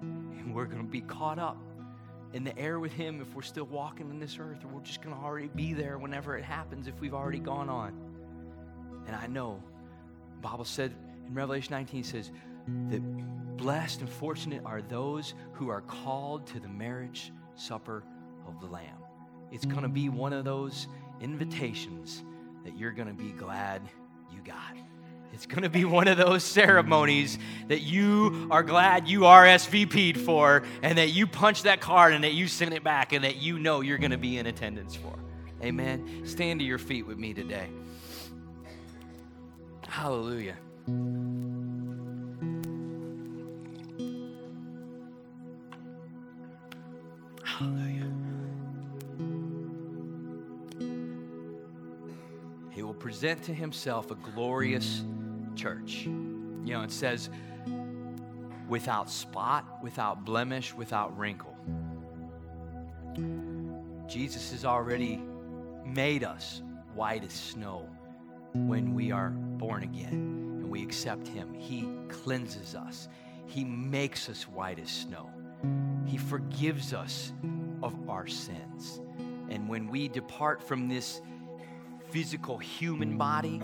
And 0.00 0.54
we're 0.54 0.64
going 0.64 0.82
to 0.82 0.90
be 0.90 1.02
caught 1.02 1.38
up 1.38 1.58
in 2.32 2.44
the 2.44 2.58
air 2.58 2.80
with 2.80 2.92
him 2.92 3.20
if 3.20 3.34
we're 3.34 3.42
still 3.42 3.66
walking 3.66 4.08
in 4.08 4.18
this 4.18 4.38
earth, 4.40 4.64
or 4.64 4.68
we're 4.68 4.80
just 4.80 5.02
going 5.02 5.14
to 5.14 5.20
already 5.20 5.48
be 5.48 5.74
there 5.74 5.98
whenever 5.98 6.34
it 6.34 6.44
happens 6.44 6.88
if 6.88 6.98
we've 6.98 7.12
already 7.12 7.40
gone 7.40 7.68
on. 7.68 7.92
And 9.06 9.14
I 9.14 9.26
know, 9.26 9.62
Bible 10.40 10.64
said 10.64 10.94
in 11.28 11.34
Revelation 11.34 11.72
19 11.72 12.04
says 12.04 12.30
that 12.88 13.02
blessed 13.58 14.00
and 14.00 14.08
fortunate 14.08 14.62
are 14.64 14.80
those 14.80 15.34
who 15.52 15.68
are 15.68 15.82
called 15.82 16.46
to 16.46 16.58
the 16.58 16.68
marriage 16.68 17.30
supper 17.56 18.02
of 18.48 18.62
the 18.62 18.66
Lamb. 18.66 18.96
It's 19.50 19.66
going 19.66 19.82
to 19.82 19.90
be 19.90 20.08
one 20.08 20.32
of 20.32 20.46
those 20.46 20.86
invitations 21.20 22.24
that 22.64 22.76
you're 22.76 22.92
going 22.92 23.08
to 23.08 23.14
be 23.14 23.30
glad 23.30 23.82
you 24.32 24.40
got. 24.44 24.76
It's 25.32 25.46
going 25.46 25.62
to 25.62 25.70
be 25.70 25.84
one 25.84 26.08
of 26.08 26.18
those 26.18 26.44
ceremonies 26.44 27.38
that 27.68 27.80
you 27.80 28.48
are 28.50 28.62
glad 28.62 29.08
you 29.08 29.20
RSVP'd 29.20 30.18
for 30.18 30.62
and 30.82 30.98
that 30.98 31.08
you 31.08 31.26
punch 31.26 31.62
that 31.62 31.80
card 31.80 32.12
and 32.12 32.24
that 32.24 32.34
you 32.34 32.46
send 32.46 32.74
it 32.74 32.84
back 32.84 33.12
and 33.12 33.24
that 33.24 33.36
you 33.36 33.58
know 33.58 33.80
you're 33.80 33.98
going 33.98 34.10
to 34.10 34.18
be 34.18 34.36
in 34.36 34.46
attendance 34.46 34.94
for. 34.94 35.18
Amen. 35.62 36.22
Stand 36.26 36.60
to 36.60 36.66
your 36.66 36.78
feet 36.78 37.06
with 37.06 37.18
me 37.18 37.32
today. 37.32 37.68
Hallelujah. 39.88 40.56
Hallelujah. 47.42 48.11
Present 53.02 53.42
to 53.42 53.52
himself 53.52 54.12
a 54.12 54.14
glorious 54.14 55.02
church. 55.56 56.04
You 56.04 56.74
know, 56.74 56.82
it 56.82 56.92
says, 56.92 57.30
without 58.68 59.10
spot, 59.10 59.82
without 59.82 60.24
blemish, 60.24 60.72
without 60.72 61.18
wrinkle. 61.18 61.56
Jesus 64.06 64.52
has 64.52 64.64
already 64.64 65.20
made 65.84 66.22
us 66.22 66.62
white 66.94 67.24
as 67.24 67.32
snow 67.32 67.88
when 68.54 68.94
we 68.94 69.10
are 69.10 69.30
born 69.30 69.82
again 69.82 70.12
and 70.12 70.70
we 70.70 70.80
accept 70.80 71.26
Him, 71.26 71.52
He 71.54 71.88
cleanses 72.08 72.76
us. 72.76 73.08
He 73.46 73.64
makes 73.64 74.28
us 74.28 74.44
white 74.46 74.78
as 74.78 74.90
snow. 74.90 75.28
He 76.06 76.18
forgives 76.18 76.92
us 76.92 77.32
of 77.82 78.08
our 78.08 78.28
sins. 78.28 79.00
And 79.48 79.68
when 79.68 79.88
we 79.88 80.06
depart 80.06 80.62
from 80.62 80.88
this 80.88 81.20
physical 82.12 82.58
human 82.58 83.18
body 83.18 83.60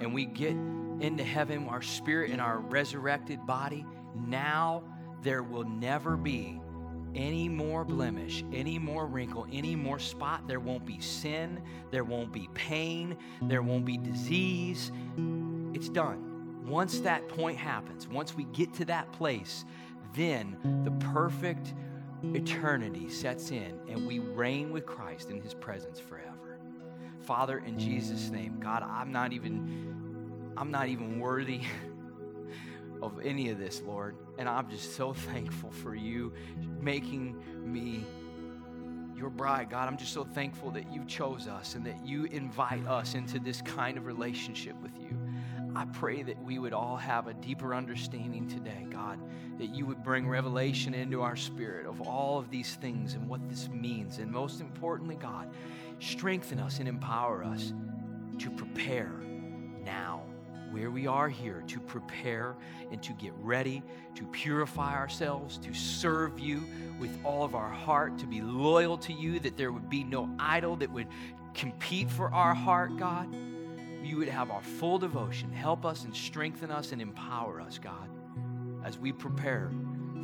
and 0.00 0.14
we 0.14 0.24
get 0.24 0.52
into 1.00 1.22
heaven, 1.24 1.68
our 1.68 1.82
spirit 1.82 2.30
and 2.30 2.40
our 2.40 2.58
resurrected 2.58 3.46
body, 3.46 3.84
now 4.26 4.82
there 5.22 5.42
will 5.42 5.64
never 5.64 6.16
be 6.16 6.60
any 7.14 7.48
more 7.48 7.84
blemish, 7.84 8.44
any 8.52 8.78
more 8.78 9.06
wrinkle, 9.06 9.46
any 9.52 9.74
more 9.74 9.98
spot. 9.98 10.46
There 10.46 10.60
won't 10.60 10.86
be 10.86 11.00
sin. 11.00 11.60
There 11.90 12.04
won't 12.04 12.32
be 12.32 12.48
pain. 12.54 13.16
There 13.42 13.62
won't 13.62 13.84
be 13.84 13.98
disease. 13.98 14.92
It's 15.74 15.88
done 15.88 16.28
once 16.68 17.00
that 17.00 17.28
point 17.28 17.56
happens, 17.56 18.06
once 18.06 18.34
we 18.34 18.44
get 18.44 18.72
to 18.74 18.84
that 18.84 19.10
place, 19.12 19.64
then 20.14 20.56
the 20.84 20.90
perfect 21.12 21.74
eternity 22.34 23.08
sets 23.08 23.50
in 23.50 23.78
and 23.88 24.06
we 24.06 24.18
reign 24.18 24.70
with 24.72 24.84
Christ 24.84 25.30
in 25.30 25.40
his 25.40 25.54
presence 25.54 25.98
forever. 26.00 26.37
Father, 27.28 27.58
in 27.58 27.78
Jesus' 27.78 28.30
name, 28.30 28.58
God, 28.58 28.82
I'm 28.82 29.12
not 29.12 29.34
even 29.34 30.54
I'm 30.56 30.70
not 30.70 30.88
even 30.88 31.20
worthy 31.20 31.60
of 33.02 33.20
any 33.22 33.50
of 33.50 33.58
this, 33.58 33.82
Lord. 33.82 34.16
And 34.38 34.48
I'm 34.48 34.70
just 34.70 34.96
so 34.96 35.12
thankful 35.32 35.70
for 35.70 35.94
you 35.94 36.32
making 36.80 37.36
me 37.70 38.06
your 39.14 39.28
bride, 39.28 39.68
God. 39.68 39.88
I'm 39.88 39.98
just 39.98 40.14
so 40.14 40.24
thankful 40.24 40.70
that 40.70 40.90
you 40.90 41.04
chose 41.04 41.46
us 41.46 41.74
and 41.74 41.84
that 41.84 42.02
you 42.02 42.24
invite 42.24 42.86
us 42.86 43.14
into 43.14 43.38
this 43.38 43.60
kind 43.60 43.98
of 43.98 44.06
relationship 44.06 44.80
with 44.80 44.98
you. 44.98 45.14
I 45.74 45.84
pray 45.86 46.22
that 46.22 46.42
we 46.42 46.58
would 46.58 46.72
all 46.72 46.96
have 46.96 47.26
a 47.26 47.34
deeper 47.34 47.74
understanding 47.74 48.48
today, 48.48 48.86
God, 48.90 49.18
that 49.58 49.74
you 49.74 49.86
would 49.86 50.02
bring 50.02 50.28
revelation 50.28 50.94
into 50.94 51.22
our 51.22 51.36
spirit 51.36 51.86
of 51.86 52.00
all 52.02 52.38
of 52.38 52.50
these 52.50 52.74
things 52.76 53.14
and 53.14 53.28
what 53.28 53.48
this 53.48 53.68
means. 53.68 54.18
And 54.18 54.30
most 54.30 54.60
importantly, 54.60 55.16
God, 55.16 55.48
strengthen 56.00 56.58
us 56.58 56.78
and 56.78 56.88
empower 56.88 57.44
us 57.44 57.72
to 58.38 58.50
prepare 58.50 59.12
now 59.84 60.22
where 60.70 60.90
we 60.90 61.06
are 61.06 61.30
here 61.30 61.64
to 61.66 61.80
prepare 61.80 62.54
and 62.92 63.02
to 63.02 63.14
get 63.14 63.32
ready, 63.40 63.82
to 64.14 64.26
purify 64.26 64.94
ourselves, 64.94 65.56
to 65.58 65.72
serve 65.72 66.38
you 66.38 66.62
with 67.00 67.18
all 67.24 67.42
of 67.42 67.54
our 67.54 67.70
heart, 67.70 68.18
to 68.18 68.26
be 68.26 68.42
loyal 68.42 68.98
to 68.98 69.14
you, 69.14 69.40
that 69.40 69.56
there 69.56 69.72
would 69.72 69.88
be 69.88 70.04
no 70.04 70.28
idol 70.38 70.76
that 70.76 70.90
would 70.90 71.08
compete 71.54 72.10
for 72.10 72.32
our 72.34 72.54
heart, 72.54 72.96
God 72.98 73.34
you 74.02 74.16
would 74.16 74.28
have 74.28 74.50
our 74.50 74.62
full 74.62 74.98
devotion. 74.98 75.52
Help 75.52 75.84
us 75.84 76.04
and 76.04 76.14
strengthen 76.14 76.70
us 76.70 76.92
and 76.92 77.02
empower 77.02 77.60
us, 77.60 77.78
God, 77.78 78.08
as 78.84 78.98
we 78.98 79.12
prepare 79.12 79.70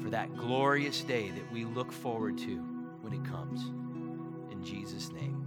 for 0.02 0.10
that 0.10 0.36
glorious 0.36 1.02
day 1.02 1.30
that 1.30 1.52
we 1.52 1.64
look 1.64 1.92
forward 1.92 2.38
to 2.38 2.56
when 3.00 3.12
it 3.12 3.24
comes. 3.24 3.60
In 4.52 4.62
Jesus' 4.64 5.10
name. 5.12 5.43